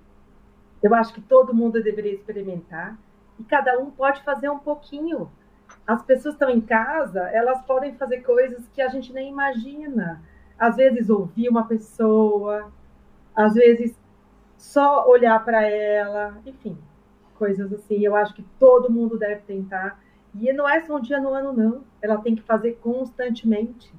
Eu 0.83 0.95
acho 0.95 1.15
que 1.15 1.21
todo 1.21 1.55
mundo 1.55 1.83
deveria 1.83 2.13
experimentar 2.13 2.99
e 3.39 3.45
cada 3.45 3.79
um 3.79 3.91
pode 3.91 4.23
fazer 4.23 4.51
um 4.51 4.59
pouquinho. 4.59 5.31
As 5.87 6.03
pessoas 6.03 6.35
estão 6.35 6.51
em 6.51 6.61
casa, 6.61 7.21
elas 7.31 7.63
podem 7.63 7.95
fazer 7.95 8.21
coisas 8.21 8.69
que 8.69 8.83
a 8.83 8.89
gente 8.89 9.13
nem 9.13 9.31
imagina. 9.31 10.23
às 10.59 10.77
vezes 10.77 11.11
ouvir 11.11 11.49
uma 11.49 11.67
pessoa, 11.67 12.71
às 13.35 13.55
vezes 13.55 13.99
só 14.57 15.09
olhar 15.09 15.45
para 15.45 15.63
ela, 15.67 16.39
enfim, 16.47 16.79
coisas 17.43 17.73
assim. 17.73 17.99
Eu 18.05 18.15
acho 18.15 18.33
que 18.35 18.45
todo 18.61 18.89
mundo 18.89 19.19
deve 19.19 19.41
tentar. 19.41 20.01
E 20.33 20.53
não 20.53 20.69
é 20.69 20.81
só 20.83 20.97
um 20.97 21.01
dia 21.01 21.21
no 21.21 21.35
ano, 21.35 21.53
não. 21.53 21.85
Ela 22.01 22.19
tem 22.19 22.37
que 22.37 22.43
fazer 22.43 22.79
constantemente. 22.81 23.93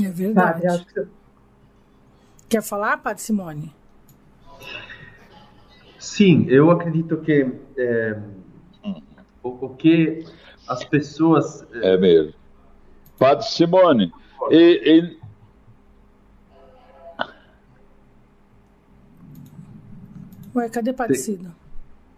É 0.00 0.08
verdade. 0.08 0.62
Padre, 0.62 0.84
que... 0.84 1.06
Quer 2.48 2.62
falar, 2.62 2.98
Padre 2.98 3.22
Simone? 3.22 3.74
Sim, 5.98 6.46
eu 6.48 6.70
acredito 6.70 7.16
que 7.16 7.52
é, 7.76 8.22
o, 9.42 9.48
o, 9.48 9.74
que 9.74 10.24
as 10.68 10.84
pessoas. 10.84 11.66
É, 11.82 11.94
é 11.94 11.98
mesmo. 11.98 12.34
Padre 13.18 13.46
Simone, 13.46 14.12
e, 14.52 15.18
Ué, 20.56 20.68
cadê 20.70 20.92
Padre 20.92 21.16
Cido? 21.16 21.54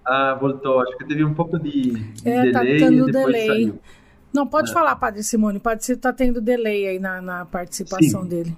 Ah, 0.06 0.34
voltou. 0.40 0.80
Acho 0.80 0.96
que 0.96 1.04
teve 1.04 1.24
um 1.24 1.34
pouco 1.34 1.58
de, 1.58 1.90
de 1.90 2.28
é, 2.28 2.52
tá 2.52 2.60
delay. 2.60 2.80
Tá 2.80 2.86
tendo 2.86 3.06
delay. 3.06 3.46
Saiu. 3.46 3.80
Não, 4.32 4.46
pode 4.46 4.70
é. 4.70 4.72
falar, 4.72 4.94
Padre 4.96 5.22
Simone. 5.22 5.58
Padre 5.58 5.84
Cido 5.84 6.00
tá 6.00 6.12
tendo 6.12 6.40
delay 6.40 6.86
aí 6.86 6.98
na, 6.98 7.20
na 7.20 7.44
participação 7.44 8.22
Sim. 8.22 8.28
dele. 8.28 8.56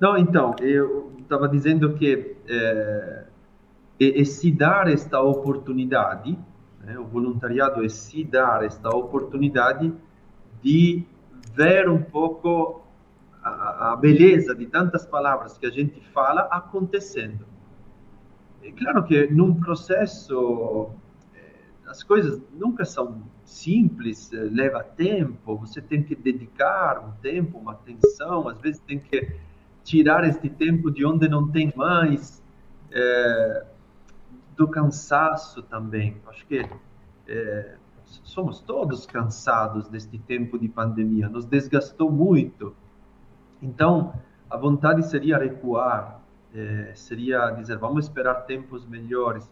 Não, 0.00 0.16
então, 0.16 0.54
eu 0.60 1.12
estava 1.20 1.48
dizendo 1.48 1.94
que 1.94 2.36
é, 2.48 3.24
é, 4.00 4.20
é, 4.20 4.24
se 4.24 4.50
dar 4.50 4.88
esta 4.88 5.20
oportunidade, 5.20 6.38
né, 6.80 6.98
o 6.98 7.04
voluntariado 7.04 7.84
é 7.84 7.88
se 7.88 8.24
dar 8.24 8.64
esta 8.64 8.88
oportunidade 8.90 9.92
de 10.62 11.04
ver 11.52 11.88
um 11.88 12.00
pouco 12.00 12.82
a, 13.42 13.92
a, 13.92 13.96
beleza 13.96 14.54
de 14.54 14.66
tantas 14.66 15.04
palavras 15.04 15.58
que 15.58 15.66
a 15.66 15.70
gente 15.70 16.00
fala 16.12 16.42
acontecendo. 16.42 17.44
É 18.68 18.72
claro 18.72 19.02
que 19.02 19.26
num 19.28 19.54
processo 19.54 20.90
é, 21.34 21.40
as 21.86 22.02
coisas 22.02 22.42
nunca 22.52 22.84
são 22.84 23.22
simples, 23.42 24.30
é, 24.30 24.36
leva 24.36 24.84
tempo, 24.84 25.56
você 25.56 25.80
tem 25.80 26.02
que 26.02 26.14
dedicar 26.14 27.02
um 27.02 27.12
tempo, 27.22 27.56
uma 27.56 27.72
atenção, 27.72 28.46
às 28.46 28.60
vezes 28.60 28.78
tem 28.80 28.98
que 28.98 29.34
tirar 29.82 30.22
este 30.28 30.50
tempo 30.50 30.90
de 30.90 31.02
onde 31.06 31.26
não 31.28 31.48
tem 31.50 31.72
mais, 31.74 32.44
é, 32.92 33.64
do 34.54 34.68
cansaço 34.68 35.62
também. 35.62 36.18
Acho 36.26 36.46
que 36.46 36.68
somos 38.04 38.60
todos 38.60 39.06
cansados 39.06 39.88
deste 39.88 40.18
tempo 40.18 40.58
de 40.58 40.68
pandemia, 40.68 41.26
nos 41.26 41.46
desgastou 41.46 42.12
muito. 42.12 42.76
Então, 43.62 44.12
a 44.50 44.58
vontade 44.58 45.08
seria 45.08 45.38
recuar, 45.38 46.17
é, 46.54 46.92
seria 46.94 47.50
dizer, 47.50 47.78
vamos 47.78 48.06
esperar 48.06 48.34
tempos 48.46 48.86
melhores. 48.86 49.50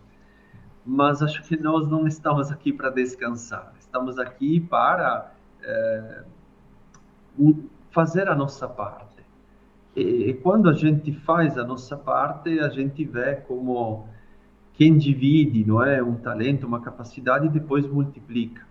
Mas 0.85 1.23
acho 1.23 1.43
que 1.43 1.57
nós 1.57 1.89
não 1.89 2.07
estamos 2.07 2.51
aqui 2.51 2.73
para 2.73 2.91
descansar, 2.91 3.73
estamos 3.79 4.19
aqui 4.19 4.61
para 4.61 5.33
é, 5.63 6.23
fazer 7.91 8.29
a 8.29 8.35
nossa 8.35 8.69
parte. 8.69 9.25
E, 9.97 10.31
e, 10.31 10.35
quando 10.35 10.69
a 10.69 10.73
gente 10.73 11.13
faz 11.13 11.59
a 11.59 11.65
nossa 11.65 11.97
parte, 11.97 12.61
a 12.61 12.69
gente 12.69 13.05
vê 13.05 13.37
como 13.37 14.07
quem 14.75 14.97
divide, 14.97 15.65
não 15.65 15.83
é, 15.83 16.03
um 16.03 16.15
talento, 16.17 16.67
uma 16.67 16.81
capacidade, 16.81 17.49
depois 17.49 17.87
multiplica. 17.87 18.65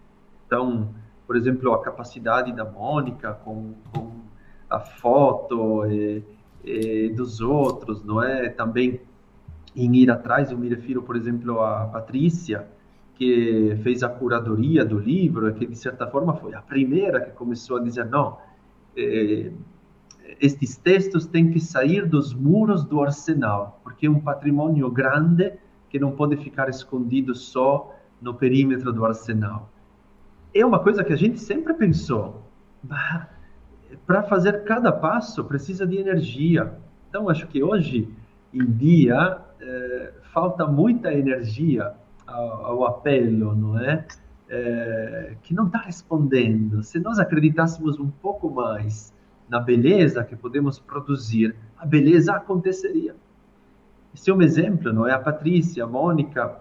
Então, 0.45 0.93
por 1.25 1.35
exemplo, 1.35 1.73
a 1.73 1.83
capacidade 1.83 2.53
da 2.53 2.63
Mônica 2.63 3.33
com, 3.43 3.73
com 3.91 4.11
a 4.69 4.79
foto 4.79 5.85
e, 5.87 6.23
e 6.65 7.09
dos 7.09 7.39
outros, 7.41 8.03
não 8.03 8.21
é? 8.21 8.49
Também 8.49 8.99
em 9.75 9.95
ir 9.95 10.09
atrás, 10.09 10.51
eu 10.51 10.57
me 10.57 10.67
refiro, 10.69 11.03
por 11.03 11.15
exemplo, 11.15 11.61
a 11.61 11.85
Patrícia, 11.85 12.67
que 13.15 13.77
fez 13.83 14.03
a 14.03 14.09
curadoria 14.09 14.83
do 14.83 14.97
livro, 14.97 15.53
que 15.53 15.65
de 15.65 15.75
certa 15.75 16.07
forma 16.07 16.33
foi 16.33 16.53
a 16.53 16.61
primeira 16.61 17.21
que 17.21 17.31
começou 17.31 17.77
a 17.77 17.81
dizer: 17.81 18.05
não, 18.05 18.37
eh, 18.95 19.51
estes 20.41 20.77
textos 20.77 21.25
têm 21.25 21.51
que 21.51 21.59
sair 21.59 22.05
dos 22.07 22.33
muros 22.33 22.83
do 22.83 23.01
arsenal, 23.01 23.79
porque 23.83 24.07
é 24.07 24.09
um 24.09 24.19
patrimônio 24.19 24.89
grande 24.89 25.53
que 25.89 25.99
não 25.99 26.11
pode 26.11 26.35
ficar 26.37 26.69
escondido 26.69 27.35
só 27.35 27.93
no 28.21 28.33
perímetro 28.33 28.91
do 28.91 29.05
arsenal. 29.05 29.69
É 30.53 30.65
uma 30.65 30.79
coisa 30.79 31.03
que 31.03 31.13
a 31.13 31.17
gente 31.17 31.39
sempre 31.39 31.73
pensou. 31.73 32.43
Para 34.05 34.23
fazer 34.23 34.63
cada 34.63 34.91
passo 34.91 35.43
precisa 35.43 35.85
de 35.85 35.97
energia. 35.97 36.73
Então, 37.09 37.29
acho 37.29 37.47
que 37.47 37.63
hoje 37.63 38.09
em 38.53 38.65
dia 38.65 39.39
eh, 39.59 40.13
falta 40.33 40.65
muita 40.65 41.13
energia 41.13 41.93
ao, 42.25 42.65
ao 42.65 42.85
apelo, 42.85 43.55
não 43.55 43.79
é? 43.79 44.05
é 44.49 45.35
que 45.41 45.53
não 45.53 45.67
está 45.67 45.79
respondendo. 45.79 46.83
Se 46.83 46.99
nós 46.99 47.19
acreditássemos 47.19 47.99
um 47.99 48.09
pouco 48.09 48.49
mais 48.49 49.13
na 49.47 49.59
beleza 49.59 50.23
que 50.23 50.35
podemos 50.35 50.79
produzir, 50.79 51.55
a 51.77 51.85
beleza 51.85 52.33
aconteceria. 52.33 53.15
Esse 54.13 54.31
é 54.31 54.33
um 54.33 54.41
exemplo, 54.41 54.93
não 54.93 55.07
é? 55.07 55.13
A 55.13 55.19
Patrícia, 55.19 55.83
a 55.83 55.87
Mônica, 55.87 56.59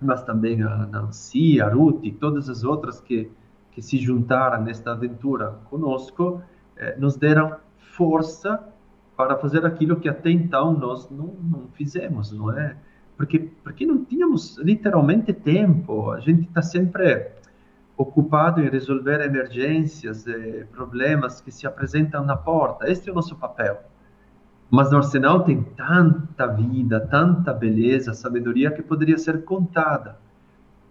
mas 0.00 0.22
também 0.22 0.62
a 0.62 0.86
Nancy, 0.86 1.60
a 1.60 1.68
Ruth 1.68 2.00
e 2.02 2.12
todas 2.12 2.48
as 2.48 2.64
outras 2.64 3.00
que, 3.00 3.30
que 3.70 3.80
se 3.80 3.98
juntaram 3.98 4.62
nesta 4.62 4.92
aventura 4.92 5.58
conosco, 5.70 6.42
eh, 6.82 6.96
nos 6.98 7.16
deram 7.16 7.56
força 7.96 8.60
para 9.16 9.36
fazer 9.36 9.64
aquilo 9.64 10.00
que 10.00 10.08
até 10.08 10.30
então 10.30 10.72
nós 10.72 11.08
não, 11.10 11.26
não 11.40 11.68
fizemos, 11.74 12.32
não 12.32 12.50
é? 12.50 12.76
Porque, 13.16 13.38
porque 13.62 13.86
não 13.86 14.04
tínhamos 14.04 14.58
literalmente 14.58 15.32
tempo, 15.32 16.10
a 16.10 16.18
gente 16.18 16.48
está 16.48 16.60
sempre 16.60 17.30
ocupado 17.96 18.60
em 18.60 18.68
resolver 18.68 19.20
emergências, 19.20 20.26
eh, 20.26 20.66
problemas 20.72 21.40
que 21.40 21.52
se 21.52 21.68
apresentam 21.68 22.24
na 22.24 22.36
porta. 22.36 22.90
Este 22.90 23.08
é 23.08 23.12
o 23.12 23.14
nosso 23.14 23.36
papel. 23.36 23.80
Mas 24.68 24.90
no 24.90 24.96
arsenal 24.96 25.44
tem 25.44 25.62
tanta 25.62 26.48
vida, 26.48 26.98
tanta 26.98 27.52
beleza, 27.52 28.12
sabedoria 28.12 28.72
que 28.72 28.82
poderia 28.82 29.18
ser 29.18 29.44
contada. 29.44 30.18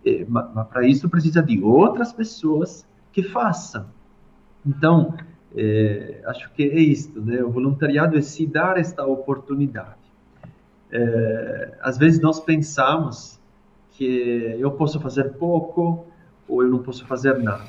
Eh, 0.06 0.26
mas, 0.30 0.50
mas 0.54 0.68
para 0.68 0.88
isso 0.88 1.10
precisa 1.10 1.44
de 1.44 1.62
outras 1.62 2.14
pessoas 2.14 2.88
que 3.12 3.24
façam. 3.24 3.88
Então, 4.66 5.18
eh, 5.56 6.22
acho 6.26 6.52
que 6.54 6.64
é 6.64 6.80
isto, 6.80 7.22
né? 7.22 7.44
O 7.44 7.50
voluntariado 7.50 8.18
é 8.18 8.22
se 8.22 8.46
dar 8.46 8.78
esta 8.78 9.06
oportunidade. 9.06 10.00
Eh, 10.92 11.78
às 11.82 11.98
vezes 11.98 12.22
nós 12.22 12.40
pensamos 12.40 13.40
que 13.92 14.56
eu 14.60 14.72
posso 14.72 15.00
fazer 15.00 15.34
pouco, 15.34 16.06
ou 16.48 16.64
eu 16.64 16.70
não 16.70 16.80
posso 16.80 17.06
fazer 17.06 17.38
nada. 17.38 17.64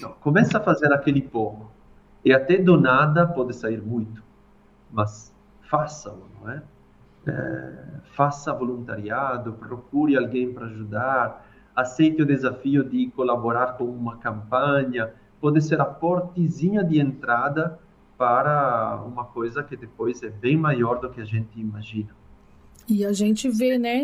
Não, 0.00 0.12
começa 0.12 0.58
a 0.58 0.60
fazer 0.60 0.92
aquele 0.92 1.22
pouco. 1.22 1.70
E 2.24 2.32
até 2.32 2.56
do 2.56 2.78
nada 2.78 3.26
pode 3.26 3.54
sair 3.54 3.80
muito. 3.80 4.22
Mas 4.90 5.34
faça-o, 5.62 6.26
não 6.40 6.50
é? 6.50 6.62
é? 7.26 7.72
Faça 8.14 8.52
voluntariado, 8.52 9.52
procure 9.54 10.16
alguém 10.16 10.52
para 10.52 10.66
ajudar, 10.66 11.46
aceite 11.74 12.22
o 12.22 12.26
desafio 12.26 12.84
de 12.84 13.10
colaborar 13.10 13.76
com 13.76 13.84
uma 13.84 14.16
campanha. 14.18 15.12
Pode 15.40 15.62
ser 15.62 15.80
a 15.80 15.84
portezinha 15.84 16.84
de 16.84 17.00
entrada 17.00 17.78
para 18.18 19.02
uma 19.06 19.24
coisa 19.24 19.62
que 19.62 19.76
depois 19.76 20.22
é 20.22 20.28
bem 20.28 20.56
maior 20.56 21.00
do 21.00 21.08
que 21.08 21.20
a 21.20 21.24
gente 21.24 21.58
imagina. 21.58 22.10
E 22.88 23.04
a 23.04 23.12
gente 23.12 23.48
vê, 23.48 23.78
né? 23.78 24.02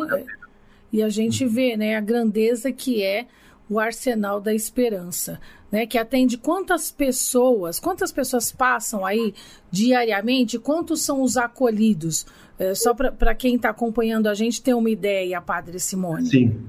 E 0.93 1.03
a 1.03 1.09
gente 1.09 1.45
vê, 1.45 1.77
né, 1.77 1.97
a 1.97 2.01
grandeza 2.01 2.73
que 2.73 3.03
é 3.03 3.27
o 3.69 3.81
Arsenal 3.81 4.41
da 4.41 4.55
Esperança, 4.55 5.41
né, 5.71 5.85
que 5.87 5.99
atende 5.99 6.39
quantas 6.39 6.91
pessoas, 6.91 7.81
quantas 7.81 8.13
pessoas 8.13 8.53
passam 8.53 9.05
aí 9.05 9.35
diariamente, 9.71 10.59
quantos 10.59 11.03
são 11.03 11.21
os 11.21 11.37
acolhidos? 11.37 12.25
É, 12.59 12.75
só 12.75 12.95
para 12.95 13.35
quem 13.35 13.57
está 13.57 13.71
acompanhando 13.71 14.29
a 14.29 14.35
gente 14.35 14.63
ter 14.63 14.73
uma 14.73 14.89
ideia, 14.89 15.41
Padre 15.41 15.79
Simone. 15.79 16.27
Sim. 16.27 16.65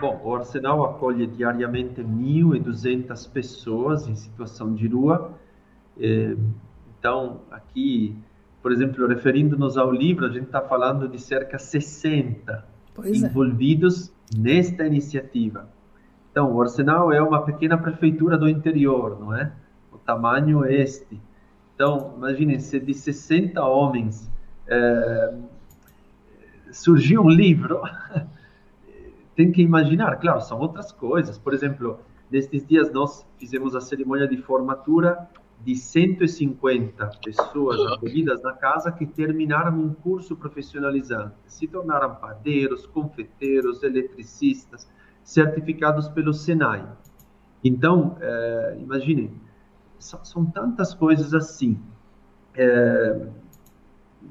Bom, 0.00 0.18
o 0.24 0.34
Arsenal 0.34 0.82
acolhe 0.84 1.26
diariamente 1.26 2.02
1.200 2.02 3.30
pessoas 3.30 4.08
em 4.08 4.14
situação 4.14 4.74
de 4.74 4.88
rua. 4.88 5.38
É, 5.98 6.34
então, 6.98 7.42
aqui, 7.50 8.16
por 8.62 8.72
exemplo, 8.72 9.06
referindo-nos 9.06 9.76
ao 9.76 9.92
livro, 9.92 10.24
a 10.24 10.30
gente 10.30 10.46
está 10.46 10.62
falando 10.62 11.06
de 11.06 11.18
cerca 11.18 11.58
de 11.58 11.62
60 11.64 12.64
pois 12.94 13.22
é. 13.22 13.26
envolvidos 13.26 14.08
é. 14.34 14.38
nesta 14.38 14.86
iniciativa. 14.86 15.68
Então, 16.30 16.50
o 16.54 16.62
Arsenal 16.62 17.12
é 17.12 17.20
uma 17.20 17.42
pequena 17.42 17.76
prefeitura 17.76 18.38
do 18.38 18.48
interior, 18.48 19.20
não 19.20 19.34
é? 19.34 19.52
O 19.92 19.98
tamanho 19.98 20.64
é 20.64 20.76
este. 20.76 21.20
Então, 21.74 22.14
imaginem, 22.16 22.58
se 22.58 22.80
de 22.80 22.94
60 22.94 23.62
homens 23.62 24.30
é, 24.66 25.34
surgiu 26.72 27.22
um 27.22 27.28
livro, 27.28 27.82
tem 29.40 29.50
que 29.50 29.62
imaginar, 29.62 30.16
claro, 30.16 30.42
são 30.42 30.58
outras 30.58 30.92
coisas. 30.92 31.38
Por 31.38 31.54
exemplo, 31.54 31.98
nestes 32.30 32.66
dias 32.66 32.92
nós 32.92 33.26
fizemos 33.38 33.74
a 33.74 33.80
cerimônia 33.80 34.28
de 34.28 34.36
formatura 34.36 35.26
de 35.64 35.74
150 35.74 37.10
pessoas 37.24 37.80
acolhidas 37.90 38.42
na 38.42 38.52
casa 38.52 38.92
que 38.92 39.06
terminaram 39.06 39.80
um 39.80 39.94
curso 39.94 40.36
profissionalizante, 40.36 41.34
se 41.46 41.66
tornaram 41.66 42.16
padeiros, 42.16 42.84
confeiteiros, 42.84 43.82
eletricistas, 43.82 44.86
certificados 45.24 46.06
pelo 46.08 46.34
Senai. 46.34 46.86
Então, 47.64 48.18
é, 48.20 48.76
imaginem, 48.78 49.32
são, 49.98 50.22
são, 50.22 50.44
tantas 50.44 50.92
coisas 50.92 51.32
assim. 51.32 51.80
É, 52.54 53.26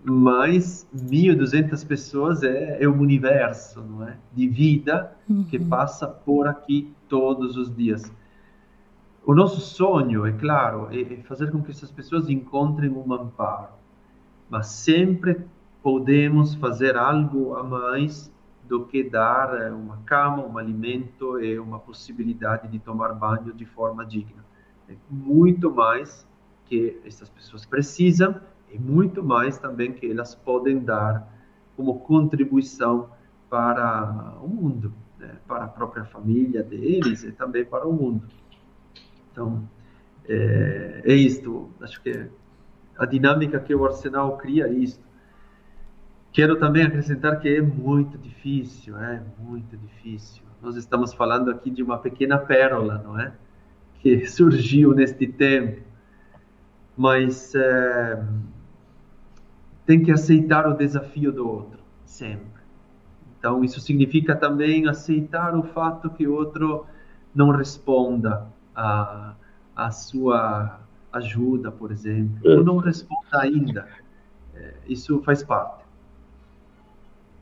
mas 0.04 0.88
1.200 0.96 1.86
pessoas 1.86 2.44
é, 2.44 2.84
é 2.84 2.88
um 2.88 3.00
universo, 3.00 3.82
não 3.82 4.08
é? 4.08 4.18
De 4.34 4.48
vida 4.48 5.16
uhum. 5.28 5.44
que 5.44 5.60
passa 5.60 6.08
por 6.08 6.48
aqui 6.48 6.94
todos 7.08 7.58
os 7.58 7.76
dias. 7.76 8.12
O 9.26 9.36
nosso 9.36 9.60
sonho, 9.62 10.26
é 10.26 10.32
claro, 10.32 10.88
é, 10.92 11.02
é 11.02 11.18
fazer 11.24 11.52
com 11.52 11.62
que 11.62 11.72
essas 11.72 11.92
pessoas 11.92 12.30
encontrem 12.30 12.90
um 12.90 13.14
amparo, 13.14 13.74
mas 14.50 14.68
sempre 14.68 15.38
podemos 15.84 16.56
fazer 16.56 16.98
algo 16.98 17.56
a 17.56 17.64
mais 17.64 18.32
do 18.68 18.86
que 18.86 19.04
dar 19.04 19.60
eh, 19.60 19.72
uma 19.72 19.98
cama, 20.06 20.46
um 20.46 20.58
alimento 20.58 21.40
e 21.40 21.58
uma 21.58 21.80
possibilidade 21.80 22.68
de 22.68 22.78
tomar 22.78 23.14
banho 23.14 23.52
de 23.54 23.66
forma 23.66 24.06
digna. 24.06 24.46
É 24.88 24.96
muito 25.10 25.72
mais 25.72 26.28
que 26.66 27.00
essas 27.04 27.30
pessoas 27.30 27.66
precisam 27.66 28.40
e 28.72 28.78
muito 28.78 29.24
mais 29.24 29.58
também 29.58 29.94
que 29.94 30.10
elas 30.10 30.36
podem 30.36 30.80
dar 30.80 31.28
como 31.76 32.00
contribuição 32.00 33.10
para 33.50 34.38
o 34.42 34.48
mundo, 34.48 34.94
né? 35.18 35.38
para 35.48 35.66
a 35.66 35.68
própria 35.68 36.06
família 36.06 36.62
deles 36.62 37.24
e 37.24 37.32
também 37.32 37.66
para 37.66 37.88
o 37.88 37.94
mundo. 37.94 38.28
Então, 39.32 39.68
é, 40.28 41.02
é 41.06 41.14
isto. 41.14 41.70
Acho 41.82 42.02
que 42.02 42.30
a 42.98 43.06
dinâmica 43.06 43.60
que 43.60 43.74
o 43.74 43.86
Arsenal 43.86 44.38
cria 44.38 44.68
é 44.68 44.74
isto. 44.74 45.04
Quero 46.32 46.58
também 46.58 46.84
acrescentar 46.84 47.40
que 47.40 47.48
é 47.48 47.62
muito 47.62 48.18
difícil, 48.18 48.98
é 48.98 49.24
muito 49.40 49.76
difícil. 49.78 50.44
Nós 50.62 50.76
estamos 50.76 51.14
falando 51.14 51.50
aqui 51.50 51.72
de 51.72 51.82
uma 51.82 51.98
pequena 51.98 52.38
pérola, 52.38 53.02
não 53.04 53.20
é? 53.20 53.34
Que 54.02 54.26
surgiu 54.30 54.94
neste 54.94 55.26
tempo. 55.28 55.82
Mas 56.96 57.56
é, 57.56 58.22
tem 59.90 60.04
que 60.04 60.12
aceitar 60.12 60.68
o 60.68 60.78
desafio 60.78 61.32
do 61.32 61.50
outro, 61.50 61.80
sempre. 62.06 62.62
Então, 63.40 63.64
isso 63.64 63.80
significa 63.82 64.36
também 64.36 64.88
aceitar 64.88 65.56
o 65.58 65.64
fato 65.64 66.12
que 66.12 66.28
o 66.28 66.34
outro 66.36 66.86
não 67.34 67.50
responda 67.50 68.46
a, 68.76 69.34
a 69.76 69.90
sua 69.90 70.80
ajuda, 71.12 71.72
por 71.72 71.92
exemplo, 71.92 72.38
ou 72.44 72.64
não 72.64 72.78
responda 72.78 73.42
ainda. 73.42 73.88
É, 74.54 74.76
isso 74.88 75.24
faz 75.24 75.42
parte. 75.42 75.84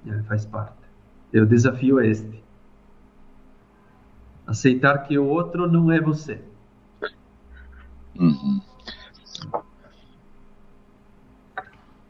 É, 0.08 0.24
faz 0.24 0.46
parte. 0.46 0.88
E 1.34 1.42
o 1.42 1.46
desafio 1.46 2.00
é 2.00 2.08
este. 2.08 2.42
Aceitar 4.46 5.00
que 5.00 5.20
o 5.20 5.26
outro 5.26 5.70
não 5.70 5.92
é 5.92 6.00
você. 6.00 6.42
Uhum. 8.18 8.62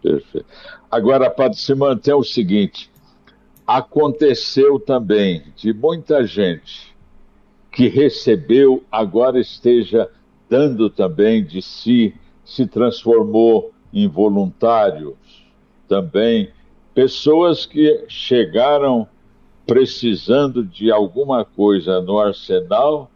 Perfeito. 0.07 0.47
Agora, 0.89 1.29
Padre 1.29 1.57
Simão, 1.57 1.97
tem 1.97 2.13
o 2.13 2.23
seguinte: 2.23 2.89
aconteceu 3.65 4.79
também 4.79 5.43
de 5.55 5.73
muita 5.73 6.25
gente 6.25 6.95
que 7.71 7.89
recebeu, 7.89 8.83
agora 8.89 9.39
esteja 9.39 10.09
dando 10.49 10.89
também 10.89 11.43
de 11.43 11.61
si, 11.61 12.15
se 12.45 12.65
transformou 12.65 13.73
em 13.93 14.07
voluntários 14.07 15.15
também. 15.87 16.49
Pessoas 16.93 17.65
que 17.65 18.05
chegaram 18.07 19.07
precisando 19.65 20.63
de 20.63 20.89
alguma 20.89 21.43
coisa 21.43 22.01
no 22.01 22.17
arsenal 22.17 23.11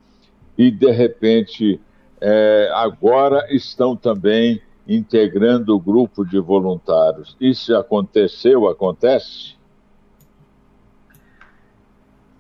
e, 0.58 0.70
de 0.70 0.92
repente, 0.92 1.80
é, 2.20 2.70
agora 2.74 3.48
estão 3.50 3.96
também 3.96 4.62
integrando 4.88 5.76
o 5.76 5.80
grupo 5.80 6.26
de 6.26 6.40
voluntários. 6.40 7.36
Isso 7.40 7.76
aconteceu, 7.76 8.68
acontece? 8.68 9.56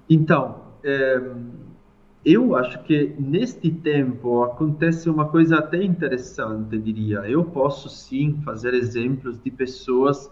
Então, 0.09 0.61
é, 0.83 1.21
eu 2.25 2.55
acho 2.55 2.83
que 2.83 3.15
neste 3.17 3.71
tempo 3.71 4.43
acontece 4.43 5.09
uma 5.09 5.27
coisa 5.27 5.57
até 5.57 5.83
interessante, 5.83 6.77
diria. 6.77 7.19
Eu 7.19 7.45
posso 7.45 7.89
sim 7.89 8.39
fazer 8.43 8.73
exemplos 8.73 9.41
de 9.41 9.49
pessoas 9.49 10.31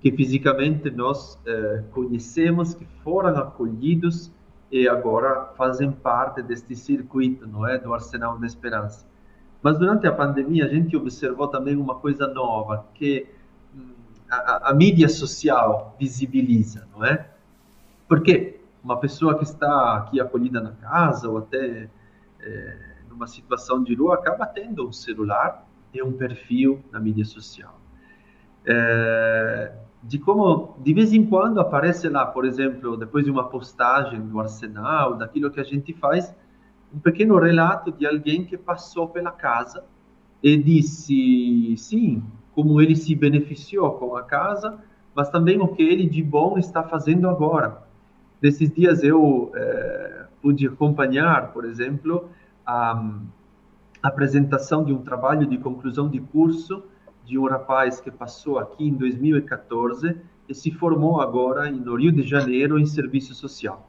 que 0.00 0.10
fisicamente 0.10 0.90
nós 0.90 1.38
é, 1.46 1.84
conhecemos, 1.92 2.74
que 2.74 2.86
foram 3.04 3.36
acolhidos 3.36 4.30
e 4.70 4.88
agora 4.88 5.52
fazem 5.56 5.90
parte 5.90 6.42
deste 6.42 6.74
circuito, 6.74 7.46
não 7.46 7.66
é, 7.66 7.78
do 7.78 7.92
Arsenal 7.92 8.38
da 8.38 8.46
Esperança. 8.46 9.06
Mas 9.62 9.78
durante 9.78 10.06
a 10.06 10.12
pandemia 10.12 10.64
a 10.64 10.68
gente 10.68 10.96
observou 10.96 11.48
também 11.48 11.76
uma 11.76 11.96
coisa 11.96 12.26
nova, 12.26 12.86
que 12.94 13.26
hum, 13.74 13.92
a, 14.30 14.70
a, 14.70 14.74
mídia 14.74 15.08
social 15.08 15.94
visibiliza, 15.98 16.88
não 16.94 17.04
é? 17.04 17.28
Porque 18.08 18.60
uma 18.82 18.98
pessoa 18.98 19.36
que 19.36 19.44
está 19.44 19.98
aqui 19.98 20.20
acolhida 20.20 20.60
na 20.60 20.72
casa 20.72 21.28
ou 21.28 21.38
até 21.38 21.88
é, 22.40 22.76
numa 23.08 23.26
situação 23.26 23.82
de 23.82 23.94
rua 23.94 24.14
acaba 24.14 24.46
tendo 24.46 24.88
um 24.88 24.92
celular 24.92 25.66
e 25.92 26.02
um 26.02 26.12
perfil 26.12 26.82
na 26.90 26.98
mídia 26.98 27.24
social. 27.24 27.78
É, 28.64 29.72
de 30.02 30.18
como 30.18 30.76
de 30.78 30.94
vez 30.94 31.12
em 31.12 31.26
quando 31.26 31.60
aparece 31.60 32.08
lá, 32.08 32.24
por 32.24 32.46
exemplo, 32.46 32.96
depois 32.96 33.24
de 33.24 33.30
uma 33.30 33.48
postagem 33.48 34.20
do 34.20 34.40
Arsenal, 34.40 35.16
daquilo 35.16 35.50
que 35.50 35.60
a 35.60 35.64
gente 35.64 35.92
faz, 35.92 36.34
um 36.94 36.98
pequeno 36.98 37.38
relato 37.38 37.92
de 37.92 38.06
alguém 38.06 38.44
que 38.44 38.56
passou 38.56 39.08
pela 39.08 39.30
casa 39.30 39.84
e 40.42 40.56
disse, 40.56 41.74
sim, 41.76 42.22
como 42.54 42.80
ele 42.80 42.96
se 42.96 43.14
beneficiou 43.14 43.92
com 43.92 44.16
a 44.16 44.22
casa, 44.22 44.78
mas 45.14 45.28
também 45.28 45.60
o 45.60 45.68
que 45.68 45.82
ele 45.82 46.08
de 46.08 46.22
bom 46.22 46.58
está 46.58 46.82
fazendo 46.82 47.28
agora. 47.28 47.82
Nesses 48.42 48.70
dias 48.72 49.02
eu 49.02 49.52
é, 49.54 50.24
pude 50.40 50.66
acompanhar, 50.66 51.52
por 51.52 51.64
exemplo, 51.64 52.28
a, 52.66 52.92
a 54.02 54.08
apresentação 54.08 54.84
de 54.84 54.92
um 54.92 55.02
trabalho 55.02 55.46
de 55.46 55.58
conclusão 55.58 56.08
de 56.08 56.20
curso 56.20 56.82
de 57.24 57.38
um 57.38 57.46
rapaz 57.46 58.00
que 58.00 58.10
passou 58.10 58.58
aqui 58.58 58.88
em 58.88 58.94
2014 58.94 60.16
e 60.48 60.54
se 60.54 60.70
formou 60.70 61.20
agora 61.20 61.70
no 61.70 61.94
Rio 61.94 62.10
de 62.10 62.22
Janeiro 62.22 62.78
em 62.78 62.86
serviço 62.86 63.34
social. 63.34 63.88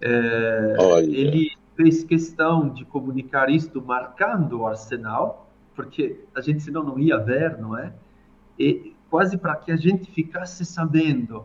É, 0.00 0.76
ele 1.06 1.52
fez 1.76 2.04
questão 2.04 2.68
de 2.68 2.84
comunicar 2.84 3.50
isto 3.50 3.82
marcando 3.82 4.60
o 4.60 4.66
Arsenal, 4.66 5.50
porque 5.74 6.20
a 6.34 6.40
gente 6.40 6.62
senão 6.62 6.82
não 6.82 6.98
ia 6.98 7.18
ver, 7.18 7.58
não 7.58 7.76
é? 7.76 7.92
E 8.58 8.94
quase 9.10 9.36
para 9.36 9.56
que 9.56 9.72
a 9.72 9.76
gente 9.76 10.10
ficasse 10.10 10.64
sabendo. 10.64 11.44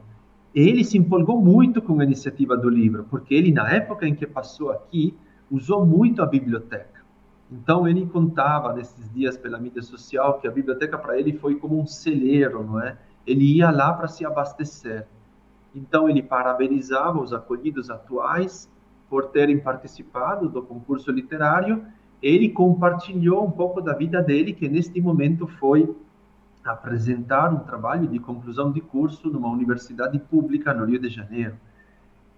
Ele 0.53 0.83
se 0.83 0.97
empolgou 0.97 1.39
muito 1.41 1.81
com 1.81 1.99
a 1.99 2.03
iniciativa 2.03 2.57
do 2.57 2.69
livro, 2.69 3.05
porque 3.09 3.33
ele, 3.33 3.51
na 3.51 3.69
época 3.71 4.07
em 4.07 4.15
que 4.15 4.25
passou 4.25 4.71
aqui, 4.71 5.15
usou 5.49 5.85
muito 5.85 6.21
a 6.21 6.25
biblioteca. 6.25 6.99
Então, 7.51 7.87
ele 7.87 8.05
contava 8.05 8.73
nesses 8.73 9.11
dias 9.11 9.35
pela 9.35 9.59
mídia 9.59 9.81
social 9.81 10.39
que 10.39 10.47
a 10.47 10.51
biblioteca 10.51 10.97
para 10.97 11.19
ele 11.19 11.33
foi 11.33 11.55
como 11.55 11.79
um 11.79 11.85
celeiro, 11.85 12.63
não 12.63 12.79
é? 12.79 12.97
Ele 13.25 13.57
ia 13.57 13.71
lá 13.71 13.93
para 13.93 14.07
se 14.07 14.25
abastecer. 14.25 15.07
Então, 15.73 16.07
ele 16.07 16.21
parabenizava 16.21 17.19
os 17.19 17.33
acolhidos 17.33 17.89
atuais 17.89 18.69
por 19.09 19.27
terem 19.27 19.59
participado 19.59 20.47
do 20.47 20.61
concurso 20.61 21.11
literário, 21.11 21.83
ele 22.21 22.49
compartilhou 22.49 23.45
um 23.45 23.51
pouco 23.51 23.81
da 23.81 23.93
vida 23.93 24.21
dele, 24.21 24.53
que 24.53 24.67
neste 24.69 25.01
momento 25.01 25.47
foi 25.47 25.95
apresentar 26.63 27.53
um 27.53 27.59
trabalho 27.59 28.07
de 28.07 28.19
conclusão 28.19 28.71
de 28.71 28.81
curso 28.81 29.29
numa 29.29 29.49
universidade 29.49 30.19
pública 30.19 30.73
no 30.73 30.85
Rio 30.85 30.99
de 30.99 31.09
Janeiro. 31.09 31.55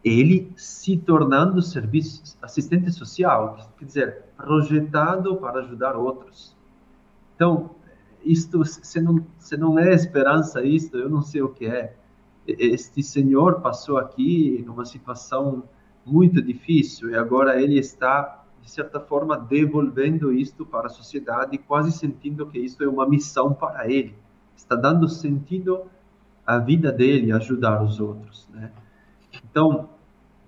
Ele 0.03 0.51
se 0.55 0.97
tornando 0.97 1.61
serviço 1.61 2.37
assistente 2.41 2.91
social, 2.91 3.57
quer 3.77 3.85
dizer, 3.85 4.23
projetado 4.37 5.35
para 5.37 5.59
ajudar 5.59 5.95
outros. 5.95 6.55
Então, 7.35 7.71
isto, 8.23 8.63
se 8.65 9.01
não, 9.01 9.25
se 9.37 9.57
não 9.57 9.77
é 9.77 9.93
esperança 9.93 10.63
isto, 10.63 10.97
eu 10.97 11.09
não 11.09 11.21
sei 11.21 11.41
o 11.41 11.49
que 11.49 11.65
é. 11.65 11.95
Este 12.47 13.03
senhor 13.03 13.61
passou 13.61 13.97
aqui 13.97 14.63
numa 14.65 14.85
situação 14.85 15.63
muito 16.05 16.41
difícil 16.41 17.11
e 17.11 17.15
agora 17.15 17.61
ele 17.61 17.77
está 17.77 18.43
de 18.61 18.69
certa 18.69 18.99
forma 18.99 19.37
devolvendo 19.37 20.31
isto 20.31 20.65
para 20.65 20.87
a 20.87 20.89
sociedade, 20.89 21.57
quase 21.57 21.91
sentindo 21.91 22.45
que 22.45 22.59
isto 22.59 22.83
é 22.83 22.87
uma 22.87 23.07
missão 23.07 23.53
para 23.53 23.89
ele. 23.89 24.15
Está 24.55 24.75
dando 24.75 25.07
sentido 25.09 25.85
à 26.45 26.59
vida 26.59 26.91
dele, 26.91 27.31
ajudar 27.31 27.81
os 27.81 27.99
outros, 27.99 28.47
né? 28.53 28.71
Então, 29.43 29.89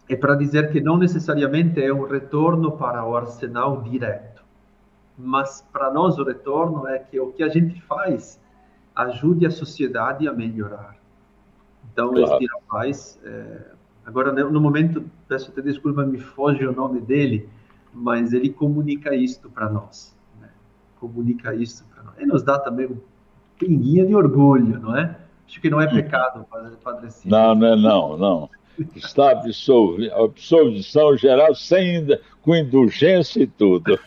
é 0.07 0.15
para 0.15 0.35
dizer 0.35 0.71
que 0.71 0.81
não 0.81 0.97
necessariamente 0.97 1.81
é 1.81 1.93
um 1.93 2.05
retorno 2.05 2.73
para 2.73 3.05
o 3.05 3.15
arsenal 3.15 3.81
direto, 3.81 4.43
mas 5.17 5.65
para 5.71 5.91
nós 5.91 6.17
o 6.17 6.23
retorno 6.23 6.87
é 6.87 6.99
que 6.99 7.19
o 7.19 7.31
que 7.31 7.43
a 7.43 7.49
gente 7.49 7.81
faz 7.81 8.39
ajude 8.95 9.45
a 9.45 9.51
sociedade 9.51 10.27
a 10.27 10.33
melhorar. 10.33 10.97
Então, 11.91 12.11
claro. 12.13 12.33
este 12.33 12.45
rapaz, 12.53 13.19
é, 13.23 13.71
agora 14.05 14.31
no 14.31 14.61
momento, 14.61 15.03
peço 15.27 15.51
até 15.51 15.61
desculpa, 15.61 16.05
me 16.05 16.17
foge 16.17 16.65
o 16.65 16.73
nome 16.73 17.01
dele, 17.01 17.49
mas 17.93 18.33
ele 18.33 18.49
comunica 18.49 19.15
isto 19.15 19.49
para 19.49 19.69
nós. 19.69 20.15
Né? 20.39 20.49
Comunica 20.99 21.53
isto 21.55 21.83
para 21.93 22.03
nós. 22.03 22.15
E 22.19 22.25
nos 22.25 22.43
dá 22.43 22.59
também 22.59 22.87
um 22.87 22.97
pinguinha 23.57 24.05
de 24.05 24.15
orgulho, 24.15 24.79
não 24.79 24.95
é? 24.97 25.17
Acho 25.47 25.61
que 25.61 25.69
não 25.69 25.79
é 25.79 25.87
pecado, 25.87 26.45
Padre 26.83 27.11
Cícero. 27.11 27.29
Não, 27.29 27.55
não 27.55 27.67
é 27.67 27.75
não, 27.75 28.17
não 28.17 28.49
está 28.95 29.31
absolvi, 29.31 30.09
absolvição 30.11 31.15
geral 31.17 31.53
sem, 31.53 32.07
com 32.41 32.55
indulgência 32.55 33.43
e 33.43 33.47
tudo. 33.47 33.97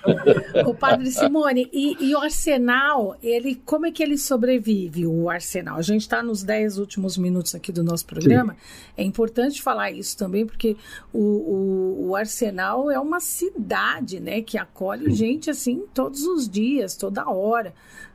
O 0.66 0.74
padre 0.74 1.10
Simone, 1.10 1.68
e, 1.72 1.96
e, 2.00 2.14
o 2.14 2.18
Arsenal, 2.18 3.16
ele, 3.22 3.54
como 3.64 3.86
é 3.86 3.90
que 3.90 4.02
ele 4.02 4.18
sobrevive, 4.18 5.06
o 5.06 5.30
Arsenal? 5.30 5.78
A 5.78 5.82
gente 5.82 6.02
está 6.02 6.22
nos 6.22 6.42
dez 6.42 6.78
últimos 6.78 7.16
minutos 7.16 7.54
aqui 7.54 7.72
do 7.72 7.82
nosso 7.82 8.04
programa. 8.04 8.52
Sim. 8.54 8.58
É 8.98 9.04
importante 9.04 9.62
falar 9.62 9.90
isso 9.90 10.16
também, 10.16 10.44
porque 10.44 10.76
o, 11.12 11.18
o, 11.18 12.08
o, 12.08 12.16
Arsenal 12.16 12.90
é 12.90 12.98
uma 12.98 13.20
cidade, 13.20 14.20
né, 14.20 14.42
que 14.42 14.58
acolhe 14.58 15.06
Sim. 15.06 15.14
gente 15.14 15.50
assim 15.50 15.84
todos 15.94 16.22
os 16.22 16.48
dias, 16.48 16.96
toda 16.96 17.28
hora. 17.30 17.72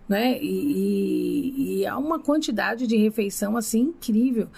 Né? 0.08 0.38
E, 0.42 0.48
e, 0.48 1.80
e 1.80 1.88
há 1.88 1.98
uma 1.98 2.20
quantidade 2.20 2.86
de 2.86 2.98
refeição 2.98 3.56
assim 3.56 3.80
incrível 3.80 4.50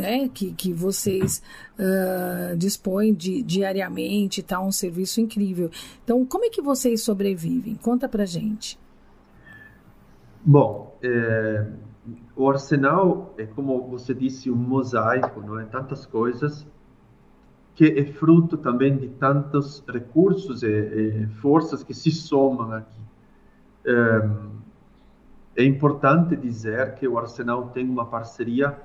né, 0.00 0.28
que, 0.28 0.52
que 0.52 0.72
vocês 0.72 1.42
uh, 1.78 2.56
dispõem 2.56 3.14
de, 3.14 3.42
diariamente, 3.42 4.42
tá 4.42 4.60
um 4.60 4.72
serviço 4.72 5.20
incrível. 5.20 5.70
Então, 6.02 6.24
como 6.24 6.44
é 6.44 6.50
que 6.50 6.62
vocês 6.62 7.02
sobrevivem? 7.02 7.74
Conta 7.76 8.08
pra 8.08 8.24
gente. 8.24 8.78
Bom, 10.44 10.98
é, 11.02 11.66
o 12.34 12.48
arsenal 12.48 13.34
é 13.36 13.44
como 13.44 13.86
você 13.88 14.14
disse 14.14 14.50
um 14.50 14.56
mosaico, 14.56 15.40
não 15.40 15.60
é 15.60 15.64
tantas 15.64 16.06
coisas 16.06 16.66
que 17.74 17.84
é 17.84 18.04
fruto 18.04 18.56
também 18.56 18.96
de 18.96 19.08
tantos 19.08 19.82
recursos 19.88 20.62
e, 20.62 20.68
e 20.68 21.26
forças 21.40 21.82
que 21.82 21.94
se 21.94 22.10
somam 22.10 22.72
aqui. 22.72 23.00
É, 23.86 25.62
é 25.62 25.64
importante 25.64 26.36
dizer 26.36 26.94
que 26.94 27.06
o 27.08 27.18
arsenal 27.18 27.68
tem 27.68 27.88
uma 27.88 28.06
parceria 28.06 28.76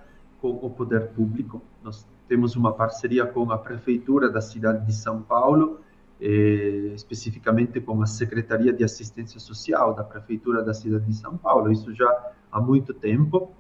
com 0.54 0.68
o 0.68 0.70
poder 0.70 1.08
público. 1.08 1.62
Nós 1.84 2.08
temos 2.28 2.56
uma 2.56 2.72
parceria 2.72 3.26
com 3.26 3.52
a 3.52 3.58
prefeitura 3.58 4.30
da 4.30 4.42
cidade 4.42 4.86
de 4.86 4.94
São 4.94 5.22
Paulo, 5.24 5.80
eh, 6.22 6.92
especificamente 6.94 7.82
com 7.82 8.00
a 8.02 8.06
Secretaria 8.06 8.72
de 8.72 8.84
Assistência 8.84 9.40
Social 9.40 9.94
da 9.96 10.04
prefeitura 10.04 10.64
da 10.64 10.74
cidade 10.74 11.06
de 11.06 11.16
São 11.16 11.36
Paulo. 11.38 11.72
Isso 11.72 11.94
já 11.94 12.32
há 12.52 12.62
muito 12.62 12.94
tempo. 12.94 13.52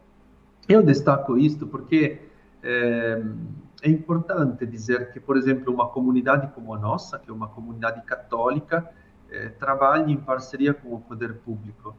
Eu 0.69 0.83
destaco 0.83 1.37
isto 1.37 1.65
porque 1.65 2.21
é, 2.61 3.23
é 3.81 3.89
importante 3.89 4.65
dizer 4.65 5.11
que, 5.11 5.19
por 5.19 5.37
exemplo, 5.37 5.73
uma 5.73 5.87
comunidade 5.89 6.53
como 6.53 6.73
a 6.73 6.77
nossa, 6.77 7.17
que 7.17 7.29
é 7.29 7.33
uma 7.33 7.47
comunidade 7.47 8.01
católica, 8.03 8.87
é, 9.29 9.49
trabalha 9.49 10.11
em 10.11 10.17
parceria 10.17 10.73
com 10.73 10.93
o 10.93 10.99
poder 10.99 11.33
público. 11.35 11.95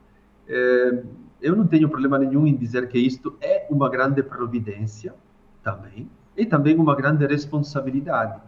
É, 0.49 1.03
eu 1.41 1.55
não 1.55 1.67
tenho 1.67 1.89
problema 1.89 2.19
nenhum 2.19 2.47
em 2.47 2.57
dizer 2.57 2.89
que 2.89 2.99
isto 2.99 3.37
é 3.41 3.67
uma 3.71 3.89
grande 3.89 4.23
providência 4.23 5.15
também, 5.63 6.09
e 6.37 6.45
também 6.45 6.77
uma 6.77 6.95
grande 6.95 7.27
responsabilidade, 7.27 8.41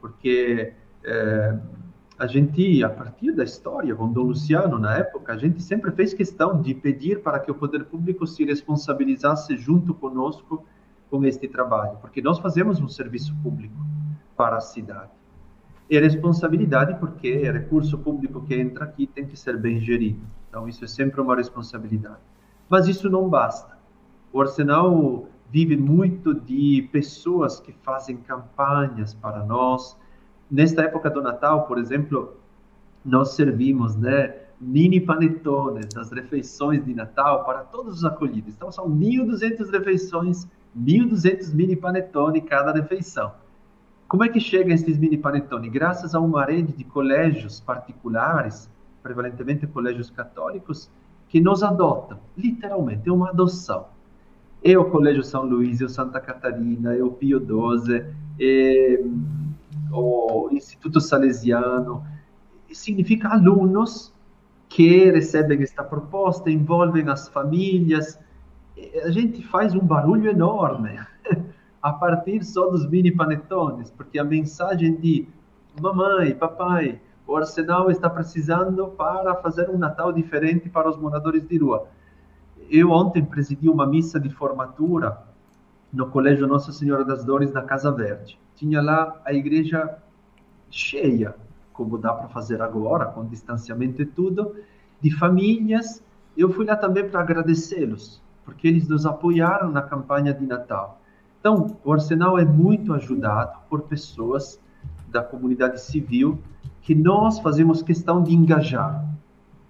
porque 0.00 0.74
é, 1.04 1.58
a 2.18 2.26
gente, 2.26 2.84
a 2.84 2.90
partir 2.90 3.32
da 3.32 3.42
história, 3.42 3.94
com 3.94 4.12
Dom 4.12 4.24
Luciano, 4.24 4.78
na 4.78 4.96
época, 4.98 5.32
a 5.32 5.36
gente 5.38 5.62
sempre 5.62 5.90
fez 5.90 6.12
questão 6.12 6.60
de 6.60 6.74
pedir 6.74 7.22
para 7.22 7.40
que 7.40 7.50
o 7.50 7.54
poder 7.54 7.84
público 7.86 8.26
se 8.26 8.44
responsabilizasse 8.44 9.56
junto 9.56 9.94
conosco 9.94 10.64
com 11.10 11.24
este 11.24 11.48
trabalho, 11.48 11.96
porque 12.00 12.20
nós 12.20 12.38
fazemos 12.38 12.80
um 12.80 12.88
serviço 12.88 13.34
público 13.42 13.74
para 14.36 14.56
a 14.56 14.60
cidade. 14.60 15.10
E 15.88 15.98
responsabilidade 15.98 17.00
porque 17.00 17.28
é 17.42 17.50
recurso 17.50 17.98
público 17.98 18.42
que 18.42 18.54
entra 18.54 18.84
aqui 18.84 19.06
tem 19.06 19.26
que 19.26 19.36
ser 19.36 19.56
bem 19.56 19.80
gerido. 19.80 20.20
Então, 20.50 20.68
isso 20.68 20.84
é 20.84 20.88
sempre 20.88 21.20
uma 21.20 21.36
responsabilidade. 21.36 22.18
Mas 22.68 22.88
isso 22.88 23.08
não 23.08 23.28
basta. 23.28 23.78
O 24.32 24.40
Arsenal 24.40 25.28
vive 25.48 25.76
muito 25.76 26.34
de 26.34 26.88
pessoas 26.92 27.60
que 27.60 27.72
fazem 27.82 28.16
campanhas 28.16 29.14
para 29.14 29.44
nós. 29.44 29.96
Nesta 30.50 30.82
época 30.82 31.08
do 31.08 31.22
Natal, 31.22 31.66
por 31.66 31.78
exemplo, 31.78 32.34
nós 33.04 33.30
servimos, 33.30 33.96
né, 33.96 34.36
mini 34.60 35.00
panetones 35.00 35.86
das 35.86 36.10
refeições 36.10 36.84
de 36.84 36.94
Natal 36.94 37.44
para 37.44 37.60
todos 37.60 37.98
os 37.98 38.04
acolhidos. 38.04 38.54
Então, 38.54 38.72
são 38.72 38.90
1.200 38.90 39.70
refeições, 39.70 40.48
1.200 40.76 41.54
mini 41.54 41.76
panetone 41.76 42.40
cada 42.40 42.72
refeição. 42.72 43.32
Como 44.08 44.24
é 44.24 44.28
que 44.28 44.40
chega 44.40 44.74
esses 44.74 44.98
mini 44.98 45.16
panetone? 45.16 45.70
Graças 45.70 46.14
a 46.14 46.20
uma 46.20 46.44
rede 46.44 46.72
de 46.72 46.82
colégios 46.82 47.60
particulares 47.60 48.68
prevalentemente 49.02 49.66
colégios 49.66 50.10
católicos, 50.10 50.90
que 51.28 51.40
nos 51.40 51.62
adotam, 51.62 52.18
literalmente, 52.36 53.08
é 53.08 53.12
uma 53.12 53.30
adoção. 53.30 53.86
É 54.62 54.76
o 54.76 54.90
Colégio 54.90 55.22
São 55.22 55.44
Luís, 55.44 55.80
é 55.80 55.84
o 55.84 55.88
Santa 55.88 56.20
Catarina, 56.20 56.94
é 56.94 57.02
o 57.02 57.10
Pio 57.10 57.38
XII, 57.38 58.04
é 58.38 59.02
o 59.92 60.48
Instituto 60.52 61.00
Salesiano, 61.00 62.04
significa 62.70 63.28
alunos 63.28 64.12
que 64.68 65.10
recebem 65.10 65.62
esta 65.62 65.82
proposta, 65.82 66.50
envolvem 66.50 67.08
as 67.08 67.28
famílias, 67.28 68.18
a 69.04 69.10
gente 69.10 69.42
faz 69.42 69.74
um 69.74 69.80
barulho 69.80 70.30
enorme 70.30 70.98
a 71.82 71.92
partir 71.92 72.44
só 72.44 72.68
dos 72.70 72.88
mini 72.88 73.10
panetones, 73.10 73.90
porque 73.90 74.18
a 74.18 74.24
mensagem 74.24 74.96
de 74.96 75.28
mamãe, 75.80 76.34
papai, 76.34 77.00
o 77.30 77.36
Arsenal 77.36 77.92
está 77.92 78.10
precisando 78.10 78.88
para 78.88 79.36
fazer 79.36 79.70
um 79.70 79.78
Natal 79.78 80.12
diferente 80.12 80.68
para 80.68 80.90
os 80.90 80.96
moradores 80.96 81.46
de 81.46 81.58
rua. 81.58 81.86
Eu 82.68 82.90
ontem 82.90 83.24
presidi 83.24 83.68
uma 83.68 83.86
missa 83.86 84.18
de 84.18 84.28
formatura 84.28 85.16
no 85.92 86.10
Colégio 86.10 86.48
Nossa 86.48 86.72
Senhora 86.72 87.04
das 87.04 87.24
Dores 87.24 87.52
da 87.52 87.62
Casa 87.62 87.92
Verde. 87.92 88.36
Tinha 88.56 88.82
lá 88.82 89.20
a 89.24 89.32
igreja 89.32 89.96
cheia, 90.68 91.36
como 91.72 91.98
dá 91.98 92.12
para 92.12 92.28
fazer 92.30 92.60
agora, 92.60 93.04
com 93.04 93.24
distanciamento 93.24 94.02
e 94.02 94.06
tudo, 94.06 94.56
de 95.00 95.16
famílias. 95.16 96.02
Eu 96.36 96.50
fui 96.50 96.66
lá 96.66 96.74
também 96.74 97.08
para 97.08 97.20
agradecê-los, 97.20 98.20
porque 98.44 98.66
eles 98.66 98.88
nos 98.88 99.06
apoiaram 99.06 99.70
na 99.70 99.82
campanha 99.82 100.34
de 100.34 100.44
Natal. 100.44 101.00
Então, 101.38 101.76
o 101.84 101.92
Arsenal 101.92 102.36
é 102.40 102.44
muito 102.44 102.92
ajudado 102.92 103.56
por 103.70 103.82
pessoas 103.82 104.60
da 105.06 105.22
comunidade 105.22 105.80
civil 105.80 106.36
que 106.82 106.94
nós 106.94 107.38
fazemos 107.40 107.82
questão 107.82 108.22
de 108.22 108.34
engajar, 108.34 109.04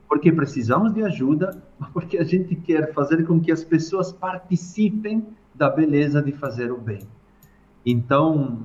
porque 0.09 0.33
precisamos 0.33 0.93
de 0.93 1.03
ajuda, 1.03 1.63
porque 1.93 2.19
a 2.19 2.25
gente 2.25 2.55
quer 2.57 2.93
fazer 2.93 3.27
com 3.27 3.41
que 3.41 3.53
as 3.53 3.65
pessoas 3.65 4.13
participem 4.13 5.27
da 5.55 5.69
beleza 5.69 6.23
de 6.23 6.33
fazer 6.33 6.71
o 6.73 6.79
bem. 6.79 7.01
Então, 7.85 8.63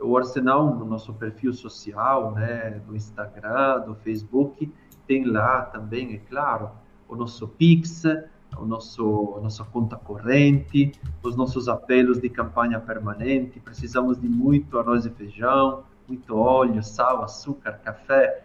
o 0.00 0.16
Arsenal, 0.16 0.74
no 0.74 0.84
nosso 0.84 1.12
perfil 1.14 1.52
social, 1.52 2.32
né, 2.32 2.80
do 2.86 2.94
Instagram, 2.94 3.80
do 3.80 3.94
Facebook, 3.96 4.70
tem 5.06 5.24
lá 5.24 5.62
também, 5.62 6.14
é 6.14 6.18
claro, 6.18 6.70
o 7.08 7.16
nosso 7.16 7.48
Pix, 7.48 8.04
o 8.56 8.64
nosso, 8.64 9.34
a 9.38 9.40
nossa 9.40 9.64
conta 9.64 9.96
corrente, 9.96 10.92
os 11.22 11.36
nossos 11.36 11.68
apelos 11.68 12.20
de 12.20 12.28
campanha 12.28 12.78
permanente. 12.80 13.60
Precisamos 13.60 14.20
de 14.20 14.28
muito 14.28 14.78
arroz 14.78 15.04
e 15.06 15.10
feijão, 15.10 15.82
muito 16.08 16.34
óleo, 16.34 16.82
sal, 16.82 17.22
açúcar, 17.22 17.72
café. 17.84 18.42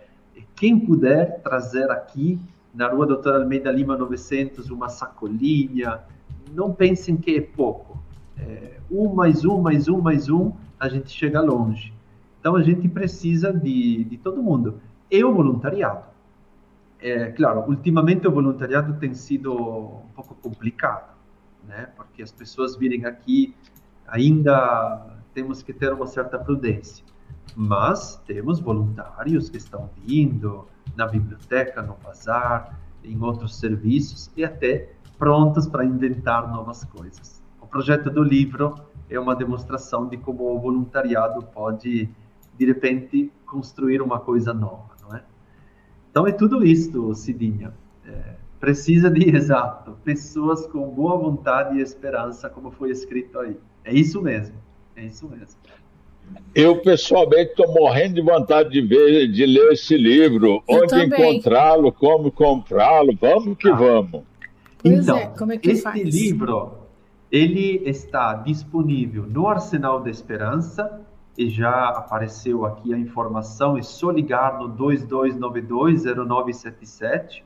Quem 0.55 0.78
puder 0.78 1.41
trazer 1.41 1.89
aqui 1.89 2.39
na 2.74 2.89
rua 2.89 3.05
Doutor 3.07 3.36
Almeida 3.36 3.72
Lima 3.72 3.95
900 3.95 4.70
uma 4.70 4.89
sacolinha, 4.89 6.01
não 6.51 6.74
pensem 6.74 7.16
que 7.16 7.38
é 7.38 7.41
pouco. 7.41 7.97
É, 8.38 8.80
um 8.91 9.14
mais 9.14 9.45
um, 9.45 9.61
mais 9.61 9.88
um, 9.88 10.01
mais 10.01 10.30
um, 10.30 10.51
a 10.80 10.89
gente 10.89 11.09
chega 11.09 11.39
longe. 11.39 11.93
Então 12.39 12.55
a 12.55 12.64
gente 12.64 12.89
precisa 12.89 13.53
de, 13.53 14.03
de 14.03 14.18
todo 14.18 14.43
mundo. 14.43 14.82
E 15.09 15.24
o 15.24 15.34
voluntariado. 15.34 16.03
É, 16.99 17.32
claro, 17.32 17.66
ultimamente 17.68 18.28
o 18.28 18.32
voluntariado 18.32 18.93
tem 18.99 19.14
sido 19.14 19.53
um 19.53 20.07
pouco 20.16 20.36
complicado, 20.36 21.14
né? 21.68 21.89
Porque 21.95 22.24
as 22.24 22.32
pessoas 22.32 22.76
virem 22.76 23.05
aqui 23.05 23.53
ainda 24.07 25.05
temos 25.34 25.61
que 25.61 25.74
ter 25.74 25.91
uma 25.91 26.07
certa 26.07 26.39
prudência 26.39 27.03
mas 27.55 28.21
temos 28.25 28.59
voluntários 28.59 29.49
que 29.49 29.57
estão 29.57 29.89
vindo 30.05 30.67
na 30.95 31.07
biblioteca, 31.07 31.81
no 31.81 31.95
bazar, 32.03 32.79
em 33.03 33.21
outros 33.21 33.57
serviços 33.57 34.31
e 34.35 34.43
até 34.43 34.91
prontos 35.17 35.67
para 35.67 35.85
inventar 35.85 36.51
novas 36.51 36.83
coisas. 36.85 37.41
O 37.61 37.67
projeto 37.67 38.09
do 38.09 38.23
livro 38.23 38.75
é 39.09 39.19
uma 39.19 39.35
demonstração 39.35 40.07
de 40.07 40.17
como 40.17 40.43
o 40.55 40.59
voluntariado 40.59 41.43
pode, 41.43 42.09
de 42.57 42.65
repente, 42.65 43.31
construir 43.45 44.01
uma 44.01 44.19
coisa 44.19 44.53
nova, 44.53 44.95
não 45.01 45.15
é? 45.15 45.23
Então 46.09 46.27
é 46.27 46.31
tudo 46.31 46.65
isto, 46.65 47.13
Cidinha. 47.13 47.73
É, 48.05 48.35
precisa 48.59 49.09
de, 49.09 49.29
exato, 49.35 49.97
pessoas 50.03 50.65
com 50.67 50.89
boa 50.89 51.17
vontade 51.17 51.77
e 51.77 51.81
esperança, 51.81 52.49
como 52.49 52.71
foi 52.71 52.91
escrito 52.91 53.39
aí. 53.39 53.57
É 53.83 53.93
isso 53.93 54.21
mesmo, 54.21 54.55
é 54.95 55.05
isso 55.05 55.27
mesmo. 55.27 55.59
Eu, 56.55 56.82
pessoalmente, 56.82 57.51
estou 57.51 57.71
morrendo 57.74 58.15
de 58.15 58.21
vontade 58.21 58.69
de 58.69 58.82
ver, 58.82 59.28
de 59.28 59.45
ler 59.45 59.74
esse 59.74 59.97
livro. 59.97 60.63
Eu 60.67 60.84
Onde 60.84 61.03
encontrá-lo, 61.03 61.91
como 61.91 62.32
comprá-lo, 62.32 63.13
vamos 63.19 63.57
que 63.57 63.67
ah. 63.69 63.76
vamos. 63.76 64.21
Pois 64.78 64.99
então, 64.99 65.17
é, 65.17 65.26
como 65.28 65.51
é 65.51 65.57
que 65.57 65.71
este 65.71 65.82
faz? 65.82 66.03
livro, 66.03 66.74
ele 67.32 67.82
está 67.86 68.36
disponível 68.36 69.26
no 69.28 69.47
Arsenal 69.47 69.99
da 69.99 70.11
Esperança, 70.11 71.01
e 71.36 71.49
já 71.49 71.89
apareceu 71.89 72.63
aqui 72.65 72.93
a 72.93 72.97
informação, 72.97 73.76
é 73.78 73.82
só 73.82 74.11
ligar 74.11 74.59
no 74.59 74.69
2292-0977, 74.78 77.41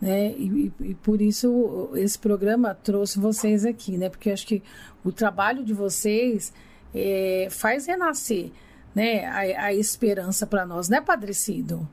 Né? 0.00 0.34
E, 0.36 0.72
e, 0.80 0.90
e, 0.90 0.94
por 0.96 1.22
isso 1.22 1.90
esse 1.94 2.18
programa 2.18 2.74
trouxe 2.74 3.20
vocês 3.20 3.64
aqui, 3.64 3.96
né? 3.96 4.08
Porque 4.08 4.32
acho 4.32 4.44
que 4.44 4.60
o 5.04 5.12
trabalho 5.12 5.64
de 5.64 5.72
vocês 5.72 6.52
é, 6.92 7.46
faz 7.48 7.86
renascer, 7.86 8.50
né? 8.92 9.24
A, 9.26 9.66
a 9.66 9.72
esperança 9.72 10.44
para 10.44 10.66
nós, 10.66 10.88
né, 10.88 11.00
Padre 11.00 11.32
Cido? 11.32 11.88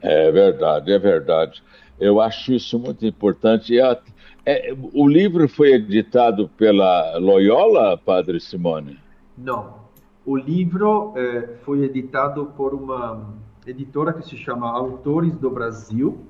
É 0.00 0.32
verdade, 0.32 0.92
é 0.92 0.98
verdade. 0.98 1.62
Eu 2.00 2.20
acho 2.20 2.52
isso 2.52 2.76
muito 2.76 3.06
importante. 3.06 3.78
É, 3.78 4.00
é, 4.44 4.74
o 4.92 5.06
livro 5.06 5.48
foi 5.48 5.74
editado 5.74 6.48
pela 6.58 7.16
Loyola, 7.18 7.96
Padre 7.96 8.40
Simone? 8.40 8.98
Não, 9.38 9.81
o 10.24 10.36
livro 10.36 11.14
eh, 11.16 11.56
foi 11.64 11.82
editado 11.82 12.46
por 12.56 12.74
uma 12.74 13.34
editora 13.66 14.12
que 14.12 14.22
se 14.22 14.36
chama 14.36 14.70
Autores 14.70 15.36
do 15.36 15.50
Brasil. 15.50 16.24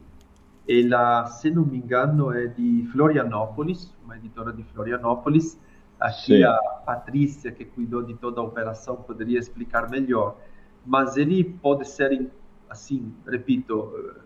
Ela, 0.68 1.26
se 1.26 1.50
não 1.50 1.64
me 1.64 1.78
engano, 1.78 2.32
é 2.32 2.46
de 2.46 2.88
Florianópolis, 2.92 3.92
uma 4.04 4.16
editora 4.16 4.52
de 4.52 4.62
Florianópolis. 4.64 5.60
Aqui 6.00 6.38
Sim. 6.38 6.44
a 6.44 6.56
Patrícia, 6.86 7.52
que 7.52 7.64
cuidou 7.64 8.02
de 8.02 8.14
toda 8.14 8.40
a 8.40 8.44
operação, 8.44 8.96
poderia 8.96 9.38
explicar 9.38 9.88
melhor. 9.90 10.36
Mas 10.84 11.16
ele 11.16 11.44
pode 11.44 11.86
ser, 11.86 12.30
assim, 12.70 13.12
repito, 13.26 13.92
eh, 13.94 14.20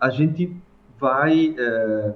a 0.00 0.10
gente 0.10 0.56
vai 0.98 1.54
eh, 1.56 2.14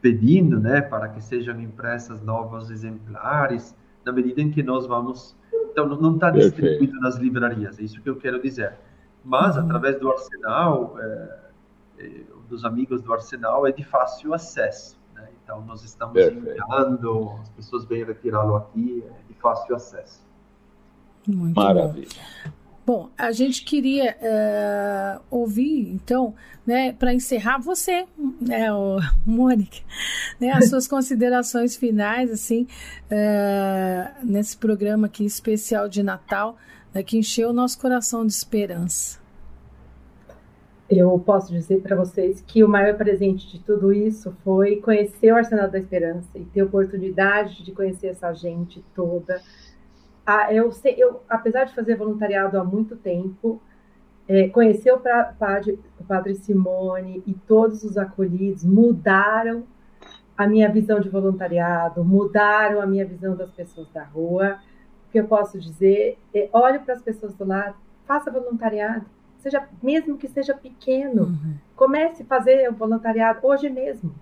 pedindo, 0.00 0.58
né, 0.58 0.80
para 0.80 1.08
que 1.08 1.22
sejam 1.22 1.60
impressas 1.60 2.20
novos 2.22 2.70
exemplares, 2.70 3.74
na 4.04 4.12
medida 4.12 4.40
em 4.40 4.50
que 4.50 4.62
nós 4.62 4.86
vamos 4.86 5.36
então, 5.52 5.86
não 5.88 6.14
está 6.14 6.30
distribuído 6.30 6.98
nas 7.00 7.16
livrarias, 7.16 7.78
é 7.78 7.82
isso 7.82 8.00
que 8.00 8.10
eu 8.10 8.16
quero 8.16 8.40
dizer. 8.42 8.74
Mas, 9.24 9.56
uhum. 9.56 9.64
através 9.64 9.98
do 9.98 10.10
Arsenal, 10.10 10.96
é, 10.98 11.38
é, 11.98 12.22
dos 12.48 12.64
amigos 12.64 13.02
do 13.02 13.12
Arsenal, 13.12 13.66
é 13.66 13.72
de 13.72 13.84
fácil 13.84 14.34
acesso. 14.34 14.98
Né? 15.14 15.28
Então, 15.42 15.60
nós 15.64 15.84
estamos 15.84 16.14
Perfeito. 16.14 16.48
enviando, 16.48 17.38
as 17.40 17.48
pessoas 17.50 17.84
vêm 17.84 18.04
retirá-lo 18.04 18.56
aqui, 18.56 19.04
é 19.06 19.32
de 19.32 19.34
fácil 19.34 19.76
acesso. 19.76 20.20
Muito 21.26 21.54
Maravilha. 21.54 22.08
Bom. 22.44 22.59
Bom, 22.92 23.08
a 23.16 23.30
gente 23.30 23.64
queria 23.64 24.16
uh, 24.20 25.22
ouvir, 25.30 25.92
então, 25.92 26.34
né, 26.66 26.92
para 26.92 27.14
encerrar 27.14 27.58
você, 27.58 28.04
né, 28.40 28.72
o 28.72 28.98
Mônica, 29.24 29.76
né, 30.40 30.50
as 30.50 30.68
suas 30.68 30.88
considerações 30.90 31.76
finais, 31.76 32.32
assim, 32.32 32.66
uh, 33.04 34.26
nesse 34.26 34.56
programa 34.56 35.06
aqui 35.06 35.24
especial 35.24 35.88
de 35.88 36.02
Natal, 36.02 36.56
né, 36.92 37.04
que 37.04 37.16
encheu 37.16 37.50
o 37.50 37.52
nosso 37.52 37.78
coração 37.78 38.26
de 38.26 38.32
esperança. 38.32 39.20
Eu 40.90 41.16
posso 41.20 41.52
dizer 41.52 41.82
para 41.82 41.94
vocês 41.94 42.42
que 42.44 42.64
o 42.64 42.68
maior 42.68 42.96
presente 42.96 43.46
de 43.52 43.60
tudo 43.60 43.92
isso 43.92 44.36
foi 44.42 44.80
conhecer 44.80 45.32
o 45.32 45.36
Arsenal 45.36 45.70
da 45.70 45.78
Esperança 45.78 46.26
e 46.34 46.44
ter 46.44 46.62
a 46.62 46.64
oportunidade 46.64 47.62
de 47.62 47.70
conhecer 47.70 48.08
essa 48.08 48.32
gente 48.32 48.84
toda, 48.96 49.40
ah, 50.24 50.52
eu, 50.52 50.70
sei, 50.72 50.94
eu, 50.96 51.22
apesar 51.28 51.64
de 51.64 51.74
fazer 51.74 51.96
voluntariado 51.96 52.58
há 52.58 52.64
muito 52.64 52.96
tempo, 52.96 53.60
é, 54.28 54.48
conhecer 54.48 54.92
o 54.92 55.00
padre, 55.38 55.78
o 55.98 56.04
padre 56.04 56.34
Simone 56.34 57.22
e 57.26 57.34
todos 57.34 57.82
os 57.82 57.98
acolhidos 57.98 58.64
mudaram 58.64 59.64
a 60.36 60.46
minha 60.46 60.70
visão 60.70 61.00
de 61.00 61.08
voluntariado, 61.08 62.04
mudaram 62.04 62.80
a 62.80 62.86
minha 62.86 63.04
visão 63.04 63.34
das 63.34 63.50
pessoas 63.50 63.90
da 63.90 64.04
rua. 64.04 64.58
O 65.08 65.10
que 65.10 65.18
eu 65.18 65.26
posso 65.26 65.58
dizer 65.58 66.16
é, 66.32 66.48
olhe 66.52 66.78
para 66.78 66.94
as 66.94 67.02
pessoas 67.02 67.34
do 67.34 67.44
lado, 67.44 67.74
faça 68.06 68.30
voluntariado, 68.30 69.04
seja 69.38 69.68
mesmo 69.82 70.16
que 70.16 70.28
seja 70.28 70.54
pequeno, 70.54 71.24
uhum. 71.24 71.54
comece 71.74 72.22
a 72.22 72.26
fazer 72.26 72.70
o 72.70 72.74
voluntariado 72.74 73.40
hoje 73.42 73.68
mesmo, 73.68 74.14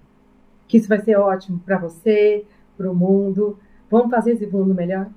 que 0.66 0.78
isso 0.78 0.88
vai 0.88 1.00
ser 1.00 1.16
ótimo 1.16 1.60
para 1.60 1.76
você, 1.76 2.46
para 2.76 2.90
o 2.90 2.94
mundo. 2.94 3.58
Vamos 3.90 4.10
fazer 4.10 4.32
esse 4.32 4.46
mundo 4.46 4.74
melhor. 4.74 5.08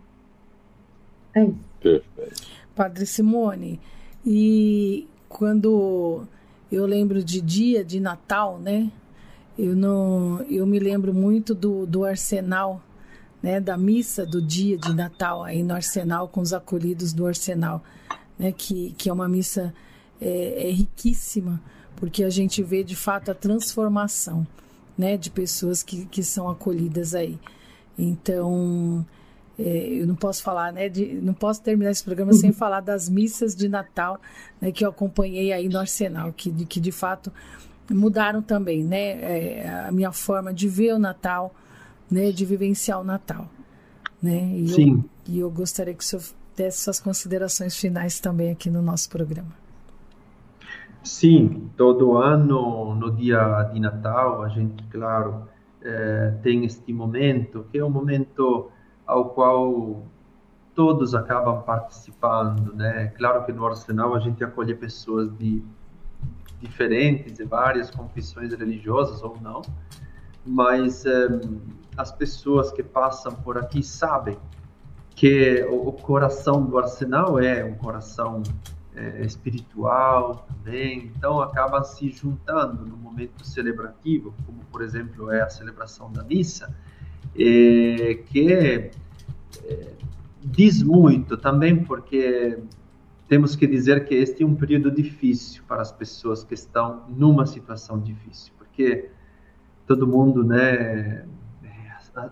É 1.33 1.43
isso. 1.43 1.55
Perfeito. 1.81 2.41
Padre 2.75 3.05
Simone, 3.05 3.79
e 4.25 5.07
quando 5.27 6.25
eu 6.71 6.85
lembro 6.85 7.23
de 7.23 7.41
dia 7.41 7.83
de 7.83 7.99
Natal, 7.99 8.59
né? 8.59 8.91
Eu 9.57 9.75
não, 9.75 10.41
eu 10.49 10.65
me 10.65 10.79
lembro 10.79 11.13
muito 11.13 11.53
do, 11.53 11.85
do 11.85 12.05
arsenal, 12.05 12.81
né? 13.41 13.59
Da 13.59 13.77
missa 13.77 14.25
do 14.25 14.41
dia 14.41 14.77
de 14.77 14.93
Natal 14.93 15.43
aí 15.43 15.63
no 15.63 15.73
arsenal 15.73 16.27
com 16.27 16.41
os 16.41 16.53
acolhidos 16.53 17.13
do 17.13 17.27
arsenal, 17.27 17.83
né? 18.39 18.51
Que, 18.51 18.93
que 18.97 19.09
é 19.09 19.13
uma 19.13 19.27
missa 19.27 19.73
é, 20.19 20.69
é 20.69 20.71
riquíssima 20.71 21.61
porque 21.95 22.23
a 22.23 22.29
gente 22.29 22.63
vê 22.63 22.83
de 22.83 22.95
fato 22.95 23.29
a 23.29 23.35
transformação, 23.35 24.47
né? 24.97 25.17
De 25.17 25.29
pessoas 25.29 25.83
que, 25.83 26.05
que 26.05 26.23
são 26.23 26.49
acolhidas 26.49 27.13
aí. 27.13 27.37
Então 27.97 29.05
eu 29.61 30.07
não 30.07 30.15
posso 30.15 30.43
falar, 30.43 30.71
né? 30.71 30.89
De, 30.89 31.05
não 31.21 31.33
posso 31.33 31.61
terminar 31.61 31.91
esse 31.91 32.03
programa 32.03 32.33
sem 32.33 32.51
falar 32.53 32.81
das 32.81 33.09
missas 33.09 33.55
de 33.55 33.67
Natal 33.67 34.19
né, 34.59 34.71
que 34.71 34.85
eu 34.85 34.89
acompanhei 34.89 35.51
aí 35.51 35.67
no 35.67 35.79
Arsenal, 35.79 36.33
que, 36.33 36.51
que 36.65 36.79
de 36.79 36.91
fato 36.91 37.31
mudaram 37.89 38.41
também, 38.41 38.83
né? 38.83 39.21
É, 39.21 39.69
a 39.87 39.91
minha 39.91 40.11
forma 40.11 40.53
de 40.53 40.67
ver 40.67 40.93
o 40.93 40.99
Natal, 40.99 41.53
né? 42.09 42.31
De 42.31 42.45
vivenciar 42.45 43.01
o 43.01 43.03
Natal, 43.03 43.47
né? 44.21 44.53
E 44.55 44.67
Sim. 44.69 45.03
Eu, 45.27 45.33
e 45.33 45.39
eu 45.39 45.49
gostaria 45.49 45.93
que 45.93 46.03
o 46.03 46.05
senhor 46.05 46.23
desse 46.55 46.83
suas 46.83 46.99
considerações 46.99 47.77
finais 47.77 48.19
também 48.19 48.51
aqui 48.51 48.69
no 48.69 48.81
nosso 48.81 49.09
programa. 49.09 49.61
Sim, 51.03 51.69
todo 51.75 52.17
ano, 52.17 52.93
no 52.95 53.11
dia 53.11 53.63
de 53.73 53.79
Natal, 53.79 54.43
a 54.43 54.49
gente, 54.49 54.83
claro, 54.83 55.47
é, 55.81 56.35
tem 56.43 56.63
este 56.63 56.93
momento, 56.93 57.65
que 57.71 57.79
é 57.79 57.83
um 57.83 57.89
momento 57.89 58.69
ao 59.11 59.25
qual 59.25 60.05
todos 60.73 61.13
acabam 61.13 61.61
participando, 61.63 62.73
né? 62.73 63.07
Claro 63.17 63.43
que 63.45 63.51
no 63.51 63.65
Arsenal 63.65 64.15
a 64.15 64.19
gente 64.19 64.41
acolhe 64.41 64.73
pessoas 64.73 65.29
de 65.37 65.61
diferentes, 66.61 67.33
de 67.33 67.43
várias 67.43 67.91
confissões 67.91 68.53
religiosas 68.53 69.21
ou 69.21 69.37
não, 69.41 69.61
mas 70.45 71.05
é, 71.05 71.27
as 71.97 72.11
pessoas 72.13 72.71
que 72.71 72.81
passam 72.81 73.33
por 73.33 73.57
aqui 73.57 73.83
sabem 73.83 74.37
que 75.13 75.61
o, 75.69 75.89
o 75.89 75.91
coração 75.91 76.63
do 76.63 76.77
Arsenal 76.77 77.37
é 77.37 77.65
um 77.65 77.75
coração 77.75 78.43
é, 78.95 79.25
espiritual 79.25 80.47
também, 80.47 81.11
então 81.17 81.41
acabam 81.41 81.83
se 81.83 82.09
juntando 82.11 82.85
no 82.85 82.95
momento 82.95 83.45
celebrativo, 83.45 84.33
como 84.45 84.63
por 84.71 84.81
exemplo 84.81 85.29
é 85.31 85.41
a 85.41 85.49
celebração 85.49 86.09
da 86.13 86.23
missa, 86.23 86.73
é, 87.37 88.15
que 88.25 88.53
é, 88.53 88.91
diz 90.43 90.81
muito 90.81 91.37
também 91.37 91.83
porque 91.83 92.57
temos 93.27 93.55
que 93.55 93.65
dizer 93.65 94.05
que 94.05 94.15
este 94.15 94.43
é 94.43 94.45
um 94.45 94.55
período 94.55 94.91
difícil 94.91 95.63
para 95.67 95.81
as 95.81 95.91
pessoas 95.91 96.43
que 96.43 96.53
estão 96.53 97.05
numa 97.07 97.45
situação 97.45 97.99
difícil, 97.99 98.53
porque 98.57 99.09
todo 99.87 100.05
mundo, 100.05 100.43
né, 100.43 101.25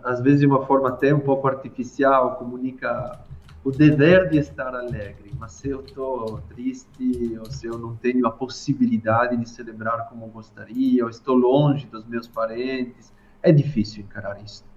às 0.04 0.20
vezes 0.22 0.42
de 0.42 0.46
uma 0.46 0.66
forma 0.66 0.90
até 0.90 1.14
um 1.14 1.20
pouco 1.22 1.48
artificial, 1.48 2.36
comunica 2.36 3.18
o 3.64 3.72
dever 3.72 4.30
de 4.30 4.38
estar 4.40 4.74
alegre, 4.76 5.32
mas 5.40 5.54
se 5.54 5.70
eu 5.70 5.82
estou 5.82 6.42
triste 6.50 7.38
ou 7.40 7.46
se 7.46 7.68
eu 7.68 7.78
não 7.78 7.96
tenho 7.96 8.26
a 8.28 8.32
possibilidade 8.32 9.38
de 9.38 9.50
celebrar 9.50 10.10
como 10.10 10.28
gostaria, 10.28 11.04
ou 11.04 11.10
estou 11.10 11.36
longe 11.36 11.86
dos 11.88 12.06
meus 12.06 12.28
parentes, 12.28 13.14
é 13.42 13.52
difícil 13.52 14.04
encarar 14.04 14.42
isso. 14.44 14.69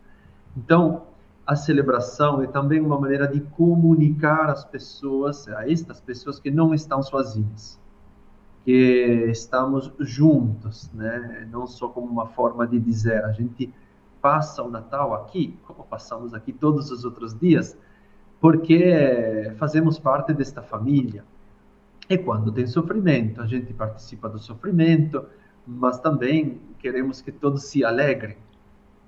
Então, 0.56 1.06
a 1.46 1.56
celebração 1.56 2.42
é 2.42 2.46
também 2.46 2.80
uma 2.80 2.98
maneira 2.98 3.26
de 3.26 3.40
comunicar 3.40 4.48
às 4.48 4.64
pessoas, 4.64 5.48
a 5.48 5.70
estas 5.70 6.00
pessoas 6.00 6.38
que 6.38 6.50
não 6.50 6.72
estão 6.72 7.02
sozinhas, 7.02 7.80
que 8.64 9.28
estamos 9.30 9.92
juntos, 10.00 10.90
né? 10.92 11.48
Não 11.50 11.66
só 11.66 11.88
como 11.88 12.06
uma 12.06 12.26
forma 12.28 12.66
de 12.66 12.78
dizer, 12.78 13.24
a 13.24 13.32
gente 13.32 13.72
passa 14.20 14.62
o 14.62 14.70
Natal 14.70 15.14
aqui, 15.14 15.58
como 15.66 15.82
passamos 15.84 16.32
aqui 16.32 16.52
todos 16.52 16.90
os 16.92 17.04
outros 17.04 17.36
dias, 17.36 17.76
porque 18.40 19.52
fazemos 19.56 19.98
parte 19.98 20.32
desta 20.32 20.62
família. 20.62 21.24
E 22.08 22.16
quando 22.18 22.52
tem 22.52 22.66
sofrimento, 22.66 23.40
a 23.40 23.46
gente 23.46 23.72
participa 23.72 24.28
do 24.28 24.38
sofrimento, 24.38 25.24
mas 25.66 25.98
também 25.98 26.60
queremos 26.78 27.20
que 27.20 27.32
todos 27.32 27.64
se 27.64 27.84
alegrem. 27.84 28.36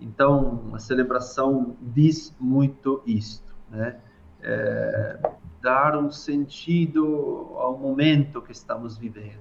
Então, 0.00 0.70
a 0.74 0.78
celebração 0.78 1.76
diz 1.80 2.34
muito 2.38 3.02
isto, 3.06 3.54
né? 3.70 3.96
É, 4.42 5.18
dar 5.62 5.96
um 5.96 6.10
sentido 6.10 7.52
ao 7.56 7.78
momento 7.78 8.42
que 8.42 8.52
estamos 8.52 8.98
vivendo 8.98 9.40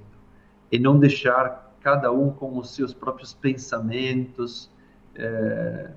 e 0.72 0.80
não 0.80 0.97
deixar 0.97 1.76
cada 1.82 2.12
um 2.12 2.32
com 2.32 2.58
os 2.58 2.74
seus 2.74 2.93
próprios 2.93 3.34
pensamentos, 3.34 4.72
é, 5.16 5.91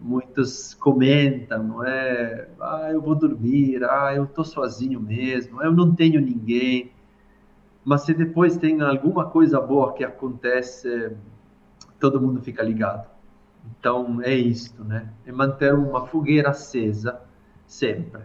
muitos 0.00 0.72
comentam, 0.74 1.62
não 1.62 1.84
é? 1.84 2.48
Ah, 2.58 2.88
eu 2.90 3.02
vou 3.02 3.14
dormir, 3.14 3.84
ah, 3.84 4.14
eu 4.14 4.24
estou 4.24 4.44
sozinho 4.44 5.00
mesmo, 5.00 5.62
eu 5.62 5.72
não 5.72 5.94
tenho 5.94 6.20
ninguém. 6.20 6.92
Mas 7.84 8.02
se 8.02 8.14
depois 8.14 8.56
tem 8.56 8.80
alguma 8.80 9.28
coisa 9.28 9.60
boa 9.60 9.92
que 9.92 10.04
acontece, 10.04 11.12
todo 12.00 12.20
mundo 12.20 12.40
fica 12.40 12.62
ligado. 12.62 13.17
Então 13.78 14.20
é 14.22 14.34
isto, 14.34 14.84
né? 14.84 15.12
É 15.26 15.32
manter 15.32 15.74
uma 15.74 16.06
fogueira 16.06 16.50
acesa 16.50 17.20
sempre. 17.66 18.22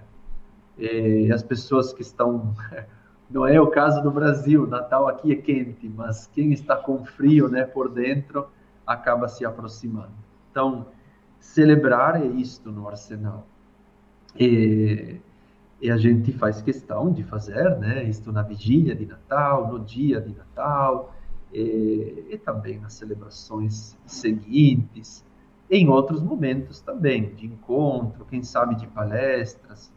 E 0.77 1.31
as 1.31 1.43
pessoas 1.43 1.93
que 1.93 2.01
estão 2.01 2.55
não 3.29 3.47
é 3.47 3.59
o 3.59 3.67
caso 3.67 4.01
do 4.01 4.11
Brasil, 4.11 4.67
Natal 4.67 5.07
aqui 5.07 5.31
é 5.31 5.36
quente, 5.36 5.88
mas 5.89 6.27
quem 6.27 6.51
está 6.51 6.75
com 6.75 7.03
frio, 7.03 7.49
né, 7.49 7.63
por 7.63 7.89
dentro, 7.89 8.47
acaba 8.86 9.27
se 9.27 9.45
aproximando. 9.45 10.11
Então, 10.51 10.88
celebrar 11.39 12.21
é 12.21 12.25
isto 12.25 12.71
no 12.71 12.88
Arsenal. 12.88 13.47
E, 14.39 15.19
e, 15.81 15.91
a 15.91 15.97
gente 15.97 16.31
faz 16.31 16.61
questão 16.61 17.11
de 17.11 17.23
fazer, 17.23 17.77
né? 17.77 18.03
Isto 18.03 18.31
na 18.31 18.41
vigília 18.41 18.95
de 18.95 19.05
Natal, 19.05 19.71
no 19.71 19.79
dia 19.79 20.19
de 20.21 20.36
Natal, 20.36 21.13
e, 21.53 22.25
e 22.31 22.37
também 22.37 22.79
nas 22.79 22.93
celebrações 22.93 23.95
seguintes, 24.05 25.23
em 25.69 25.89
outros 25.89 26.21
momentos 26.21 26.79
também, 26.81 27.33
de 27.35 27.45
encontro, 27.45 28.25
quem 28.25 28.43
sabe 28.43 28.75
de 28.75 28.87
palestras. 28.87 29.91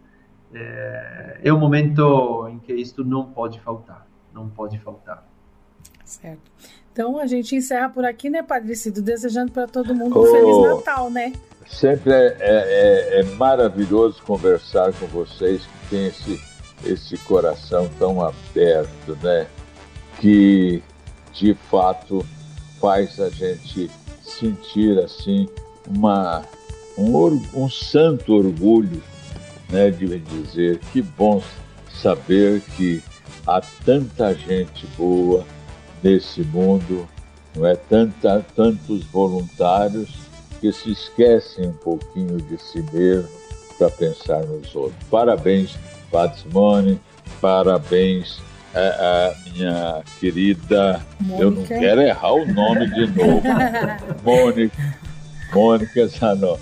É, 0.54 1.40
é 1.44 1.52
um 1.52 1.58
momento 1.58 2.48
em 2.48 2.58
que 2.58 2.72
isto 2.72 3.04
não 3.04 3.32
pode 3.32 3.60
faltar, 3.60 4.06
não 4.32 4.48
pode 4.48 4.78
faltar. 4.78 5.26
Certo. 6.04 6.50
Então 6.92 7.18
a 7.18 7.26
gente 7.26 7.54
encerra 7.56 7.88
por 7.88 8.04
aqui, 8.04 8.30
né, 8.30 8.42
Padre 8.42 8.74
Cido? 8.76 9.02
Desejando 9.02 9.52
para 9.52 9.66
todo 9.66 9.94
mundo 9.94 10.18
um 10.18 10.22
oh, 10.22 10.26
Feliz 10.26 10.76
Natal, 10.76 11.10
né? 11.10 11.32
Sempre 11.66 12.12
é, 12.12 12.36
é, 12.40 13.20
é, 13.20 13.22
maravilhoso 13.34 14.22
conversar 14.22 14.92
com 14.94 15.06
vocês 15.06 15.62
que 15.66 15.90
têm 15.90 16.06
esse, 16.06 16.40
esse 16.84 17.18
coração 17.24 17.90
tão 17.98 18.22
aberto, 18.22 19.18
né? 19.20 19.48
Que 20.20 20.82
de 21.38 21.54
fato 21.54 22.24
faz 22.80 23.20
a 23.20 23.30
gente 23.30 23.90
sentir 24.22 24.98
assim 24.98 25.48
uma, 25.86 26.44
um, 26.98 27.40
um 27.54 27.70
santo 27.70 28.34
orgulho 28.34 29.02
né, 29.70 29.90
de 29.90 30.18
dizer 30.18 30.78
que 30.92 31.02
bom 31.02 31.42
saber 32.00 32.60
que 32.76 33.02
há 33.46 33.60
tanta 33.84 34.34
gente 34.34 34.86
boa 34.96 35.44
nesse 36.02 36.42
mundo, 36.42 37.08
não 37.54 37.66
é? 37.66 37.74
Tanta, 37.74 38.44
tantos 38.54 39.04
voluntários 39.04 40.10
que 40.60 40.72
se 40.72 40.92
esquecem 40.92 41.68
um 41.68 41.72
pouquinho 41.72 42.38
de 42.38 42.58
si 42.58 42.84
mesmo 42.92 43.28
para 43.78 43.90
pensar 43.90 44.44
nos 44.44 44.74
outros. 44.74 45.02
Parabéns, 45.10 45.76
Padre 46.10 46.40
Simone, 46.40 47.00
parabéns 47.40 48.40
a, 48.76 49.28
a, 49.28 49.50
minha 49.50 50.02
querida, 50.20 51.00
Mônica. 51.20 51.42
eu 51.42 51.50
não 51.50 51.64
quero 51.64 52.00
errar 52.02 52.34
o 52.34 52.46
nome 52.46 52.86
de 52.90 53.06
novo, 53.06 53.42
Mônica, 54.22 54.96
Mônica 55.52 56.06
Zanon. 56.08 56.58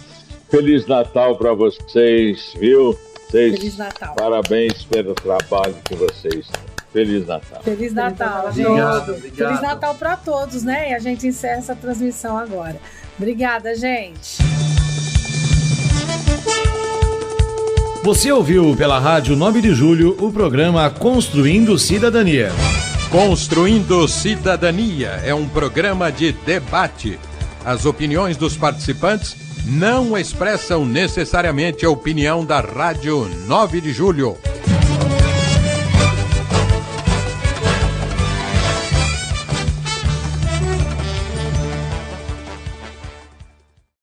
Feliz 0.48 0.86
Natal 0.86 1.36
para 1.36 1.52
vocês, 1.52 2.54
viu? 2.58 2.96
Vocês, 3.28 3.58
Feliz 3.58 3.76
Natal. 3.76 4.14
Parabéns 4.14 4.84
pelo 4.84 5.14
trabalho 5.14 5.74
que 5.84 5.94
vocês 5.96 6.46
têm. 6.46 6.74
Feliz 6.92 7.26
Natal. 7.26 7.60
Feliz 7.64 7.92
Natal, 7.92 8.52
gente. 8.52 8.66
Obrigado, 8.68 9.12
obrigado. 9.14 9.48
Feliz 9.48 9.60
Natal 9.60 9.94
para 9.96 10.16
todos, 10.16 10.62
né? 10.62 10.90
E 10.90 10.94
a 10.94 11.00
gente 11.00 11.26
encerra 11.26 11.58
essa 11.58 11.74
transmissão 11.74 12.38
agora. 12.38 12.76
Obrigada, 13.18 13.74
gente. 13.74 14.38
Você 18.04 18.30
ouviu 18.30 18.76
pela 18.76 18.98
Rádio 18.98 19.34
9 19.34 19.62
de 19.62 19.74
Julho 19.74 20.14
o 20.20 20.30
programa 20.30 20.90
Construindo 20.90 21.78
Cidadania. 21.78 22.52
Construindo 23.10 24.06
Cidadania 24.06 25.22
é 25.24 25.34
um 25.34 25.48
programa 25.48 26.12
de 26.12 26.30
debate. 26.30 27.18
As 27.64 27.86
opiniões 27.86 28.36
dos 28.36 28.58
participantes 28.58 29.34
não 29.64 30.18
expressam 30.18 30.84
necessariamente 30.84 31.86
a 31.86 31.90
opinião 31.90 32.44
da 32.44 32.60
Rádio 32.60 33.26
9 33.46 33.80
de 33.80 33.94
Julho. 33.94 34.36